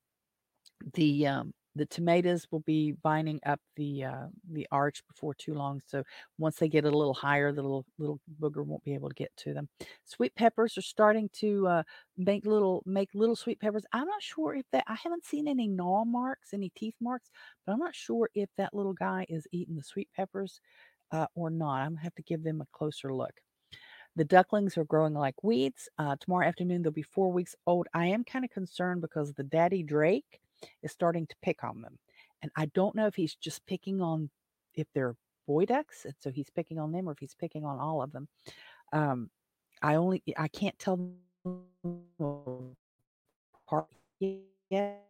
the 0.94 1.26
um, 1.26 1.54
the 1.76 1.86
tomatoes 1.86 2.46
will 2.50 2.60
be 2.60 2.94
vining 3.02 3.38
up 3.44 3.60
the 3.76 4.04
uh, 4.04 4.26
the 4.50 4.66
arch 4.72 5.02
before 5.06 5.34
too 5.34 5.54
long. 5.54 5.80
So 5.86 6.02
once 6.38 6.56
they 6.56 6.68
get 6.68 6.84
a 6.84 6.90
little 6.90 7.14
higher, 7.14 7.52
the 7.52 7.62
little 7.62 7.84
little 7.98 8.18
booger 8.40 8.64
won't 8.64 8.82
be 8.84 8.94
able 8.94 9.08
to 9.08 9.14
get 9.14 9.30
to 9.38 9.52
them. 9.54 9.68
Sweet 10.04 10.34
peppers 10.34 10.76
are 10.78 10.82
starting 10.82 11.28
to 11.34 11.66
uh, 11.66 11.82
make 12.16 12.46
little 12.46 12.82
make 12.86 13.10
little 13.14 13.36
sweet 13.36 13.60
peppers. 13.60 13.84
I'm 13.92 14.06
not 14.06 14.22
sure 14.22 14.54
if 14.54 14.64
that 14.72 14.84
I 14.86 14.96
haven't 15.02 15.26
seen 15.26 15.48
any 15.48 15.68
gnaw 15.68 16.04
marks, 16.04 16.54
any 16.54 16.70
teeth 16.74 16.96
marks, 17.00 17.30
but 17.66 17.72
I'm 17.72 17.78
not 17.78 17.94
sure 17.94 18.30
if 18.34 18.48
that 18.56 18.74
little 18.74 18.94
guy 18.94 19.26
is 19.28 19.46
eating 19.52 19.76
the 19.76 19.82
sweet 19.82 20.08
peppers 20.16 20.60
uh, 21.12 21.26
or 21.34 21.50
not. 21.50 21.82
I'm 21.82 21.92
gonna 21.92 22.02
have 22.02 22.14
to 22.16 22.22
give 22.22 22.42
them 22.42 22.62
a 22.62 22.66
closer 22.72 23.12
look. 23.14 23.34
The 24.16 24.24
ducklings 24.24 24.78
are 24.78 24.84
growing 24.84 25.14
like 25.14 25.44
weeds. 25.44 25.88
Uh, 25.98 26.16
tomorrow 26.18 26.46
afternoon, 26.46 26.82
they'll 26.82 26.92
be 26.92 27.02
four 27.02 27.30
weeks 27.30 27.54
old. 27.66 27.86
I 27.94 28.06
am 28.06 28.24
kind 28.24 28.44
of 28.44 28.50
concerned 28.50 29.02
because 29.02 29.32
the 29.32 29.44
daddy 29.44 29.82
Drake 29.82 30.40
is 30.82 30.90
starting 30.90 31.26
to 31.26 31.36
pick 31.42 31.62
on 31.62 31.82
them. 31.82 31.98
And 32.42 32.50
I 32.56 32.66
don't 32.66 32.94
know 32.94 33.06
if 33.06 33.14
he's 33.14 33.34
just 33.34 33.64
picking 33.66 34.00
on 34.00 34.30
if 34.74 34.86
they're 34.94 35.16
boy 35.46 35.64
ducks, 35.64 36.04
and 36.04 36.14
so 36.18 36.30
he's 36.30 36.50
picking 36.50 36.78
on 36.78 36.92
them, 36.92 37.08
or 37.08 37.12
if 37.12 37.18
he's 37.18 37.34
picking 37.34 37.64
on 37.64 37.78
all 37.78 38.02
of 38.02 38.12
them. 38.12 38.28
Um, 38.92 39.30
I 39.82 39.96
only 39.96 40.22
I 40.36 40.48
can't 40.48 40.78
tell 40.78 40.98
apart 43.68 43.86
yet. 44.20 45.02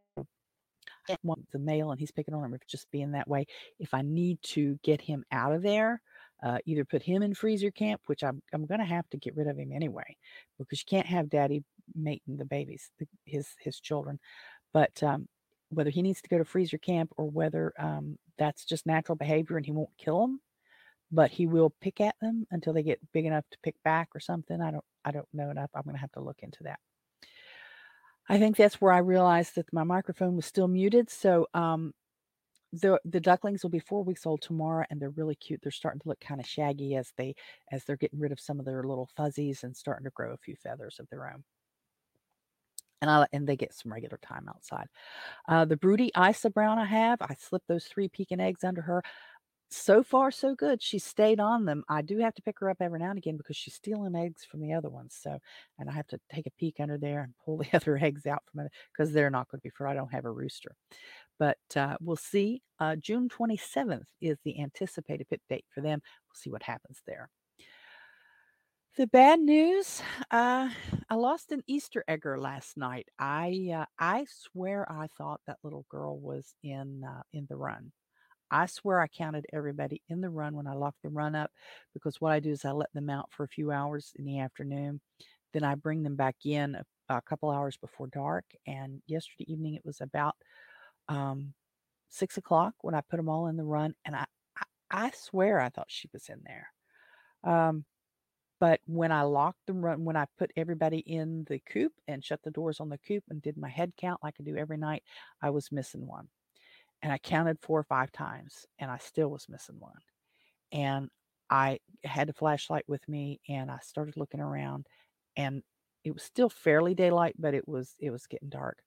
one's 1.22 1.54
a 1.54 1.58
male 1.58 1.90
and 1.90 2.00
he's 2.00 2.10
picking 2.10 2.34
on 2.34 2.44
him, 2.44 2.54
if 2.54 2.66
just 2.66 2.90
being 2.90 3.12
that 3.12 3.28
way. 3.28 3.46
If 3.78 3.94
I 3.94 4.02
need 4.02 4.42
to 4.42 4.78
get 4.82 5.00
him 5.00 5.24
out 5.30 5.52
of 5.52 5.62
there, 5.62 6.00
uh, 6.42 6.58
either 6.66 6.84
put 6.84 7.02
him 7.02 7.22
in 7.22 7.34
freezer 7.34 7.70
camp, 7.70 8.00
which 8.06 8.22
I'm 8.22 8.42
I'm 8.52 8.66
gonna 8.66 8.84
have 8.84 9.08
to 9.10 9.16
get 9.16 9.36
rid 9.36 9.48
of 9.48 9.58
him 9.58 9.72
anyway, 9.72 10.16
because 10.58 10.80
you 10.80 10.86
can't 10.88 11.06
have 11.06 11.30
daddy 11.30 11.64
mating 11.94 12.36
the 12.36 12.44
babies, 12.44 12.90
the, 12.98 13.06
his 13.24 13.48
his 13.60 13.80
children. 13.80 14.18
But 14.72 15.02
um, 15.02 15.28
whether 15.70 15.90
he 15.90 16.02
needs 16.02 16.20
to 16.22 16.28
go 16.28 16.38
to 16.38 16.44
freezer 16.44 16.78
camp 16.78 17.10
or 17.16 17.28
whether 17.28 17.72
um, 17.78 18.18
that's 18.38 18.64
just 18.64 18.86
natural 18.86 19.16
behavior 19.16 19.56
and 19.56 19.66
he 19.66 19.72
won't 19.72 19.90
kill 19.98 20.20
them, 20.20 20.40
but 21.10 21.30
he 21.30 21.46
will 21.46 21.74
pick 21.80 22.00
at 22.00 22.14
them 22.20 22.46
until 22.50 22.72
they 22.72 22.82
get 22.82 23.00
big 23.12 23.24
enough 23.24 23.44
to 23.50 23.58
pick 23.62 23.76
back 23.84 24.08
or 24.14 24.20
something. 24.20 24.60
I 24.60 24.70
don't 24.70 24.84
I 25.04 25.12
don't 25.12 25.28
know 25.32 25.50
enough. 25.50 25.70
I'm 25.74 25.82
gonna 25.84 25.98
have 25.98 26.12
to 26.12 26.20
look 26.20 26.38
into 26.42 26.64
that. 26.64 26.78
I 28.28 28.38
think 28.38 28.56
that's 28.56 28.80
where 28.80 28.92
I 28.92 28.98
realized 28.98 29.54
that 29.54 29.72
my 29.72 29.84
microphone 29.84 30.34
was 30.34 30.46
still 30.46 30.66
muted. 30.66 31.10
So 31.10 31.46
um, 31.54 31.92
the 32.80 33.00
the 33.04 33.20
ducklings 33.20 33.62
will 33.62 33.70
be 33.70 33.78
four 33.78 34.02
weeks 34.02 34.26
old 34.26 34.42
tomorrow, 34.42 34.84
and 34.90 35.00
they're 35.00 35.10
really 35.10 35.34
cute. 35.34 35.60
They're 35.62 35.72
starting 35.72 36.00
to 36.00 36.08
look 36.08 36.20
kind 36.20 36.40
of 36.40 36.46
shaggy 36.46 36.96
as 36.96 37.12
they 37.16 37.34
as 37.72 37.84
they're 37.84 37.96
getting 37.96 38.18
rid 38.20 38.32
of 38.32 38.40
some 38.40 38.58
of 38.58 38.66
their 38.66 38.82
little 38.84 39.08
fuzzies 39.16 39.64
and 39.64 39.76
starting 39.76 40.04
to 40.04 40.10
grow 40.10 40.32
a 40.32 40.38
few 40.38 40.56
feathers 40.56 40.98
of 41.00 41.08
their 41.10 41.28
own. 41.28 41.44
And 43.02 43.10
I 43.10 43.26
and 43.32 43.46
they 43.46 43.56
get 43.56 43.74
some 43.74 43.92
regular 43.92 44.18
time 44.22 44.48
outside. 44.48 44.88
Uh, 45.48 45.64
the 45.64 45.76
broody 45.76 46.10
Isa 46.18 46.50
Brown 46.50 46.78
I 46.78 46.86
have, 46.86 47.20
I 47.20 47.34
slipped 47.38 47.68
those 47.68 47.84
three 47.84 48.08
Pekin 48.08 48.40
eggs 48.40 48.64
under 48.64 48.82
her 48.82 49.02
so 49.68 50.02
far 50.02 50.30
so 50.30 50.54
good. 50.54 50.82
She 50.82 50.98
stayed 50.98 51.40
on 51.40 51.64
them. 51.64 51.84
I 51.88 52.02
do 52.02 52.18
have 52.18 52.34
to 52.34 52.42
pick 52.42 52.60
her 52.60 52.70
up 52.70 52.78
every 52.80 52.98
now 52.98 53.10
and 53.10 53.18
again 53.18 53.36
because 53.36 53.56
she's 53.56 53.74
stealing 53.74 54.14
eggs 54.14 54.44
from 54.44 54.60
the 54.60 54.72
other 54.72 54.88
ones. 54.88 55.18
So, 55.20 55.38
and 55.78 55.90
I 55.90 55.92
have 55.92 56.06
to 56.08 56.20
take 56.32 56.46
a 56.46 56.52
peek 56.52 56.76
under 56.80 56.98
there 56.98 57.22
and 57.22 57.34
pull 57.44 57.58
the 57.58 57.68
other 57.72 57.96
eggs 57.96 58.26
out 58.26 58.42
from 58.50 58.66
it 58.66 58.72
because 58.92 59.12
they're 59.12 59.30
not 59.30 59.48
going 59.48 59.60
to 59.60 59.64
be 59.64 59.70
for. 59.70 59.86
I 59.86 59.94
don't 59.94 60.12
have 60.12 60.24
a 60.24 60.30
rooster, 60.30 60.74
but 61.38 61.58
uh, 61.74 61.96
we'll 62.00 62.16
see. 62.16 62.62
Uh, 62.78 62.96
June 62.96 63.28
27th 63.28 64.04
is 64.20 64.38
the 64.44 64.60
anticipated 64.60 65.28
pit 65.28 65.42
date 65.48 65.64
for 65.74 65.80
them. 65.80 66.00
We'll 66.28 66.40
see 66.40 66.50
what 66.50 66.62
happens 66.62 67.02
there. 67.06 67.30
The 68.96 69.06
bad 69.06 69.40
news, 69.40 70.00
uh, 70.30 70.70
I 71.10 71.14
lost 71.16 71.52
an 71.52 71.62
Easter 71.66 72.02
egger 72.08 72.38
last 72.38 72.78
night. 72.78 73.06
I 73.18 73.70
uh, 73.74 73.84
I 73.98 74.24
swear 74.26 74.90
I 74.90 75.08
thought 75.18 75.42
that 75.46 75.58
little 75.62 75.84
girl 75.90 76.18
was 76.18 76.54
in 76.62 77.04
uh, 77.04 77.20
in 77.34 77.44
the 77.50 77.56
run. 77.56 77.92
I 78.50 78.66
swear 78.66 79.00
I 79.00 79.08
counted 79.08 79.46
everybody 79.52 80.02
in 80.08 80.20
the 80.20 80.30
run 80.30 80.54
when 80.54 80.66
I 80.66 80.74
locked 80.74 81.02
the 81.02 81.08
run 81.08 81.34
up 81.34 81.50
because 81.92 82.20
what 82.20 82.32
I 82.32 82.40
do 82.40 82.50
is 82.50 82.64
I 82.64 82.70
let 82.70 82.92
them 82.92 83.10
out 83.10 83.28
for 83.30 83.44
a 83.44 83.48
few 83.48 83.70
hours 83.70 84.12
in 84.16 84.24
the 84.24 84.40
afternoon. 84.40 85.00
Then 85.52 85.64
I 85.64 85.74
bring 85.74 86.02
them 86.02 86.16
back 86.16 86.36
in 86.44 86.76
a, 86.76 86.84
a 87.14 87.22
couple 87.22 87.50
hours 87.50 87.76
before 87.76 88.06
dark. 88.08 88.44
And 88.66 89.02
yesterday 89.06 89.50
evening 89.52 89.74
it 89.74 89.84
was 89.84 90.00
about 90.00 90.36
um, 91.08 91.54
six 92.08 92.36
o'clock 92.36 92.74
when 92.82 92.94
I 92.94 93.00
put 93.00 93.16
them 93.16 93.28
all 93.28 93.48
in 93.48 93.56
the 93.56 93.64
run. 93.64 93.94
And 94.04 94.14
I, 94.14 94.26
I, 94.56 94.64
I 94.90 95.10
swear 95.10 95.60
I 95.60 95.70
thought 95.70 95.86
she 95.88 96.08
was 96.12 96.28
in 96.28 96.40
there. 96.44 96.68
Um, 97.44 97.84
but 98.58 98.80
when 98.86 99.12
I 99.12 99.22
locked 99.22 99.60
the 99.66 99.74
run, 99.74 100.04
when 100.04 100.16
I 100.16 100.26
put 100.38 100.50
everybody 100.56 100.98
in 100.98 101.44
the 101.48 101.58
coop 101.58 101.92
and 102.08 102.24
shut 102.24 102.40
the 102.42 102.50
doors 102.50 102.80
on 102.80 102.88
the 102.88 102.98
coop 102.98 103.24
and 103.28 103.42
did 103.42 103.58
my 103.58 103.68
head 103.68 103.92
count 103.98 104.20
like 104.22 104.34
I 104.40 104.44
do 104.44 104.56
every 104.56 104.78
night, 104.78 105.02
I 105.42 105.50
was 105.50 105.70
missing 105.70 106.06
one 106.06 106.28
and 107.06 107.12
I 107.12 107.18
counted 107.18 107.60
four 107.60 107.78
or 107.78 107.84
five 107.84 108.10
times 108.10 108.66
and 108.80 108.90
I 108.90 108.98
still 108.98 109.28
was 109.28 109.48
missing 109.48 109.76
one. 109.78 110.00
And 110.72 111.08
I 111.48 111.78
had 112.02 112.28
a 112.28 112.32
flashlight 112.32 112.82
with 112.88 113.08
me 113.08 113.38
and 113.48 113.70
I 113.70 113.78
started 113.80 114.16
looking 114.16 114.40
around 114.40 114.88
and 115.36 115.62
it 116.02 116.12
was 116.12 116.24
still 116.24 116.50
fairly 116.50 116.96
daylight, 116.96 117.36
but 117.38 117.54
it 117.54 117.68
was 117.68 117.94
it 118.00 118.10
was 118.10 118.26
getting 118.26 118.48
dark. 118.48 118.78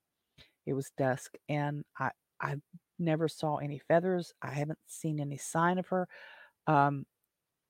It 0.65 0.74
was 0.74 0.91
dusk 0.97 1.36
and 1.47 1.86
I 1.97 2.11
I 2.41 2.55
never 2.99 3.30
saw 3.30 3.55
any 3.55 3.80
feathers. 3.80 4.34
I 4.41 4.51
haven't 4.51 4.80
seen 4.86 5.22
any 5.22 5.38
sign 5.38 5.78
of 5.78 5.88
her. 5.88 6.05
Um, 6.67 7.05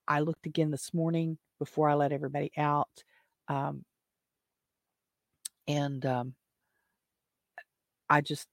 I 0.07 0.21
looked 0.21 0.47
again 0.47 0.71
this 0.71 0.95
morning 0.95 1.37
before 1.59 1.89
I 1.89 1.93
let 1.93 2.11
everybody 2.11 2.49
out. 2.57 3.03
Um, 3.49 3.85
and 5.67 6.03
um, 6.07 6.33
I 8.09 8.21
just 8.21 8.47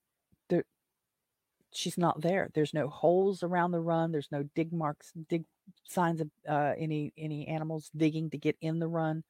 she's 1.77 1.99
not 1.99 2.21
there. 2.21 2.51
There's 2.55 2.75
no 2.75 2.89
holes 2.89 3.43
around 3.43 3.71
the 3.71 3.81
run. 3.81 4.13
There's 4.13 4.33
no 4.33 4.45
dig 4.55 4.73
marks, 4.73 5.13
dig 5.29 5.45
signs 5.85 6.21
of 6.21 6.31
uh, 6.49 6.73
any 6.79 7.13
any 7.17 7.47
animals 7.49 7.91
digging 7.97 8.31
to 8.31 8.39
get 8.39 8.57
in 8.61 8.79
the 8.79 8.89
run. 8.89 9.23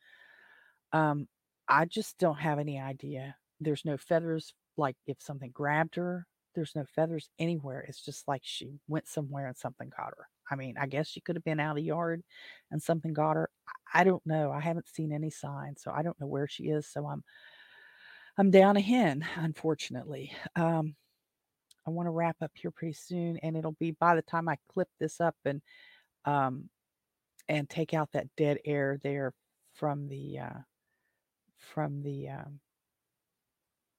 Um, 0.92 1.28
I 1.68 1.84
just 1.84 2.18
don't 2.18 2.38
have 2.38 2.58
any 2.58 2.80
idea. 2.80 3.36
There's 3.60 3.84
no 3.84 3.96
feathers. 3.96 4.54
Like 4.76 4.96
if 5.06 5.20
something 5.20 5.50
grabbed 5.50 5.96
her, 5.96 6.26
there's 6.54 6.76
no 6.76 6.84
feathers 6.94 7.28
anywhere. 7.38 7.84
It's 7.88 8.04
just 8.04 8.28
like 8.28 8.42
she 8.44 8.78
went 8.88 9.08
somewhere 9.08 9.46
and 9.46 9.56
something 9.56 9.90
caught 9.90 10.14
her. 10.16 10.28
I 10.50 10.54
mean, 10.54 10.76
I 10.78 10.86
guess 10.86 11.08
she 11.08 11.20
could 11.20 11.36
have 11.36 11.44
been 11.44 11.60
out 11.60 11.70
of 11.70 11.76
the 11.76 11.82
yard 11.82 12.22
and 12.70 12.82
something 12.82 13.12
got 13.12 13.36
her. 13.36 13.50
I 13.92 14.04
don't 14.04 14.24
know. 14.26 14.52
I 14.52 14.60
haven't 14.60 14.88
seen 14.88 15.12
any 15.12 15.30
signs, 15.30 15.82
so 15.82 15.90
I 15.90 16.02
don't 16.02 16.18
know 16.20 16.26
where 16.26 16.46
she 16.46 16.64
is. 16.64 16.86
So 16.86 17.06
I'm 17.06 17.24
I'm 18.38 18.50
down 18.50 18.76
a 18.76 18.80
hen, 18.80 19.24
unfortunately. 19.36 20.32
Um, 20.56 20.94
I 21.86 21.90
want 21.90 22.06
to 22.06 22.10
wrap 22.10 22.36
up 22.42 22.52
here 22.54 22.70
pretty 22.70 22.94
soon, 22.94 23.38
and 23.38 23.56
it'll 23.56 23.76
be 23.78 23.92
by 23.92 24.14
the 24.14 24.22
time 24.22 24.48
I 24.48 24.56
clip 24.72 24.88
this 24.98 25.20
up 25.20 25.36
and 25.44 25.62
um 26.24 26.68
and 27.48 27.68
take 27.68 27.94
out 27.94 28.10
that 28.12 28.26
dead 28.36 28.58
air 28.64 28.98
there 29.02 29.32
from 29.74 30.08
the 30.08 30.38
uh, 30.38 30.58
from 31.58 32.02
the 32.02 32.28
um, 32.28 32.60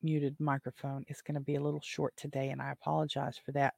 muted 0.01 0.35
microphone. 0.39 1.03
It's 1.07 1.21
going 1.21 1.35
to 1.35 1.41
be 1.41 1.55
a 1.55 1.61
little 1.61 1.81
short 1.83 2.13
today, 2.17 2.49
and 2.49 2.61
I 2.61 2.71
apologize 2.71 3.39
for 3.43 3.51
that. 3.53 3.73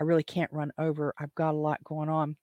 I 0.00 0.04
really 0.04 0.22
can't 0.22 0.52
run 0.52 0.72
over. 0.78 1.14
I've 1.18 1.34
got 1.34 1.54
a 1.54 1.58
lot 1.58 1.82
going 1.84 2.08
on. 2.08 2.36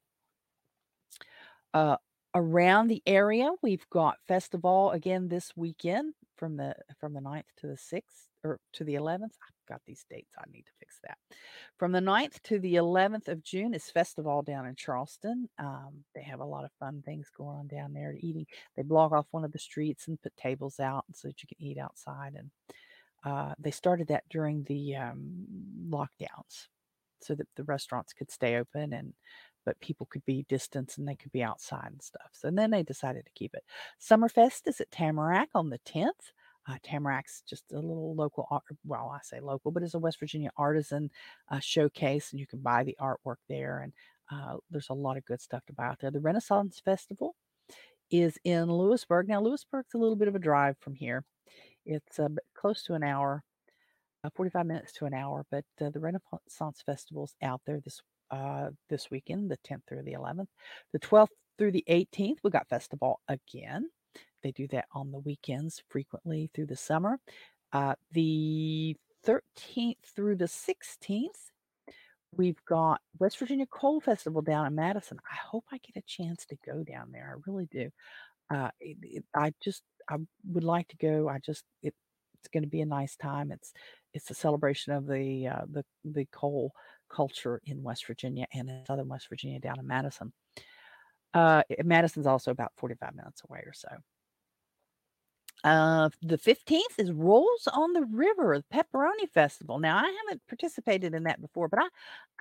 Uh, 1.74 1.98
around 2.36 2.88
the 2.88 3.04
area, 3.06 3.52
we've 3.62 3.88
got 3.90 4.18
festival 4.28 4.92
again 4.92 5.28
this 5.28 5.52
weekend 5.56 6.14
from 6.38 6.58
the 6.58 6.76
from 7.00 7.14
the 7.14 7.20
9th 7.20 7.44
to 7.58 7.68
the 7.68 7.78
6th 7.78 8.28
or 8.44 8.60
to 8.74 8.84
the 8.84 8.96
11th. 8.96 9.24
I've 9.24 9.53
got 9.68 9.82
these 9.86 10.06
dates. 10.10 10.34
I 10.38 10.44
need 10.52 10.66
to 10.66 10.72
fix 10.80 11.00
that. 11.04 11.18
From 11.78 11.92
the 11.92 12.00
9th 12.00 12.42
to 12.44 12.60
the 12.60 12.76
11th 12.76 13.28
of 13.28 13.44
June 13.44 13.74
is 13.74 13.90
Festival 13.90 14.42
down 14.42 14.66
in 14.66 14.76
Charleston. 14.76 15.50
Um, 15.60 16.04
they 16.16 16.22
have 16.24 16.40
a 16.40 16.46
lot 16.46 16.66
of 16.66 16.72
fun 16.80 17.02
things 17.06 17.30
going 17.36 17.58
on 17.58 17.68
down 17.68 17.94
there. 17.94 18.16
Eating, 18.20 18.46
they 18.76 18.84
block 18.84 19.12
off 19.12 19.28
one 19.32 19.44
of 19.44 19.52
the 19.52 19.60
streets 19.60 20.08
and 20.08 20.22
put 20.22 20.36
tables 20.38 20.80
out 20.80 21.06
so 21.14 21.28
that 21.28 21.42
you 21.42 21.48
can 21.48 21.62
eat 21.66 21.78
outside. 21.78 22.34
And 22.38 22.52
uh, 23.26 23.54
they 23.60 23.72
started 23.72 24.08
that 24.08 24.24
during 24.30 24.64
the 24.64 24.96
um, 24.96 25.46
lockdowns 25.90 26.68
so 27.22 27.36
that 27.36 27.48
the 27.56 27.64
restaurants 27.64 28.14
could 28.14 28.30
stay 28.30 28.58
open 28.58 28.94
and 28.94 29.14
but 29.66 29.80
people 29.80 30.08
could 30.08 30.26
be 30.26 30.46
distance 30.50 30.98
and 30.98 31.08
they 31.08 31.16
could 31.16 31.32
be 31.32 31.44
outside 31.44 31.88
and 31.90 32.02
stuff. 32.02 32.30
So 32.34 32.52
then 32.52 32.72
they 32.72 32.84
decided 32.84 33.26
to 33.26 33.32
keep 33.34 33.54
it. 33.54 33.64
Summerfest 34.02 34.68
is 34.68 34.82
at 34.82 34.92
Tamarack 34.92 35.50
on 35.56 35.70
the 35.70 35.80
10th. 35.80 36.34
Uh, 36.68 36.78
Tamarack's 36.86 37.44
just 37.48 37.66
a 37.74 37.76
little 37.76 38.16
local, 38.16 38.48
art, 38.50 38.64
well, 38.86 39.12
I 39.14 39.20
say 39.22 39.40
local, 39.40 39.72
but 39.72 39.84
it's 39.84 39.96
a 39.96 40.00
West 40.00 40.20
Virginia 40.20 40.50
artisan 40.58 41.10
uh, 41.52 41.60
showcase, 41.60 42.32
and 42.32 42.40
you 42.40 42.48
can 42.48 42.60
buy 42.60 42.84
the 42.84 42.98
artwork 43.02 43.38
there. 43.50 43.82
And 43.82 43.94
uh, 44.32 44.58
there's 44.70 44.90
a 44.90 44.94
lot 44.94 45.18
of 45.18 45.26
good 45.26 45.42
stuff 45.42 45.66
to 45.68 45.74
buy 45.74 45.86
out 45.86 46.00
there. 46.00 46.12
The 46.12 46.20
Renaissance 46.20 46.82
Festival 46.84 47.36
is 48.10 48.38
in 48.44 48.72
Lewisburg. 48.72 49.28
Now, 49.28 49.42
Lewisburg's 49.42 49.94
a 49.94 49.98
little 49.98 50.16
bit 50.16 50.28
of 50.28 50.36
a 50.36 50.40
drive 50.40 50.78
from 50.80 50.96
here. 50.96 51.26
It's 51.86 52.20
uh, 52.20 52.30
close 52.56 52.84
to 52.84 52.94
an 52.94 53.04
hour, 53.04 53.44
uh, 54.24 54.30
45 54.36 54.66
minutes 54.66 54.94
to 54.94 55.06
an 55.06 55.14
hour, 55.14 55.46
but 55.52 55.66
uh, 55.82 55.90
the 55.90 56.00
Renaissance 56.00 56.82
Festival's 56.86 57.36
out 57.42 57.62
there 57.66 57.82
this 57.84 58.02
uh, 58.32 58.70
this 58.90 59.12
weekend, 59.12 59.52
the 59.52 59.58
10th 59.58 59.82
through 59.88 60.02
the 60.02 60.14
11th. 60.14 60.48
The 60.92 61.00
12th 61.00 61.28
through 61.58 61.72
the 61.72 61.84
18th, 61.88 62.38
we 62.44 62.50
got 62.50 62.68
festival 62.68 63.20
again. 63.28 63.90
They 64.44 64.52
do 64.52 64.68
that 64.68 64.86
on 64.94 65.12
the 65.12 65.20
weekends 65.20 65.82
frequently 65.90 66.50
through 66.54 66.68
the 66.68 66.76
summer. 66.76 67.20
Uh, 67.72 67.96
the 68.12 68.96
13th 69.26 69.98
through 70.16 70.36
the 70.36 70.46
16th, 70.46 71.50
we've 72.36 72.64
got 72.66 73.02
West 73.20 73.40
Virginia 73.40 73.66
Coal 73.66 74.00
Festival 74.02 74.42
down 74.42 74.68
in 74.68 74.76
Madison. 74.76 75.20
I 75.32 75.36
hope 75.36 75.66
I 75.72 75.78
get 75.78 75.98
a 75.98 76.06
chance 76.06 76.46
to 76.48 76.58
go 76.66 76.84
down 76.84 77.12
there. 77.12 77.36
I 77.36 77.42
really 77.50 77.68
do. 77.72 77.90
Uh, 78.54 78.70
it, 78.80 78.98
it, 79.02 79.24
I 79.36 79.54
just 79.64 79.84
I 80.10 80.18
would 80.52 80.64
like 80.64 80.90
to 80.90 80.98
go. 80.98 81.30
I 81.30 81.40
just 81.40 81.64
it, 81.82 81.96
it's 82.40 82.50
going 82.50 82.64
to 82.64 82.70
be 82.70 82.82
a 82.82 82.86
nice 82.86 83.16
time. 83.16 83.52
It's 83.52 83.74
it's 84.14 84.30
a 84.30 84.36
celebration 84.36 84.94
of 84.94 85.08
the 85.08 85.48
uh, 85.48 85.62
the 85.72 85.86
the 86.04 86.26
coal 86.32 86.74
culture 87.10 87.62
in 87.66 87.82
West 87.82 88.06
Virginia 88.06 88.46
and 88.54 88.70
in 88.70 88.84
southern 88.86 89.08
West 89.08 89.30
Virginia 89.30 89.60
down 89.60 89.80
in 89.80 89.88
Madison. 89.88 90.34
Uh, 91.34 91.64
Madison's 91.84 92.28
also 92.28 92.52
about 92.52 92.72
45 92.78 93.16
minutes 93.16 93.42
away 93.50 93.60
or 93.66 93.74
so. 93.74 93.88
Uh, 95.64 96.10
the 96.22 96.38
15th 96.38 97.00
is 97.00 97.12
Rolls 97.12 97.68
on 97.74 97.94
the 97.94 98.06
River, 98.12 98.60
the 98.60 98.78
Pepperoni 98.78 99.30
Festival. 99.34 99.80
Now, 99.80 99.98
I 99.98 100.14
haven't 100.26 100.42
participated 100.48 101.14
in 101.14 101.24
that 101.24 101.40
before, 101.42 101.70
but 101.70 101.80
I, 101.80 101.88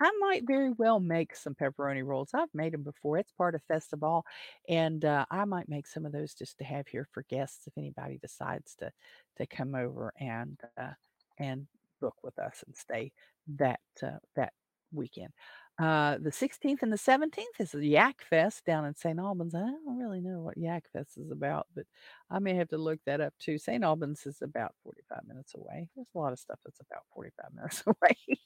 I 0.01 0.11
might 0.19 0.45
very 0.45 0.71
well 0.71 0.99
make 0.99 1.35
some 1.35 1.55
pepperoni 1.55 2.05
rolls. 2.05 2.31
I've 2.33 2.53
made 2.53 2.73
them 2.73 2.83
before. 2.83 3.17
It's 3.17 3.31
part 3.31 3.55
of 3.55 3.61
festival, 3.63 4.25
and 4.67 5.05
uh, 5.05 5.25
I 5.31 5.45
might 5.45 5.69
make 5.69 5.87
some 5.87 6.05
of 6.05 6.11
those 6.11 6.33
just 6.33 6.57
to 6.57 6.65
have 6.65 6.87
here 6.87 7.07
for 7.13 7.23
guests 7.29 7.65
if 7.65 7.77
anybody 7.77 8.17
decides 8.17 8.75
to 8.79 8.91
to 9.37 9.45
come 9.45 9.73
over 9.73 10.11
and 10.19 10.59
uh, 10.77 10.91
and 11.39 11.67
book 12.01 12.15
with 12.23 12.37
us 12.39 12.63
and 12.65 12.75
stay 12.75 13.13
that 13.57 13.79
uh, 14.01 14.17
that 14.35 14.51
weekend. 14.91 15.31
Uh, 15.79 16.17
the 16.19 16.29
16th 16.29 16.83
and 16.83 16.93
the 16.93 16.97
17th 16.97 17.59
is 17.59 17.71
the 17.71 17.87
Yak 17.87 18.21
Fest 18.29 18.63
down 18.63 18.85
in 18.85 18.95
St. 18.95 19.17
Albans. 19.17 19.55
I 19.55 19.59
don't 19.59 19.97
really 19.97 20.21
know 20.21 20.39
what 20.39 20.57
Yak 20.57 20.85
Fest 20.93 21.17
is 21.17 21.31
about, 21.31 21.67
but 21.75 21.85
I 22.29 22.37
may 22.39 22.53
have 22.55 22.69
to 22.69 22.77
look 22.77 22.99
that 23.05 23.21
up 23.21 23.33
too. 23.39 23.57
St. 23.57 23.83
Albans 23.83 24.25
is 24.27 24.41
about 24.43 24.75
45 24.83 25.27
minutes 25.27 25.55
away. 25.55 25.89
There's 25.95 26.07
a 26.13 26.19
lot 26.19 26.31
of 26.31 26.39
stuff 26.39 26.59
that's 26.63 26.79
about 26.79 27.03
45 27.15 27.53
minutes 27.55 27.83
away. 27.87 28.37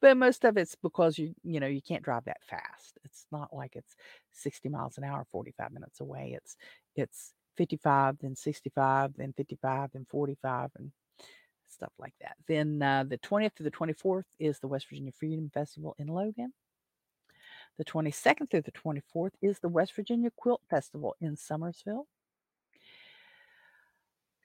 but 0.00 0.16
most 0.16 0.44
of 0.44 0.56
it's 0.56 0.74
because 0.74 1.18
you 1.18 1.34
you 1.44 1.60
know 1.60 1.68
you 1.68 1.80
can't 1.80 2.02
drive 2.02 2.24
that 2.24 2.42
fast. 2.48 2.98
It's 3.04 3.26
not 3.30 3.54
like 3.54 3.76
it's 3.76 3.94
60 4.32 4.68
miles 4.70 4.98
an 4.98 5.04
hour 5.04 5.24
45 5.30 5.72
minutes 5.72 6.00
away. 6.00 6.32
It's 6.36 6.56
it's 6.96 7.32
55 7.56 8.16
then 8.20 8.34
65 8.34 9.12
then 9.16 9.32
55 9.36 9.90
then 9.92 10.06
45 10.10 10.70
and 10.78 10.92
stuff 11.70 11.92
like 11.98 12.14
that. 12.20 12.36
Then 12.46 12.82
uh, 12.82 13.04
the 13.04 13.18
20th 13.18 13.54
to 13.56 13.62
the 13.62 13.70
24th 13.70 14.24
is 14.38 14.58
the 14.58 14.68
West 14.68 14.88
Virginia 14.88 15.12
Freedom 15.12 15.50
Festival 15.52 15.94
in 15.98 16.06
Logan. 16.06 16.52
The 17.78 17.84
22nd 17.84 18.50
through 18.50 18.62
the 18.62 18.72
24th 18.72 19.32
is 19.40 19.58
the 19.58 19.68
West 19.68 19.94
Virginia 19.94 20.30
Quilt 20.36 20.60
Festival 20.68 21.16
in 21.20 21.36
Summersville. 21.36 22.04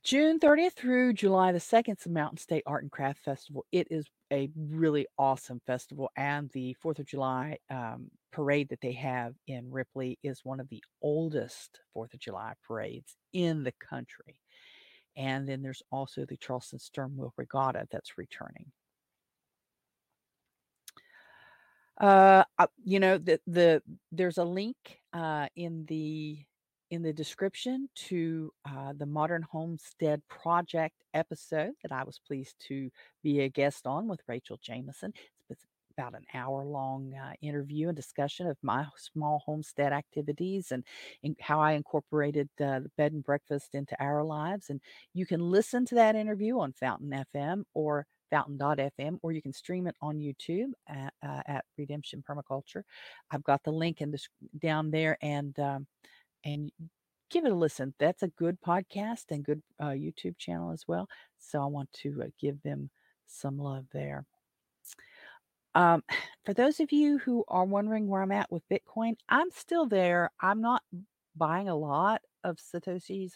June 0.05 0.39
30th 0.39 0.73
through 0.73 1.13
July 1.13 1.51
the 1.51 1.57
2nd 1.57 1.97
is 1.97 2.03
the 2.03 2.11
Mountain 2.11 2.38
State 2.38 2.61
Art 2.67 2.84
and 2.84 2.91
Craft 2.91 3.23
Festival. 3.26 3.65
It 3.71 3.88
is 3.89 4.05
a 4.32 4.51
really 4.55 5.07
awesome 5.17 5.59
festival, 5.65 6.11
and 6.15 6.49
the 6.51 6.76
4th 6.84 6.99
of 6.99 7.07
July 7.07 7.57
um, 7.71 8.11
parade 8.32 8.69
that 8.69 8.82
they 8.82 8.91
have 8.91 9.34
in 9.47 9.71
Ripley 9.71 10.19
is 10.21 10.45
one 10.45 10.59
of 10.59 10.69
the 10.69 10.84
oldest 11.01 11.80
4th 11.97 12.13
of 12.13 12.19
July 12.19 12.53
parades 12.67 13.17
in 13.34 13.63
the 13.63 13.73
country. 13.73 14.39
And 15.16 15.47
then 15.47 15.61
there's 15.61 15.84
also 15.91 16.26
the 16.26 16.38
Charleston 16.38 16.80
Stern 16.80 17.16
Wheel 17.16 17.34
Regatta 17.38 17.88
that's 17.91 18.18
returning. 18.18 18.72
Uh, 21.99 22.43
you 22.84 22.99
know, 22.99 23.18
the 23.18 23.39
the 23.47 23.82
there's 24.11 24.38
a 24.38 24.43
link 24.43 24.76
uh, 25.13 25.47
in 25.55 25.86
the 25.86 26.38
in 26.91 27.01
the 27.01 27.13
description 27.13 27.89
to 27.95 28.51
uh, 28.70 28.93
the 28.95 29.05
Modern 29.05 29.41
Homestead 29.41 30.22
Project 30.28 30.95
episode 31.13 31.72
that 31.82 31.91
I 31.91 32.03
was 32.03 32.20
pleased 32.20 32.55
to 32.68 32.89
be 33.24 33.41
a 33.41 33.49
guest 33.49 33.88
on 33.88 34.07
with 34.07 34.22
Rachel 34.28 34.59
Jameson. 34.61 35.13
About 35.98 36.14
an 36.14 36.26
hour 36.34 36.66
long 36.66 37.14
uh, 37.14 37.34
interview 37.41 37.88
and 37.88 37.96
discussion 37.96 38.48
of 38.48 38.58
my 38.62 38.86
small 38.98 39.41
homestead 39.46 39.93
activities 39.93 40.72
and, 40.72 40.84
and 41.24 41.36
how 41.39 41.60
I 41.62 41.74
incorporated 41.74 42.50
uh, 42.60 42.80
the 42.80 42.91
bed 42.98 43.14
and 43.14 43.24
breakfast 43.24 43.76
into 43.76 43.96
our 44.04 44.24
lives. 44.24 44.70
And 44.70 44.82
you 45.14 45.26
can 45.26 45.39
listen 45.39 45.86
to 45.86 45.96
that 45.96 46.16
interview 46.16 46.60
on 46.60 46.74
Fountain 46.74 47.24
FM 47.34 47.64
or 47.74 48.06
fountain.fm 48.30 49.20
or 49.22 49.32
you 49.32 49.41
can 49.41 49.54
stream 49.54 49.88
it 49.88 49.96
on 50.02 50.18
YouTube 50.18 50.72
at, 50.88 51.14
uh, 51.26 51.41
at 51.48 51.66
Redemption 51.78 52.24
Permaculture. 52.28 52.84
I've 53.32 53.43
got 53.43 53.64
the 53.64 53.72
link 53.72 54.02
in 54.02 54.12
this 54.12 54.28
down 54.60 54.91
there 54.91 55.18
and 55.22 55.58
um, 55.60 55.88
and 56.43 56.72
give 57.30 57.46
it 57.46 57.52
a 57.52 57.56
listen. 57.56 57.93
That's 58.00 58.24
a 58.24 58.28
good 58.30 58.58
podcast 58.62 59.26
and 59.32 59.43
good 59.43 59.62
uh, 59.80 59.89
YouTube 59.89 60.38
channel 60.38 60.72
as 60.72 60.86
well. 60.88 61.08
So 61.39 61.62
I 61.62 61.66
want 61.66 61.91
to 61.93 62.24
uh, 62.24 62.28
give 62.39 62.62
them 62.62 62.89
some 63.28 63.58
love 63.58 63.86
there. 63.91 64.26
Um, 65.76 66.03
for 66.45 66.53
those 66.53 66.80
of 66.80 66.91
you 66.91 67.19
who 67.19 67.43
are 67.47 67.65
wondering 67.65 68.07
where 68.07 68.21
I'm 68.21 68.32
at 68.32 68.51
with 68.51 68.63
Bitcoin, 68.69 69.15
I'm 69.30 69.51
still 69.51 69.86
there. 69.86 70.32
I'm 70.41 70.61
not 70.61 70.82
buying 71.36 71.69
a 71.69 71.76
lot 71.76 72.21
of 72.43 72.57
Satoshis. 72.57 73.34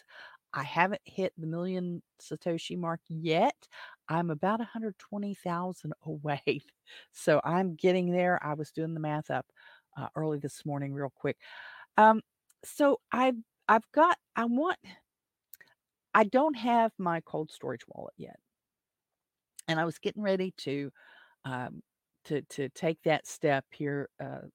I 0.52 0.64
haven't 0.64 1.02
hit 1.04 1.32
the 1.38 1.46
million 1.46 2.02
Satoshi 2.20 2.76
mark 2.76 3.00
yet. 3.08 3.68
I'm 4.08 4.30
about 4.30 4.58
120,000 4.58 5.92
away. 6.04 6.62
So 7.12 7.40
I'm 7.44 7.74
getting 7.76 8.10
there. 8.10 8.44
I 8.44 8.54
was 8.54 8.72
doing 8.72 8.94
the 8.94 9.00
math 9.00 9.30
up 9.30 9.46
uh, 9.96 10.08
early 10.16 10.38
this 10.38 10.64
morning, 10.66 10.92
real 10.92 11.12
quick. 11.14 11.36
Um, 11.96 12.22
so 12.64 13.00
I've 13.12 13.36
I've 13.68 13.90
got 13.92 14.16
I 14.34 14.46
want 14.46 14.76
I 16.14 16.24
don't 16.24 16.54
have 16.56 16.92
my 16.98 17.20
cold 17.20 17.50
storage 17.52 17.82
wallet 17.88 18.14
yet. 18.16 18.38
And 19.68 19.78
I 19.78 19.84
was 19.84 19.98
getting 19.98 20.22
ready 20.22 20.52
to 20.58 20.90
um, 21.44 21.82
to 22.24 22.42
to 22.42 22.68
take 22.70 23.02
that 23.04 23.26
step 23.26 23.64
here 23.70 24.08
uh, 24.22 24.46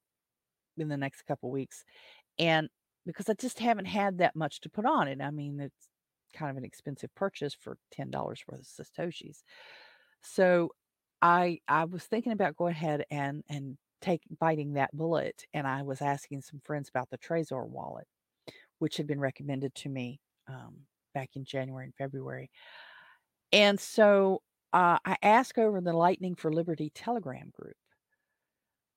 in 0.78 0.88
the 0.88 0.98
next 0.98 1.24
couple 1.24 1.52
weeks, 1.52 1.84
and 2.40 2.70
because 3.06 3.30
I 3.30 3.34
just 3.34 3.60
haven't 3.60 3.86
had 3.86 4.18
that 4.20 4.36
much 4.36 4.62
to 4.62 4.70
put 4.70 4.86
on 4.86 5.08
it. 5.08 5.22
I 5.22 5.32
mean, 5.32 5.60
it's 5.60 5.90
kind 6.34 6.52
of 6.52 6.58
an 6.58 6.66
expensive 6.66 7.14
purchase 7.16 7.56
for 7.60 7.78
ten 7.92 8.10
dollars 8.12 8.44
worth 8.48 8.60
of 8.80 8.88
satoshis. 8.88 9.44
So 10.22 10.72
I 11.22 11.60
I 11.68 11.86
was 11.86 12.04
thinking 12.04 12.34
about 12.34 12.56
going 12.56 12.74
ahead 12.74 13.06
and 13.12 13.44
and 13.50 13.78
take 14.02 14.22
biting 14.40 14.74
that 14.74 14.96
bullet, 14.96 15.46
and 15.54 15.66
I 15.68 15.84
was 15.84 16.02
asking 16.02 16.42
some 16.42 16.62
friends 16.64 16.90
about 16.90 17.10
the 17.10 17.18
Trezor 17.18 17.68
wallet, 17.68 18.08
which 18.80 18.98
had 18.98 19.08
been 19.08 19.20
recommended 19.20 19.74
to 19.76 19.90
me 19.90 20.20
um, 20.48 20.82
back 21.14 21.30
in 21.36 21.46
January 21.46 21.86
and 21.86 21.96
February. 21.96 22.50
And 23.52 23.80
so 23.80 24.42
uh, 24.76 25.00
I 25.06 25.16
asked 25.24 25.58
over 25.58 25.80
the 25.80 25.94
Lightning 25.94 26.36
for 26.36 26.52
Liberty 26.52 26.92
Telegram 26.94 27.50
group 27.58 27.78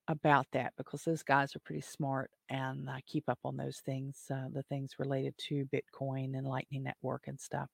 about 0.08 0.46
that 0.52 0.72
because 0.76 1.04
those 1.04 1.22
guys 1.22 1.54
are 1.54 1.60
pretty 1.60 1.82
smart 1.82 2.32
and 2.48 2.90
I 2.90 3.00
keep 3.06 3.28
up 3.28 3.38
on 3.44 3.56
those 3.56 3.78
things, 3.86 4.24
uh, 4.28 4.48
the 4.52 4.64
things 4.64 4.94
related 4.98 5.34
to 5.48 5.68
Bitcoin 5.72 6.36
and 6.36 6.48
Lightning 6.48 6.82
Network 6.82 7.28
and 7.28 7.38
stuff. 7.38 7.68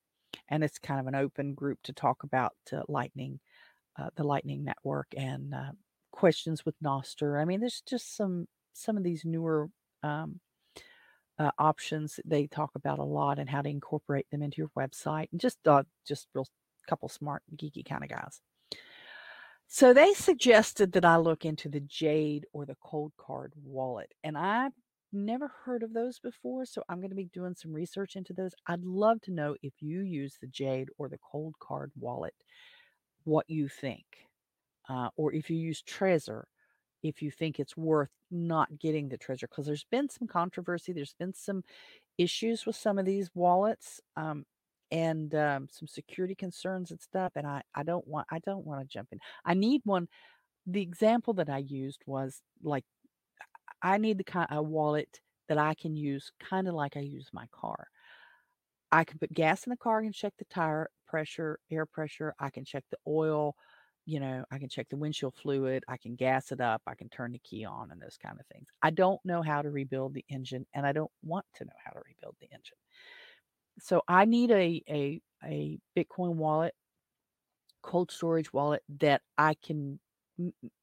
And 0.49 0.63
it's 0.63 0.77
kind 0.77 0.99
of 0.99 1.07
an 1.07 1.15
open 1.15 1.55
group 1.55 1.79
to 1.85 1.93
talk 1.93 2.21
about 2.21 2.53
uh, 2.71 2.83
Lightning, 2.87 3.39
uh, 3.97 4.09
the 4.15 4.23
Lightning 4.23 4.63
Network, 4.63 5.07
and 5.17 5.55
uh, 5.55 5.71
questions 6.11 6.63
with 6.63 6.75
Nostr. 6.83 7.41
I 7.41 7.45
mean, 7.45 7.59
there's 7.59 7.81
just 7.89 8.15
some 8.15 8.45
some 8.73 8.97
of 8.97 9.03
these 9.03 9.25
newer 9.25 9.69
um, 10.03 10.39
uh, 11.39 11.51
options 11.57 12.19
they 12.23 12.45
talk 12.45 12.71
about 12.75 12.99
a 12.99 13.03
lot 13.03 13.39
and 13.39 13.49
how 13.49 13.63
to 13.63 13.69
incorporate 13.69 14.27
them 14.29 14.43
into 14.43 14.57
your 14.57 14.69
website, 14.77 15.27
and 15.31 15.41
just 15.41 15.57
uh, 15.67 15.83
just 16.05 16.27
real 16.35 16.45
couple 16.85 17.09
smart 17.09 17.43
geeky 17.55 17.85
kind 17.87 18.03
of 18.03 18.09
guys. 18.09 18.41
So 19.67 19.93
they 19.93 20.13
suggested 20.13 20.91
that 20.93 21.05
I 21.05 21.17
look 21.17 21.43
into 21.43 21.69
the 21.69 21.79
Jade 21.79 22.45
or 22.53 22.65
the 22.65 22.77
Cold 22.81 23.13
Card 23.17 23.53
wallet, 23.63 24.13
and 24.23 24.37
I've 24.37 24.73
never 25.11 25.51
heard 25.63 25.81
of 25.81 25.93
those 25.93 26.19
before, 26.19 26.65
so 26.65 26.83
I'm 26.87 26.99
going 26.99 27.09
to 27.09 27.15
be 27.15 27.29
doing 27.33 27.55
some 27.55 27.73
research 27.73 28.15
into 28.15 28.33
those. 28.33 28.53
I'd 28.67 28.83
love 28.83 29.21
to 29.21 29.31
know 29.31 29.55
if 29.63 29.73
you 29.79 30.01
use 30.01 30.37
the 30.39 30.47
Jade 30.47 30.89
or 30.97 31.09
the 31.09 31.19
Cold 31.19 31.55
Card 31.59 31.91
wallet, 31.95 32.35
what 33.23 33.45
you 33.49 33.67
think 33.67 34.05
uh, 34.89 35.09
or 35.17 35.33
if 35.33 35.49
you 35.49 35.57
use 35.57 35.83
Trezor, 35.83 36.43
if 37.03 37.21
you 37.21 37.31
think 37.31 37.59
it's 37.59 37.77
worth 37.77 38.09
not 38.31 38.79
getting 38.79 39.09
the 39.09 39.17
Trezor, 39.17 39.41
because 39.41 39.65
there's 39.65 39.85
been 39.91 40.09
some 40.09 40.27
controversy, 40.27 40.93
there's 40.93 41.15
been 41.17 41.33
some 41.33 41.63
issues 42.17 42.65
with 42.65 42.75
some 42.75 42.97
of 42.97 43.05
these 43.05 43.29
wallets, 43.33 44.01
um, 44.15 44.45
and 44.95 45.35
um, 45.35 45.67
some 45.69 45.87
security 45.89 46.35
concerns 46.35 46.91
and 46.91 47.01
stuff. 47.01 47.33
And 47.35 47.45
I, 47.45 47.61
I 47.75 47.83
don't 47.83 48.07
want, 48.07 48.27
I 48.31 48.39
don't 48.39 48.65
want 48.65 48.79
to 48.79 48.87
jump 48.87 49.09
in. 49.11 49.19
I 49.43 49.53
need 49.53 49.81
one. 49.83 50.07
The 50.65 50.81
example 50.81 51.33
that 51.33 51.49
I 51.49 51.57
used 51.57 52.01
was 52.05 52.41
like, 52.63 52.85
I 53.81 53.97
need 53.97 54.17
the 54.17 54.23
kind 54.23 54.47
of 54.49 54.57
a 54.57 54.63
wallet 54.63 55.19
that 55.49 55.57
I 55.57 55.73
can 55.73 55.97
use, 55.97 56.31
kind 56.39 56.69
of 56.69 56.73
like 56.73 56.95
I 56.95 57.01
use 57.01 57.27
my 57.33 57.45
car. 57.51 57.87
I 58.89 59.03
can 59.03 59.19
put 59.19 59.33
gas 59.33 59.65
in 59.65 59.71
the 59.71 59.77
car 59.77 59.99
and 59.99 60.13
check 60.13 60.33
the 60.39 60.45
tire 60.45 60.89
pressure, 61.05 61.59
air 61.69 61.85
pressure. 61.85 62.33
I 62.39 62.49
can 62.49 62.63
check 62.63 62.85
the 62.89 62.97
oil 63.05 63.55
you 64.05 64.19
know, 64.19 64.45
I 64.51 64.59
can 64.59 64.69
check 64.69 64.87
the 64.89 64.97
windshield 64.97 65.33
fluid, 65.33 65.83
I 65.87 65.97
can 65.97 66.15
gas 66.15 66.51
it 66.51 66.61
up, 66.61 66.81
I 66.85 66.93
can 66.93 67.09
turn 67.09 67.31
the 67.31 67.39
key 67.39 67.65
on 67.65 67.89
and 67.91 67.99
those 67.99 68.17
kind 68.21 68.39
of 68.39 68.45
things. 68.53 68.67
I 68.81 68.91
don't 68.91 69.19
know 69.25 69.41
how 69.41 69.63
to 69.63 69.71
rebuild 69.71 70.13
the 70.13 70.23
engine 70.29 70.65
and 70.73 70.85
I 70.85 70.91
don't 70.91 71.11
want 71.23 71.45
to 71.55 71.65
know 71.65 71.73
how 71.83 71.91
to 71.91 72.01
rebuild 72.05 72.35
the 72.39 72.47
engine. 72.53 72.77
So 73.79 74.01
I 74.07 74.25
need 74.25 74.51
a 74.51 74.83
a 74.89 75.21
a 75.43 75.79
Bitcoin 75.97 76.35
wallet, 76.35 76.73
cold 77.81 78.11
storage 78.11 78.51
wallet 78.53 78.83
that 78.99 79.21
I 79.37 79.55
can 79.55 79.99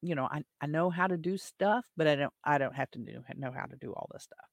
you 0.01 0.15
know, 0.15 0.25
I, 0.25 0.43
I 0.61 0.65
know 0.67 0.89
how 0.89 1.07
to 1.07 1.17
do 1.17 1.37
stuff, 1.37 1.85
but 1.95 2.07
I 2.07 2.15
don't 2.15 2.33
I 2.43 2.57
don't 2.57 2.75
have 2.75 2.89
to 2.91 2.99
know, 2.99 3.21
know 3.35 3.51
how 3.51 3.65
to 3.65 3.75
do 3.77 3.93
all 3.93 4.09
this 4.11 4.23
stuff. 4.23 4.47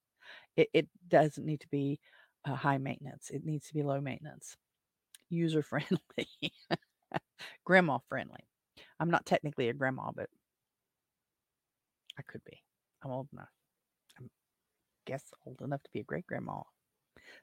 It 0.56 0.68
it 0.74 0.88
doesn't 1.08 1.44
need 1.46 1.60
to 1.60 1.68
be 1.68 2.00
uh, 2.44 2.54
high 2.54 2.78
maintenance. 2.78 3.30
It 3.30 3.44
needs 3.44 3.68
to 3.68 3.74
be 3.74 3.82
low 3.82 4.00
maintenance, 4.00 4.56
user 5.30 5.62
friendly, 5.64 6.28
grandma 7.64 7.98
friendly. 8.08 8.46
I'm 8.98 9.10
not 9.10 9.26
technically 9.26 9.68
a 9.68 9.74
grandma, 9.74 10.10
but 10.14 10.28
I 12.18 12.22
could 12.22 12.44
be. 12.44 12.62
I'm 13.02 13.10
old 13.10 13.28
enough. 13.32 13.48
I 14.20 14.24
guess 15.06 15.24
old 15.46 15.60
enough 15.62 15.82
to 15.82 15.90
be 15.92 16.00
a 16.00 16.04
great 16.04 16.26
grandma. 16.26 16.62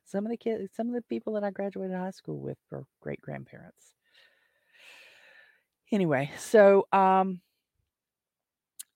Some 0.05 0.25
of 0.25 0.31
the 0.31 0.37
kids, 0.37 0.69
some 0.75 0.87
of 0.87 0.93
the 0.93 1.01
people 1.03 1.33
that 1.33 1.43
I 1.43 1.51
graduated 1.51 1.95
high 1.95 2.11
school 2.11 2.39
with 2.39 2.57
were 2.71 2.85
great 3.01 3.21
grandparents. 3.21 3.93
Anyway, 5.91 6.31
so 6.37 6.85
um, 6.91 7.39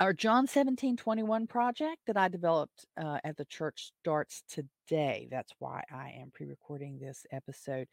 our 0.01 0.13
John 0.13 0.47
17 0.47 0.97
21 0.97 1.47
project 1.47 1.99
that 2.07 2.17
I 2.17 2.27
developed 2.27 2.85
uh, 3.01 3.19
at 3.23 3.37
the 3.37 3.45
church 3.45 3.91
starts 4.01 4.43
today. 4.49 5.27
That's 5.31 5.53
why 5.59 5.83
I 5.91 6.15
am 6.19 6.31
pre 6.33 6.47
recording 6.47 6.99
this 6.99 7.25
episode. 7.31 7.87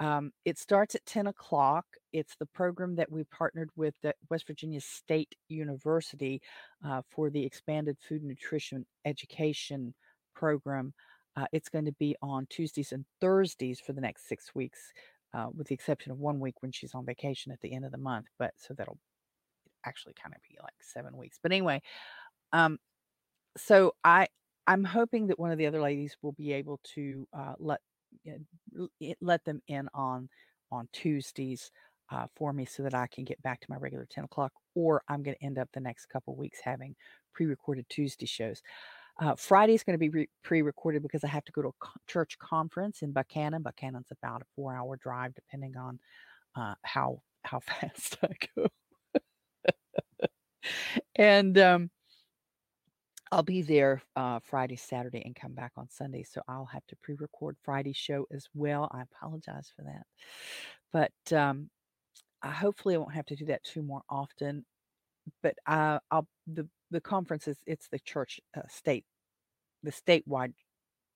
Um, 0.00 0.32
it 0.44 0.58
starts 0.58 0.94
at 0.96 1.06
10 1.06 1.28
o'clock. 1.28 1.84
It's 2.12 2.34
the 2.36 2.46
program 2.46 2.96
that 2.96 3.12
we 3.12 3.22
partnered 3.24 3.70
with 3.76 3.94
the 4.02 4.14
West 4.30 4.46
Virginia 4.46 4.80
State 4.80 5.36
University 5.48 6.42
uh, 6.84 7.02
for 7.10 7.30
the 7.30 7.44
expanded 7.44 7.96
food 8.00 8.24
nutrition 8.24 8.84
education 9.04 9.94
program. 10.34 10.94
Uh, 11.36 11.46
it's 11.52 11.68
going 11.68 11.84
to 11.84 11.92
be 11.92 12.14
on 12.22 12.46
Tuesdays 12.50 12.92
and 12.92 13.04
Thursdays 13.20 13.80
for 13.80 13.92
the 13.92 14.00
next 14.00 14.28
six 14.28 14.54
weeks, 14.54 14.92
uh, 15.34 15.46
with 15.56 15.68
the 15.68 15.74
exception 15.74 16.12
of 16.12 16.18
one 16.18 16.40
week 16.40 16.56
when 16.60 16.72
she's 16.72 16.94
on 16.94 17.06
vacation 17.06 17.52
at 17.52 17.60
the 17.60 17.72
end 17.72 17.84
of 17.84 17.92
the 17.92 17.98
month. 17.98 18.26
But 18.38 18.52
so 18.56 18.74
that'll 18.74 18.98
actually 19.84 20.14
kind 20.20 20.34
of 20.34 20.42
be 20.48 20.56
like 20.62 20.74
seven 20.80 21.16
weeks. 21.16 21.38
But 21.42 21.52
anyway, 21.52 21.82
um, 22.52 22.78
so 23.56 23.94
I 24.04 24.28
I'm 24.66 24.84
hoping 24.84 25.26
that 25.28 25.38
one 25.38 25.50
of 25.50 25.58
the 25.58 25.66
other 25.66 25.80
ladies 25.80 26.16
will 26.22 26.32
be 26.32 26.52
able 26.52 26.80
to 26.94 27.26
uh, 27.32 27.54
let 27.58 27.80
let 29.20 29.44
them 29.44 29.62
in 29.68 29.88
on 29.94 30.28
on 30.70 30.88
Tuesdays 30.92 31.70
uh, 32.10 32.26
for 32.36 32.52
me 32.52 32.64
so 32.64 32.82
that 32.82 32.94
I 32.94 33.06
can 33.06 33.24
get 33.24 33.42
back 33.42 33.60
to 33.60 33.66
my 33.70 33.76
regular 33.76 34.06
10 34.10 34.24
o'clock, 34.24 34.52
or 34.74 35.02
I'm 35.08 35.22
going 35.22 35.36
to 35.36 35.44
end 35.44 35.58
up 35.58 35.68
the 35.72 35.80
next 35.80 36.06
couple 36.06 36.36
weeks 36.36 36.60
having 36.62 36.94
pre-recorded 37.34 37.86
Tuesday 37.88 38.26
shows. 38.26 38.62
Uh, 39.20 39.34
Friday 39.36 39.74
is 39.74 39.82
going 39.84 39.94
to 39.94 39.98
be 39.98 40.08
re- 40.08 40.28
pre-recorded 40.42 41.02
because 41.02 41.22
I 41.22 41.28
have 41.28 41.44
to 41.44 41.52
go 41.52 41.62
to 41.62 41.68
a 41.68 41.72
co- 41.78 42.00
church 42.06 42.38
conference 42.38 43.02
in 43.02 43.12
Buckhannon. 43.12 43.62
Buckhannon's 43.62 44.10
about 44.10 44.42
a 44.42 44.46
four-hour 44.56 44.96
drive, 44.96 45.34
depending 45.34 45.76
on 45.76 45.98
uh, 46.56 46.74
how 46.82 47.20
how 47.44 47.60
fast 47.60 48.18
I 48.22 48.28
go. 48.56 48.68
and 51.16 51.58
um, 51.58 51.90
I'll 53.30 53.42
be 53.42 53.62
there 53.62 54.02
uh, 54.16 54.40
Friday, 54.40 54.76
Saturday, 54.76 55.22
and 55.24 55.34
come 55.34 55.54
back 55.54 55.72
on 55.76 55.88
Sunday. 55.90 56.22
So 56.22 56.42
I'll 56.48 56.66
have 56.66 56.86
to 56.88 56.96
pre 57.02 57.14
record 57.18 57.56
Friday's 57.62 57.96
show 57.96 58.26
as 58.30 58.46
well. 58.54 58.90
I 58.92 59.02
apologize 59.02 59.72
for 59.74 59.82
that. 59.84 60.06
But 60.92 61.36
um, 61.36 61.70
I 62.42 62.50
hopefully 62.50 62.94
I 62.94 62.98
won't 62.98 63.14
have 63.14 63.26
to 63.26 63.36
do 63.36 63.46
that 63.46 63.64
too 63.64 63.82
more 63.82 64.02
often. 64.10 64.64
But 65.42 65.56
uh, 65.66 65.98
I'll 66.10 66.26
the 66.46 66.68
the 66.92 67.00
conference 67.00 67.48
is 67.48 67.58
it's 67.66 67.88
the 67.88 67.98
church 67.98 68.40
uh, 68.56 68.62
state 68.68 69.04
the 69.82 69.90
statewide 69.90 70.52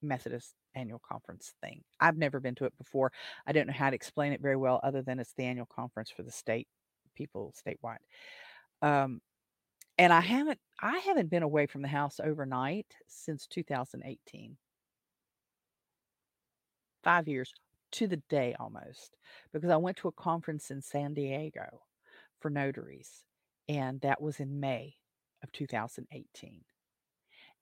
Methodist 0.03 0.55
annual 0.75 1.01
conference 1.07 1.55
thing. 1.63 1.83
I've 2.01 2.19
never 2.19 2.39
been 2.39 2.55
to 2.57 2.67
it 2.67 2.77
before. 2.77 3.13
I 3.47 3.53
don't 3.53 3.67
know 3.67 3.73
how 3.73 3.91
to 3.91 3.97
explain 3.97 4.33
it 4.33 4.43
very 4.43 4.57
well, 4.57 4.79
other 4.83 5.03
than 5.03 5.19
it's 5.19 5.33
the 5.37 5.45
annual 5.45 5.67
conference 5.67 6.11
for 6.11 6.23
the 6.23 6.31
state 6.31 6.69
people 7.15 7.55
statewide. 7.67 7.97
Um, 8.83 9.21
and 9.99 10.13
I 10.13 10.21
haven't 10.21 10.59
I 10.81 10.99
haven't 10.99 11.31
been 11.31 11.43
away 11.43 11.67
from 11.67 11.83
the 11.83 11.89
house 11.89 12.21
overnight 12.23 12.87
since 13.07 13.47
2018. 13.47 14.57
5 17.05 17.29
years 17.29 17.53
to 17.93 18.07
the 18.09 18.21
day 18.29 18.55
almost 18.59 19.17
because 19.53 19.71
I 19.71 19.77
went 19.77 19.97
to 19.99 20.09
a 20.09 20.13
conference 20.13 20.71
in 20.71 20.83
San 20.83 21.15
Diego 21.15 21.83
for 22.41 22.51
notaries 22.51 23.23
and 23.69 24.01
that 24.01 24.21
was 24.21 24.41
in 24.41 24.61
May 24.61 24.97
of 25.47 25.53
2018. 25.53 26.61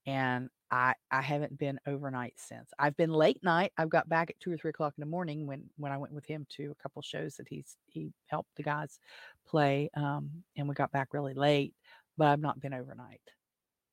And 0.07 0.51
I 0.71 0.95
I 1.11 1.23
haven't 1.23 1.59
been 1.59 1.79
overnight 1.87 2.35
since. 2.37 2.71
I've 2.79 2.97
been 2.97 3.13
late 3.13 3.43
night. 3.43 3.73
I've 3.79 3.89
got 3.89 4.09
back 4.09 4.29
at 4.31 4.39
two 4.41 4.53
or 4.53 4.57
three 4.59 4.71
o'clock 4.71 4.95
in 4.99 5.03
the 5.03 5.11
morning 5.11 5.47
when 5.47 5.71
when 5.77 5.93
I 5.93 5.97
went 5.97 6.13
with 6.13 6.27
him 6.27 6.47
to 6.57 6.73
a 6.73 6.83
couple 6.83 7.01
shows 7.01 7.37
that 7.37 7.49
he's 7.49 7.77
he 7.87 8.13
helped 8.27 8.51
the 8.57 8.63
guys 8.63 8.99
play. 9.47 9.91
Um, 9.97 10.45
and 10.57 10.69
we 10.69 10.75
got 10.75 10.93
back 10.93 11.15
really 11.15 11.35
late 11.35 11.75
but 12.17 12.29
I've 12.29 12.41
not 12.41 12.61
been 12.61 12.75
overnight. 12.75 13.21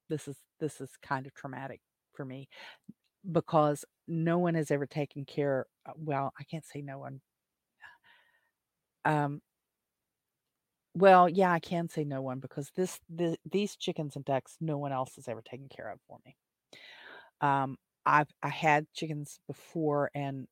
This 0.10 0.28
is 0.28 0.38
this 0.60 0.82
is 0.82 0.92
kind 1.02 1.26
of 1.26 1.34
traumatic 1.34 1.82
for 2.14 2.26
me 2.26 2.48
because 3.32 3.86
no 4.08 4.38
one 4.40 4.56
has 4.56 4.72
ever 4.72 4.86
taken 4.86 5.26
care 5.26 5.66
uh, 5.86 5.94
well, 5.96 6.34
I 6.40 6.44
can't 6.44 6.66
say 6.66 6.82
no 6.82 7.00
one. 7.00 7.22
Um 9.06 9.42
well, 10.94 11.30
yeah, 11.30 11.52
I 11.52 11.60
can 11.60 11.88
say 11.90 12.04
no 12.04 12.22
one 12.22 12.40
because 12.40 12.72
this 12.76 13.00
the, 13.10 13.38
these 13.50 13.76
chickens 13.76 14.16
and 14.16 14.26
ducks 14.26 14.58
no 14.60 14.78
one 14.78 14.92
else 14.92 15.16
has 15.16 15.28
ever 15.28 15.42
taken 15.42 15.70
care 15.70 15.90
of 15.90 16.00
for 16.08 16.20
me. 16.26 16.36
Um 17.42 17.78
I've 18.06 18.30
I 18.42 18.50
had 18.50 18.88
chickens 18.94 19.40
before 19.48 20.12
and 20.14 20.48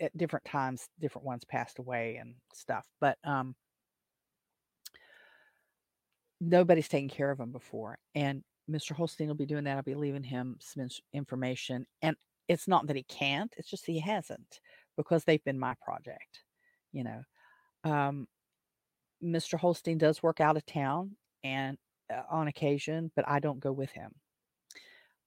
at 0.00 0.16
different 0.16 0.44
times 0.44 0.88
different 1.00 1.26
ones 1.26 1.44
passed 1.44 1.78
away 1.78 2.16
and 2.16 2.34
stuff. 2.52 2.86
But 3.00 3.18
um 3.24 3.54
nobody's 6.40 6.88
taken 6.88 7.08
care 7.08 7.30
of 7.30 7.38
them 7.38 7.52
before. 7.52 7.98
And 8.14 8.42
Mr. 8.70 8.92
Holstein 8.92 9.28
will 9.28 9.34
be 9.34 9.46
doing 9.46 9.64
that. 9.64 9.76
I'll 9.76 9.82
be 9.82 9.94
leaving 9.94 10.24
him 10.24 10.56
some 10.60 10.88
information. 11.12 11.86
And 12.02 12.16
it's 12.48 12.68
not 12.68 12.86
that 12.86 12.96
he 12.96 13.04
can't, 13.04 13.52
it's 13.56 13.70
just 13.70 13.86
he 13.86 14.00
hasn't 14.00 14.60
because 14.96 15.24
they've 15.24 15.42
been 15.44 15.58
my 15.58 15.74
project, 15.82 16.44
you 16.92 17.04
know. 17.04 17.22
Um, 17.84 18.26
Mr. 19.22 19.58
Holstein 19.58 19.98
does 19.98 20.22
work 20.22 20.40
out 20.40 20.56
of 20.56 20.66
town 20.66 21.12
and 21.44 21.78
uh, 22.12 22.22
on 22.30 22.48
occasion, 22.48 23.10
but 23.16 23.28
I 23.28 23.40
don't 23.40 23.60
go 23.60 23.72
with 23.72 23.90
him 23.90 24.12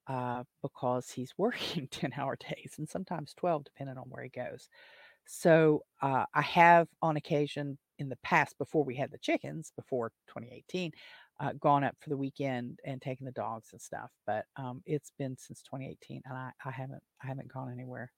uh, 0.07 0.43
because 0.61 1.09
he's 1.09 1.33
working 1.37 1.87
10 1.89 2.13
hour 2.17 2.37
days 2.37 2.75
and 2.77 2.89
sometimes 2.89 3.33
12, 3.37 3.65
depending 3.65 3.97
on 3.97 4.05
where 4.09 4.23
he 4.23 4.29
goes. 4.29 4.69
So 5.25 5.83
uh, 6.01 6.25
I 6.33 6.41
have 6.41 6.87
on 7.01 7.15
occasion 7.17 7.77
in 7.99 8.09
the 8.09 8.17
past, 8.23 8.57
before 8.57 8.83
we 8.83 8.95
had 8.95 9.11
the 9.11 9.17
chickens, 9.19 9.71
before 9.75 10.11
2018, 10.27 10.91
uh, 11.39 11.53
gone 11.59 11.83
up 11.83 11.95
for 11.99 12.09
the 12.09 12.17
weekend 12.17 12.79
and 12.83 13.01
taken 13.01 13.25
the 13.25 13.31
dogs 13.31 13.69
and 13.71 13.81
stuff. 13.81 14.09
But 14.25 14.45
um, 14.55 14.81
it's 14.85 15.11
been 15.19 15.37
since 15.37 15.61
2018, 15.63 16.21
and 16.25 16.35
I, 16.35 16.51
I 16.65 16.71
haven't 16.71 17.03
I 17.23 17.27
haven't 17.27 17.51
gone 17.53 17.71
anywhere. 17.71 18.11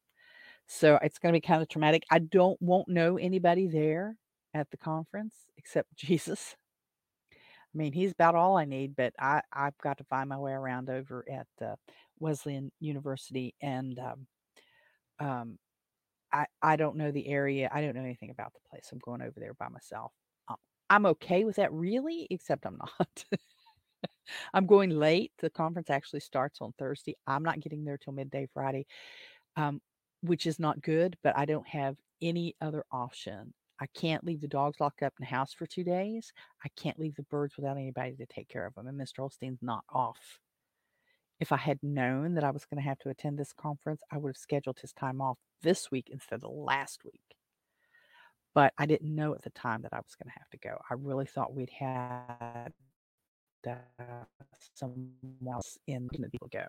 So 0.68 0.98
it's 1.02 1.20
going 1.20 1.34
to 1.34 1.38
be 1.38 1.46
kind 1.46 1.62
of 1.62 1.68
traumatic. 1.68 2.04
I 2.10 2.20
don't 2.20 2.62
won't 2.62 2.88
know 2.88 3.18
anybody 3.18 3.68
there 3.68 4.16
at 4.54 4.72
the 4.72 4.78
conference 4.78 5.36
except 5.58 5.95
Jesus. 5.95 6.56
I 7.74 7.78
mean, 7.78 7.93
he's 7.93 8.12
about 8.12 8.36
all 8.36 8.58
I 8.58 8.66
need, 8.66 8.95
but 8.97 9.14
I 9.18 9.41
I've 9.54 9.78
got 9.78 9.97
to 9.99 10.04
find 10.06 10.28
my 10.28 10.38
way 10.38 10.52
around 10.52 10.89
over 10.89 11.26
at 11.32 11.47
uh, 11.66 11.76
Wesleyan 12.20 12.72
University 12.82 13.56
and 13.62 13.97
um, 13.99 14.28
um, 15.20 15.58
I 16.32 16.45
I 16.62 16.76
don't 16.76 16.97
know 16.97 17.12
the 17.12 17.28
area. 17.28 17.70
I 17.72 17.82
don't 17.82 17.95
know 17.95 18.02
anything 18.04 18.30
about 18.30 18.54
the 18.54 18.60
place. 18.70 18.89
I'm 18.91 18.99
going 18.99 19.22
over 19.22 19.39
there 19.39 19.54
by 19.54 19.70
myself. 19.70 20.12
Um, 20.49 20.58
I'm 20.89 21.06
okay 21.08 21.43
with 21.45 21.58
that, 21.58 21.72
really, 21.72 22.28
except 22.30 22.66
I'm 22.66 22.78
not. 22.99 23.26
I'm 24.54 24.66
going 24.66 24.89
late. 24.89 25.32
The 25.39 25.49
conference 25.49 25.89
actually 25.89 26.22
starts 26.22 26.62
on 26.62 26.74
Thursday. 26.78 27.16
I'm 27.28 27.43
not 27.43 27.60
getting 27.60 27.84
there 27.86 27.97
till 27.97 28.14
midday 28.14 28.47
Friday, 28.54 28.86
um, 29.56 29.82
which 30.22 30.45
is 30.45 30.60
not 30.60 30.82
good. 30.82 31.18
But 31.24 31.38
I 31.38 31.45
don't 31.45 31.68
have 31.68 31.95
any 32.22 32.56
other 32.62 32.86
option. 32.91 33.54
I 33.82 33.88
can't 33.96 34.24
leave 34.24 34.42
the 34.42 34.48
dogs 34.48 34.80
locked 34.80 35.02
up 35.02 35.14
in 35.20 35.26
the 35.26 35.36
house 35.36 35.54
for 35.54 35.66
two 35.66 35.84
days. 35.84 36.32
I 36.64 36.70
can't 36.80 37.00
leave 37.00 37.16
the 37.16 37.24
birds 37.24 37.58
without 37.58 37.78
anybody 37.78 38.16
to 38.16 38.28
take 38.28 38.48
care 38.48 38.68
of 38.68 38.76
them. 38.76 38.86
And 38.86 39.00
Mr. 39.00 39.18
Holstein's 39.18 39.64
not 39.64 39.84
off. 39.92 40.40
If 41.40 41.52
I 41.52 41.58
had 41.58 41.80
known 41.82 42.36
that 42.36 42.44
I 42.44 42.52
was 42.52 42.64
going 42.66 42.78
to 42.78 42.88
have 42.88 43.00
to 43.00 43.10
attend 43.10 43.40
this 43.40 43.54
conference, 43.54 44.04
I 44.12 44.18
would 44.18 44.30
have 44.30 44.38
scheduled 44.38 44.80
his 44.80 44.94
time 44.94 45.20
off 45.20 45.40
this 45.64 45.90
week 45.90 46.10
instead 46.12 46.44
of 46.44 46.52
last 46.52 47.04
week. 47.04 47.22
But 48.54 48.72
I 48.78 48.86
didn't 48.86 49.16
know 49.16 49.34
at 49.34 49.42
the 49.42 49.50
time 49.50 49.82
that 49.82 49.94
I 49.94 49.98
was 49.98 50.14
going 50.22 50.32
to 50.32 50.40
have 50.40 50.50
to 50.52 50.60
go. 50.60 50.78
I 50.88 50.94
really 50.94 51.26
thought 51.26 51.56
we'd 51.56 51.72
had 51.72 52.74
uh, 53.68 53.74
someone 54.76 55.14
else 55.50 55.80
in 55.88 56.08
the 56.12 56.30
people 56.30 56.50
go, 56.54 56.66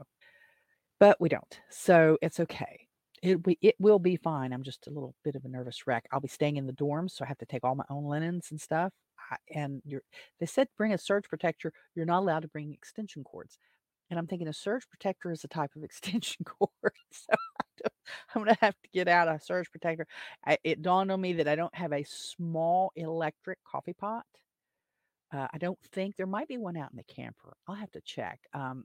but 0.98 1.20
we 1.20 1.28
don't. 1.28 1.60
So 1.68 2.16
it's 2.22 2.40
okay. 2.40 2.88
It 3.22 3.46
we, 3.46 3.56
it 3.62 3.76
will 3.78 4.00
be 4.00 4.16
fine. 4.16 4.52
I'm 4.52 4.64
just 4.64 4.86
a 4.88 4.90
little 4.90 5.14
bit 5.22 5.36
of 5.36 5.44
a 5.44 5.48
nervous 5.48 5.86
wreck. 5.86 6.06
I'll 6.12 6.20
be 6.20 6.28
staying 6.28 6.56
in 6.56 6.66
the 6.66 6.72
dorms, 6.72 7.12
so 7.12 7.24
I 7.24 7.28
have 7.28 7.38
to 7.38 7.46
take 7.46 7.64
all 7.64 7.76
my 7.76 7.84
own 7.88 8.04
linens 8.04 8.48
and 8.50 8.60
stuff. 8.60 8.92
I, 9.30 9.36
and 9.54 9.80
you're, 9.84 10.02
they 10.40 10.46
said 10.46 10.68
bring 10.76 10.92
a 10.92 10.98
surge 10.98 11.28
protector. 11.28 11.72
You're 11.94 12.06
not 12.06 12.18
allowed 12.20 12.40
to 12.42 12.48
bring 12.48 12.72
extension 12.72 13.22
cords. 13.22 13.58
And 14.10 14.18
I'm 14.18 14.26
thinking 14.26 14.48
a 14.48 14.52
surge 14.52 14.88
protector 14.90 15.30
is 15.30 15.44
a 15.44 15.48
type 15.48 15.70
of 15.76 15.84
extension 15.84 16.44
cord. 16.44 16.92
so 17.12 17.32
I'm 18.34 18.42
going 18.42 18.54
to 18.54 18.60
have 18.60 18.74
to 18.74 18.88
get 18.92 19.08
out 19.08 19.28
a 19.28 19.38
surge 19.40 19.70
protector. 19.70 20.06
I, 20.44 20.58
it 20.64 20.82
dawned 20.82 21.12
on 21.12 21.20
me 21.20 21.34
that 21.34 21.48
I 21.48 21.54
don't 21.54 21.74
have 21.74 21.92
a 21.92 22.04
small 22.04 22.92
electric 22.96 23.58
coffee 23.64 23.94
pot. 23.94 24.24
Uh, 25.32 25.46
I 25.52 25.58
don't 25.58 25.78
think 25.92 26.16
there 26.16 26.26
might 26.26 26.48
be 26.48 26.58
one 26.58 26.76
out 26.76 26.90
in 26.90 26.96
the 26.96 27.14
camper. 27.14 27.56
I'll 27.66 27.74
have 27.74 27.92
to 27.92 28.02
check 28.02 28.40
um, 28.52 28.84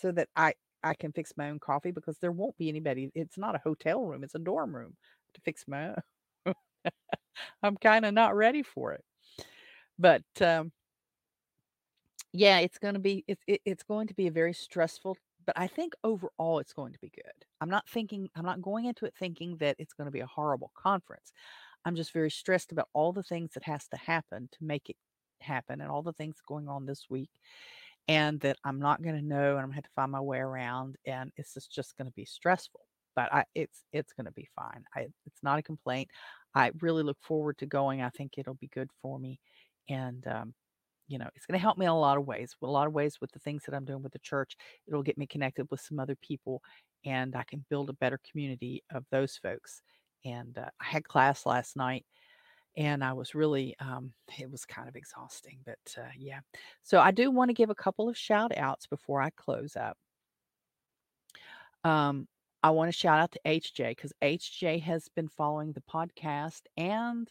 so 0.00 0.12
that 0.12 0.28
I 0.36 0.54
I 0.82 0.94
can 0.94 1.12
fix 1.12 1.32
my 1.36 1.50
own 1.50 1.58
coffee 1.58 1.90
because 1.90 2.18
there 2.18 2.32
won't 2.32 2.56
be 2.56 2.68
anybody. 2.68 3.10
It's 3.14 3.38
not 3.38 3.54
a 3.54 3.60
hotel 3.64 4.04
room; 4.04 4.24
it's 4.24 4.34
a 4.34 4.38
dorm 4.38 4.74
room 4.74 4.96
to 5.34 5.40
fix 5.42 5.64
my 5.68 5.90
own. 6.46 6.54
I'm 7.62 7.76
kind 7.76 8.04
of 8.04 8.14
not 8.14 8.36
ready 8.36 8.62
for 8.62 8.92
it, 8.92 9.04
but 9.98 10.22
um, 10.40 10.72
yeah, 12.32 12.58
it's 12.58 12.78
going 12.78 12.94
to 12.94 13.00
be 13.00 13.24
it's 13.26 13.42
it, 13.46 13.60
it's 13.64 13.82
going 13.82 14.06
to 14.08 14.14
be 14.14 14.26
a 14.28 14.32
very 14.32 14.52
stressful, 14.54 15.16
but 15.46 15.58
I 15.58 15.66
think 15.66 15.94
overall 16.04 16.58
it's 16.60 16.72
going 16.72 16.92
to 16.92 16.98
be 17.00 17.10
good. 17.14 17.32
I'm 17.60 17.70
not 17.70 17.88
thinking 17.88 18.28
I'm 18.36 18.46
not 18.46 18.62
going 18.62 18.84
into 18.86 19.04
it 19.06 19.14
thinking 19.18 19.56
that 19.58 19.76
it's 19.78 19.94
going 19.94 20.06
to 20.06 20.12
be 20.12 20.20
a 20.20 20.26
horrible 20.26 20.70
conference. 20.76 21.32
I'm 21.84 21.96
just 21.96 22.12
very 22.12 22.30
stressed 22.30 22.72
about 22.72 22.88
all 22.92 23.12
the 23.12 23.22
things 23.22 23.52
that 23.54 23.64
has 23.64 23.88
to 23.88 23.96
happen 23.96 24.48
to 24.52 24.64
make 24.64 24.90
it 24.90 24.96
happen 25.40 25.80
and 25.80 25.90
all 25.90 26.02
the 26.02 26.12
things 26.12 26.36
going 26.46 26.68
on 26.68 26.86
this 26.86 27.06
week 27.08 27.30
and 28.08 28.40
that 28.40 28.56
I'm 28.64 28.80
not 28.80 29.02
going 29.02 29.16
to 29.16 29.22
know 29.22 29.52
and 29.52 29.60
I'm 29.60 29.66
going 29.66 29.72
to 29.72 29.76
have 29.76 29.84
to 29.84 29.90
find 29.96 30.12
my 30.12 30.20
way 30.20 30.38
around 30.38 30.96
and 31.06 31.30
it's 31.36 31.54
just, 31.54 31.72
just 31.72 31.96
going 31.96 32.06
to 32.08 32.12
be 32.14 32.24
stressful. 32.24 32.80
but 33.16 33.32
I, 33.32 33.44
it's 33.54 33.84
it's 33.92 34.12
going 34.12 34.26
to 34.26 34.32
be 34.32 34.48
fine. 34.56 34.84
I, 34.96 35.02
it's 35.26 35.42
not 35.42 35.58
a 35.58 35.62
complaint. 35.62 36.08
I 36.54 36.72
really 36.80 37.02
look 37.02 37.18
forward 37.22 37.58
to 37.58 37.66
going. 37.66 38.02
I 38.02 38.10
think 38.10 38.32
it'll 38.38 38.54
be 38.54 38.68
good 38.68 38.90
for 39.02 39.18
me, 39.18 39.40
and 39.88 40.26
um, 40.26 40.54
you 41.08 41.18
know, 41.18 41.28
it's 41.34 41.46
going 41.46 41.58
to 41.58 41.62
help 41.62 41.78
me 41.78 41.86
in 41.86 41.90
a 41.92 41.98
lot 41.98 42.18
of 42.18 42.26
ways. 42.26 42.54
A 42.62 42.66
lot 42.66 42.86
of 42.86 42.92
ways 42.92 43.18
with 43.20 43.32
the 43.32 43.40
things 43.40 43.64
that 43.66 43.74
I'm 43.74 43.84
doing 43.84 44.02
with 44.02 44.12
the 44.12 44.18
church, 44.20 44.56
it'll 44.88 45.02
get 45.02 45.18
me 45.18 45.26
connected 45.26 45.66
with 45.70 45.80
some 45.80 45.98
other 45.98 46.16
people, 46.22 46.62
and 47.04 47.34
I 47.36 47.44
can 47.44 47.64
build 47.70 47.90
a 47.90 47.94
better 47.94 48.20
community 48.30 48.82
of 48.94 49.04
those 49.10 49.36
folks. 49.42 49.82
And 50.24 50.56
uh, 50.58 50.66
I 50.80 50.84
had 50.84 51.04
class 51.04 51.46
last 51.46 51.76
night, 51.76 52.04
and 52.76 53.02
I 53.02 53.12
was 53.12 53.34
really, 53.34 53.74
um, 53.80 54.12
it 54.38 54.50
was 54.50 54.64
kind 54.64 54.88
of 54.88 54.96
exhausting, 54.96 55.58
but 55.64 55.78
uh, 55.98 56.10
yeah. 56.16 56.40
So 56.82 57.00
I 57.00 57.10
do 57.10 57.30
want 57.30 57.48
to 57.48 57.54
give 57.54 57.70
a 57.70 57.74
couple 57.74 58.08
of 58.08 58.16
shout 58.16 58.56
outs 58.56 58.86
before 58.86 59.20
I 59.20 59.30
close 59.30 59.76
up. 59.76 59.96
Um, 61.84 62.28
I 62.62 62.70
want 62.70 62.88
to 62.92 62.96
shout 62.98 63.18
out 63.18 63.32
to 63.32 63.40
HJ 63.46 63.90
because 63.90 64.12
HJ 64.22 64.82
has 64.82 65.08
been 65.08 65.28
following 65.28 65.72
the 65.72 65.82
podcast 65.82 66.62
and 66.76 67.30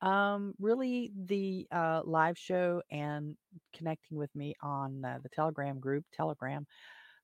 um, 0.00 0.54
really 0.60 1.12
the 1.26 1.66
uh, 1.72 2.02
live 2.04 2.36
show 2.36 2.82
and 2.90 3.36
connecting 3.74 4.18
with 4.18 4.34
me 4.34 4.54
on 4.62 5.04
uh, 5.04 5.18
the 5.22 5.28
Telegram 5.28 5.78
group. 5.78 6.04
Telegram 6.12 6.66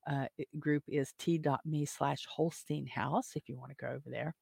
uh, 0.07 0.25
group 0.59 0.83
is 0.87 1.13
t.me 1.19 1.85
slash 1.85 2.25
Holstein 2.29 2.87
House 2.87 3.31
if 3.35 3.47
you 3.47 3.57
want 3.57 3.71
to 3.71 3.85
go 3.85 3.91
over 3.91 4.09
there. 4.09 4.33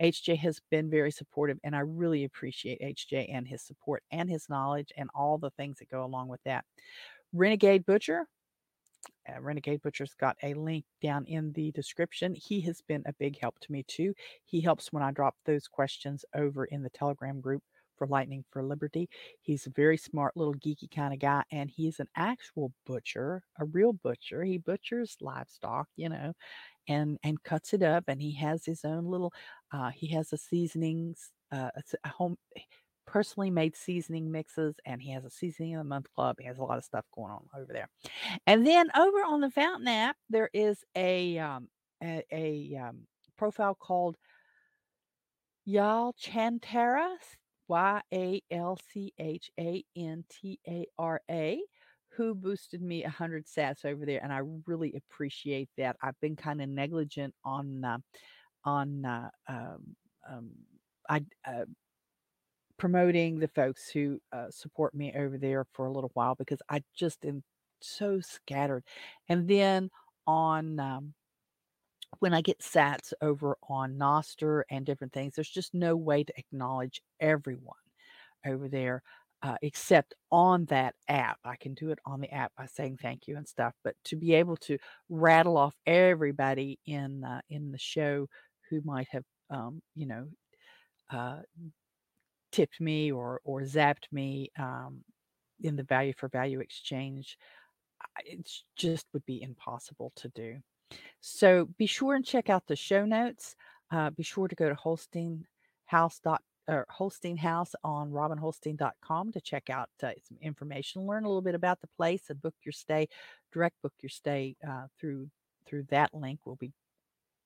HJ 0.00 0.38
has 0.38 0.60
been 0.70 0.90
very 0.90 1.10
supportive, 1.10 1.58
and 1.64 1.74
I 1.74 1.80
really 1.80 2.24
appreciate 2.24 2.80
HJ 2.80 3.32
and 3.32 3.46
his 3.46 3.62
support 3.62 4.02
and 4.10 4.28
his 4.28 4.48
knowledge 4.48 4.92
and 4.96 5.08
all 5.14 5.38
the 5.38 5.50
things 5.50 5.78
that 5.78 5.90
go 5.90 6.04
along 6.04 6.28
with 6.28 6.40
that. 6.44 6.64
Renegade 7.32 7.86
Butcher, 7.86 8.26
uh, 9.28 9.40
Renegade 9.40 9.82
Butcher's 9.82 10.14
got 10.14 10.36
a 10.42 10.54
link 10.54 10.84
down 11.02 11.24
in 11.24 11.52
the 11.52 11.72
description. 11.72 12.34
He 12.34 12.60
has 12.62 12.80
been 12.86 13.02
a 13.06 13.12
big 13.14 13.38
help 13.40 13.58
to 13.60 13.72
me 13.72 13.84
too. 13.86 14.14
He 14.44 14.60
helps 14.60 14.92
when 14.92 15.02
I 15.02 15.10
drop 15.10 15.34
those 15.44 15.68
questions 15.68 16.24
over 16.34 16.64
in 16.66 16.82
the 16.82 16.90
Telegram 16.90 17.40
group 17.40 17.62
for 17.96 18.06
Lightning 18.06 18.44
for 18.50 18.62
Liberty. 18.62 19.08
He's 19.40 19.66
a 19.66 19.70
very 19.70 19.96
smart 19.96 20.36
little 20.36 20.54
geeky 20.54 20.90
kind 20.94 21.14
of 21.14 21.20
guy, 21.20 21.42
and 21.50 21.70
he's 21.70 22.00
an 22.00 22.08
actual 22.16 22.72
butcher, 22.86 23.42
a 23.58 23.64
real 23.64 23.92
butcher. 23.92 24.44
He 24.44 24.58
butchers 24.58 25.16
livestock, 25.20 25.88
you 25.96 26.08
know, 26.08 26.32
and 26.88 27.18
and 27.22 27.42
cuts 27.42 27.74
it 27.74 27.82
up, 27.82 28.04
and 28.08 28.20
he 28.20 28.34
has 28.36 28.64
his 28.64 28.84
own 28.84 29.06
little. 29.06 29.32
Uh, 29.72 29.90
he 29.90 30.08
has 30.08 30.32
a 30.32 30.38
seasonings, 30.38 31.30
uh, 31.52 31.70
a 32.04 32.08
home 32.08 32.36
personally 33.06 33.50
made 33.50 33.76
seasoning 33.76 34.30
mixes 34.30 34.74
and 34.84 35.00
he 35.00 35.12
has 35.12 35.24
a 35.24 35.30
seasoning 35.30 35.74
of 35.74 35.78
the 35.78 35.88
month 35.88 36.06
club. 36.14 36.36
He 36.38 36.46
has 36.46 36.58
a 36.58 36.62
lot 36.62 36.76
of 36.76 36.84
stuff 36.84 37.04
going 37.14 37.30
on 37.30 37.44
over 37.56 37.72
there. 37.72 37.88
And 38.46 38.66
then 38.66 38.90
over 38.96 39.18
on 39.18 39.40
the 39.40 39.50
Fountain 39.50 39.88
app, 39.88 40.16
there 40.28 40.50
is 40.52 40.84
a 40.96 41.38
um, 41.38 41.68
a, 42.02 42.22
a 42.30 42.76
um, 42.76 43.06
profile 43.38 43.74
called 43.74 44.16
Yal 45.64 46.14
Chantara, 46.20 47.16
Y 47.68 48.00
A 48.12 48.42
L 48.50 48.78
C 48.92 49.12
H 49.18 49.50
A 49.58 49.84
N 49.96 50.24
T 50.30 50.58
A 50.68 50.86
R 50.98 51.20
A, 51.30 51.60
who 52.10 52.34
boosted 52.34 52.82
me 52.82 53.02
100 53.02 53.46
sats 53.46 53.84
over 53.84 54.06
there. 54.06 54.20
And 54.22 54.32
I 54.32 54.40
really 54.66 54.94
appreciate 54.96 55.68
that. 55.76 55.96
I've 56.02 56.18
been 56.20 56.36
kind 56.36 56.62
of 56.62 56.68
negligent 56.68 57.34
on, 57.44 57.84
uh, 57.84 57.98
on, 58.64 59.04
uh, 59.04 59.30
um, 59.48 59.96
um, 60.28 60.50
I, 61.08 61.24
uh, 61.46 61.64
promoting 62.78 63.38
the 63.38 63.48
folks 63.48 63.88
who 63.88 64.20
uh, 64.32 64.50
support 64.50 64.94
me 64.94 65.12
over 65.16 65.38
there 65.38 65.64
for 65.72 65.86
a 65.86 65.92
little 65.92 66.10
while 66.14 66.34
because 66.34 66.60
I 66.68 66.82
just 66.94 67.24
am 67.24 67.42
so 67.80 68.20
scattered. 68.20 68.84
And 69.28 69.48
then 69.48 69.90
on 70.26 70.78
um, 70.80 71.14
when 72.20 72.34
I 72.34 72.40
get 72.40 72.60
sats 72.60 73.12
over 73.20 73.56
on 73.68 73.98
Nostr 73.98 74.62
and 74.70 74.86
different 74.86 75.12
things, 75.12 75.34
there's 75.34 75.48
just 75.48 75.74
no 75.74 75.96
way 75.96 76.24
to 76.24 76.32
acknowledge 76.36 77.02
everyone 77.20 77.76
over 78.46 78.68
there. 78.68 79.02
Uh, 79.42 79.54
except 79.60 80.14
on 80.32 80.64
that 80.64 80.94
app. 81.08 81.38
I 81.44 81.56
can 81.56 81.74
do 81.74 81.90
it 81.90 81.98
on 82.06 82.20
the 82.20 82.32
app 82.32 82.52
by 82.56 82.66
saying 82.66 82.98
thank 83.00 83.28
you 83.28 83.36
and 83.36 83.46
stuff. 83.46 83.74
But 83.84 83.94
to 84.04 84.16
be 84.16 84.32
able 84.32 84.56
to 84.56 84.78
rattle 85.10 85.58
off 85.58 85.76
everybody 85.86 86.80
in 86.86 87.22
uh, 87.22 87.42
in 87.50 87.70
the 87.70 87.78
show 87.78 88.28
who 88.70 88.80
might 88.82 89.08
have, 89.10 89.24
um, 89.50 89.82
you 89.94 90.06
know, 90.06 90.26
uh, 91.10 91.40
tipped 92.50 92.80
me 92.80 93.12
or 93.12 93.40
or 93.44 93.60
zapped 93.60 94.10
me 94.10 94.50
um, 94.58 95.04
in 95.60 95.76
the 95.76 95.84
value 95.84 96.14
for 96.16 96.28
value 96.28 96.60
exchange, 96.60 97.36
it 98.24 98.48
just 98.74 99.06
would 99.12 99.24
be 99.26 99.42
impossible 99.42 100.12
to 100.16 100.28
do. 100.30 100.56
So 101.20 101.68
be 101.78 101.86
sure 101.86 102.14
and 102.14 102.24
check 102.24 102.50
out 102.50 102.66
the 102.66 102.76
show 102.76 103.04
notes. 103.04 103.56
Uh, 103.90 104.10
be 104.10 104.22
sure 104.22 104.48
to 104.48 104.54
go 104.54 104.68
to 104.68 104.74
Holstein 104.74 105.44
House 105.86 106.20
dot 106.22 106.42
or 106.68 106.86
Holstein 106.88 107.36
House 107.36 107.74
on 107.84 108.10
robinholstein.com 108.10 109.32
to 109.32 109.40
check 109.40 109.70
out 109.70 109.88
uh, 110.02 110.10
some 110.26 110.38
information, 110.40 111.06
learn 111.06 111.24
a 111.24 111.28
little 111.28 111.42
bit 111.42 111.54
about 111.54 111.80
the 111.80 111.88
place, 111.96 112.24
and 112.28 112.42
book 112.42 112.54
your 112.64 112.72
stay. 112.72 113.08
Direct 113.52 113.80
book 113.82 113.92
your 114.02 114.10
stay 114.10 114.56
uh, 114.66 114.86
through 114.98 115.28
through 115.66 115.84
that 115.90 116.14
link 116.14 116.40
will 116.44 116.56
be 116.56 116.72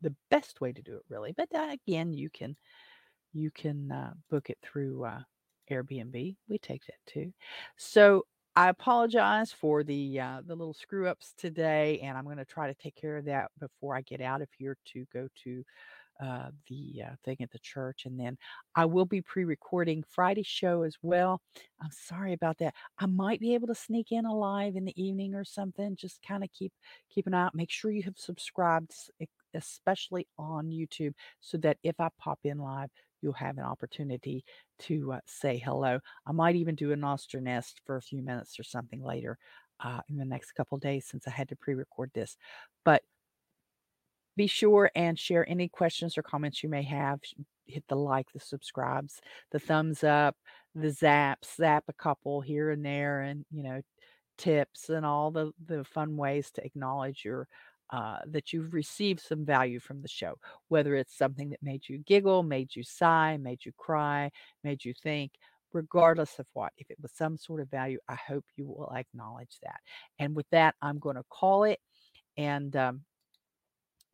the 0.03 0.15
best 0.31 0.61
way 0.61 0.73
to 0.73 0.83
do 0.83 0.97
it, 0.97 1.03
really. 1.09 1.33
But 1.37 1.49
uh, 1.55 1.69
again, 1.87 2.13
you 2.13 2.31
can 2.31 2.57
you 3.33 3.51
can 3.51 3.93
uh, 3.93 4.13
book 4.31 4.51
it 4.51 4.59
through 4.63 5.05
uh, 5.05 5.21
Airbnb. 5.71 6.37
We 6.49 6.59
take 6.59 6.85
that 6.87 6.99
too. 7.07 7.33
So 7.77 8.25
I 8.61 8.69
apologize 8.69 9.53
for 9.53 9.83
the 9.83 10.21
uh, 10.21 10.43
the 10.47 10.55
little 10.55 10.75
screw 10.75 11.09
ups 11.09 11.33
today, 11.39 11.99
and 12.03 12.19
I'm 12.19 12.25
going 12.25 12.37
to 12.37 12.45
try 12.45 12.67
to 12.67 12.75
take 12.75 12.95
care 12.95 13.17
of 13.17 13.25
that 13.25 13.51
before 13.59 13.97
I 13.97 14.03
get 14.03 14.21
out 14.21 14.43
of 14.43 14.49
here 14.59 14.77
to 14.93 15.07
go 15.15 15.29
to 15.45 15.65
uh, 16.23 16.51
the 16.69 17.05
uh, 17.07 17.15
thing 17.25 17.39
at 17.41 17.51
the 17.51 17.59
church, 17.61 18.05
and 18.05 18.21
then 18.21 18.37
I 18.77 18.85
will 18.85 19.07
be 19.07 19.23
pre-recording 19.23 20.05
Friday's 20.07 20.47
show 20.47 20.83
as 20.83 20.95
well. 21.01 21.41
I'm 21.81 21.91
sorry 21.91 22.35
about 22.35 22.59
that. 22.59 22.75
I 22.99 23.07
might 23.07 23.41
be 23.41 23.55
able 23.55 23.69
to 23.69 23.75
sneak 23.75 24.13
in 24.13 24.27
a 24.27 24.35
live 24.35 24.77
in 24.77 24.85
the 24.85 25.03
evening 25.03 25.35
or 25.35 25.45
something. 25.45 25.97
Just 25.97 26.21
kind 26.21 26.45
of 26.45 26.51
keep 26.53 26.75
keep 27.09 27.27
an 27.27 27.33
eye 27.33 27.45
out. 27.47 27.55
Make 27.55 27.71
sure 27.71 27.91
you 27.91 28.03
have 28.03 28.19
subscribed, 28.19 28.93
especially 29.55 30.27
on 30.39 30.67
YouTube, 30.67 31.15
so 31.41 31.57
that 31.57 31.79
if 31.83 31.99
I 31.99 32.11
pop 32.19 32.41
in 32.45 32.59
live, 32.59 32.91
you'll 33.23 33.33
have 33.35 33.59
an 33.59 33.65
opportunity 33.65 34.45
to 34.81 35.13
uh, 35.13 35.21
say 35.27 35.59
hello. 35.59 36.01
I 36.27 36.33
might 36.33 36.57
even 36.57 36.75
do 36.75 36.93
a 36.93 36.97
Nostr 36.97 37.41
nest 37.41 37.81
for 37.85 37.97
a 37.97 38.03
few 38.03 38.23
minutes 38.23 38.59
or 38.59 38.63
something 38.63 39.03
later 39.03 39.39
uh, 39.83 40.01
in 40.09 40.17
the 40.17 40.25
next 40.25 40.53
couple 40.53 40.79
days 40.79 41.07
since 41.07 41.27
I 41.27 41.31
had 41.31 41.49
to 41.51 41.57
pre 41.57 41.75
record 41.75 42.11
this. 42.15 42.37
But 42.85 43.03
be 44.37 44.47
sure 44.47 44.91
and 44.95 45.19
share 45.19 45.49
any 45.49 45.69
questions 45.69 46.17
or 46.17 46.23
comments 46.23 46.63
you 46.63 46.69
may 46.69 46.83
have. 46.83 47.21
Hit 47.67 47.85
the 47.89 47.97
like, 47.97 48.33
the 48.33 48.41
subscribes, 48.41 49.21
the 49.53 49.61
thumbs 49.61 50.03
up, 50.03 50.37
the 50.75 50.89
zaps, 50.89 51.57
zap 51.57 51.85
a 51.89 51.93
couple 51.93 52.41
here 52.41 52.71
and 52.71 52.85
there, 52.85 53.21
and 53.21 53.45
you 53.53 53.63
know, 53.63 53.81
tips 54.39 54.89
and 54.89 55.05
all 55.05 55.31
the 55.31 55.53
the 55.67 55.85
fun 55.85 56.17
ways 56.17 56.51
to 56.51 56.65
acknowledge 56.65 57.25
your 57.25 57.47
uh, 57.93 58.19
that 58.27 58.53
you've 58.53 58.73
received 58.73 59.21
some 59.21 59.45
value 59.45 59.81
from 59.81 60.01
the 60.01 60.09
show, 60.09 60.35
whether 60.69 60.95
it's 60.95 61.17
something 61.17 61.51
that 61.51 61.63
made 61.63 61.89
you 61.89 61.99
giggle, 61.99 62.43
made 62.43 62.75
you 62.75 62.83
sigh, 62.83 63.37
made 63.37 63.65
you 63.65 63.73
cry, 63.77 64.31
made 64.63 64.85
you 64.85 64.95
think, 65.03 65.33
regardless 65.73 66.39
of 66.39 66.47
what. 66.53 66.73
If 66.79 66.91
it 66.91 66.99
was 67.03 67.13
some 67.13 67.37
sort 67.37 67.61
of 67.61 67.71
value, 67.71 67.99
I 68.09 68.15
hope 68.15 68.45
you 68.57 68.67
will 68.67 68.93
acknowledge 68.95 69.59
that. 69.63 69.81
And 70.19 70.35
with 70.37 70.47
that, 70.51 70.75
I'm 70.81 70.99
going 70.99 71.17
to 71.17 71.25
call 71.31 71.65
it 71.65 71.81
and 72.37 72.75
um, 72.77 73.01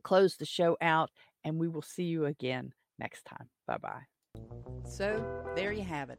close 0.02 0.36
the 0.36 0.46
show 0.46 0.76
out, 0.80 1.10
and 1.44 1.58
we 1.58 1.68
will 1.68 1.82
see 1.82 2.04
you 2.04 2.26
again 2.26 2.72
next 2.98 3.24
time. 3.24 3.48
Bye 3.66 3.78
bye. 3.78 4.02
So 4.88 5.22
there 5.54 5.72
you 5.72 5.84
have 5.84 6.10
it. 6.10 6.18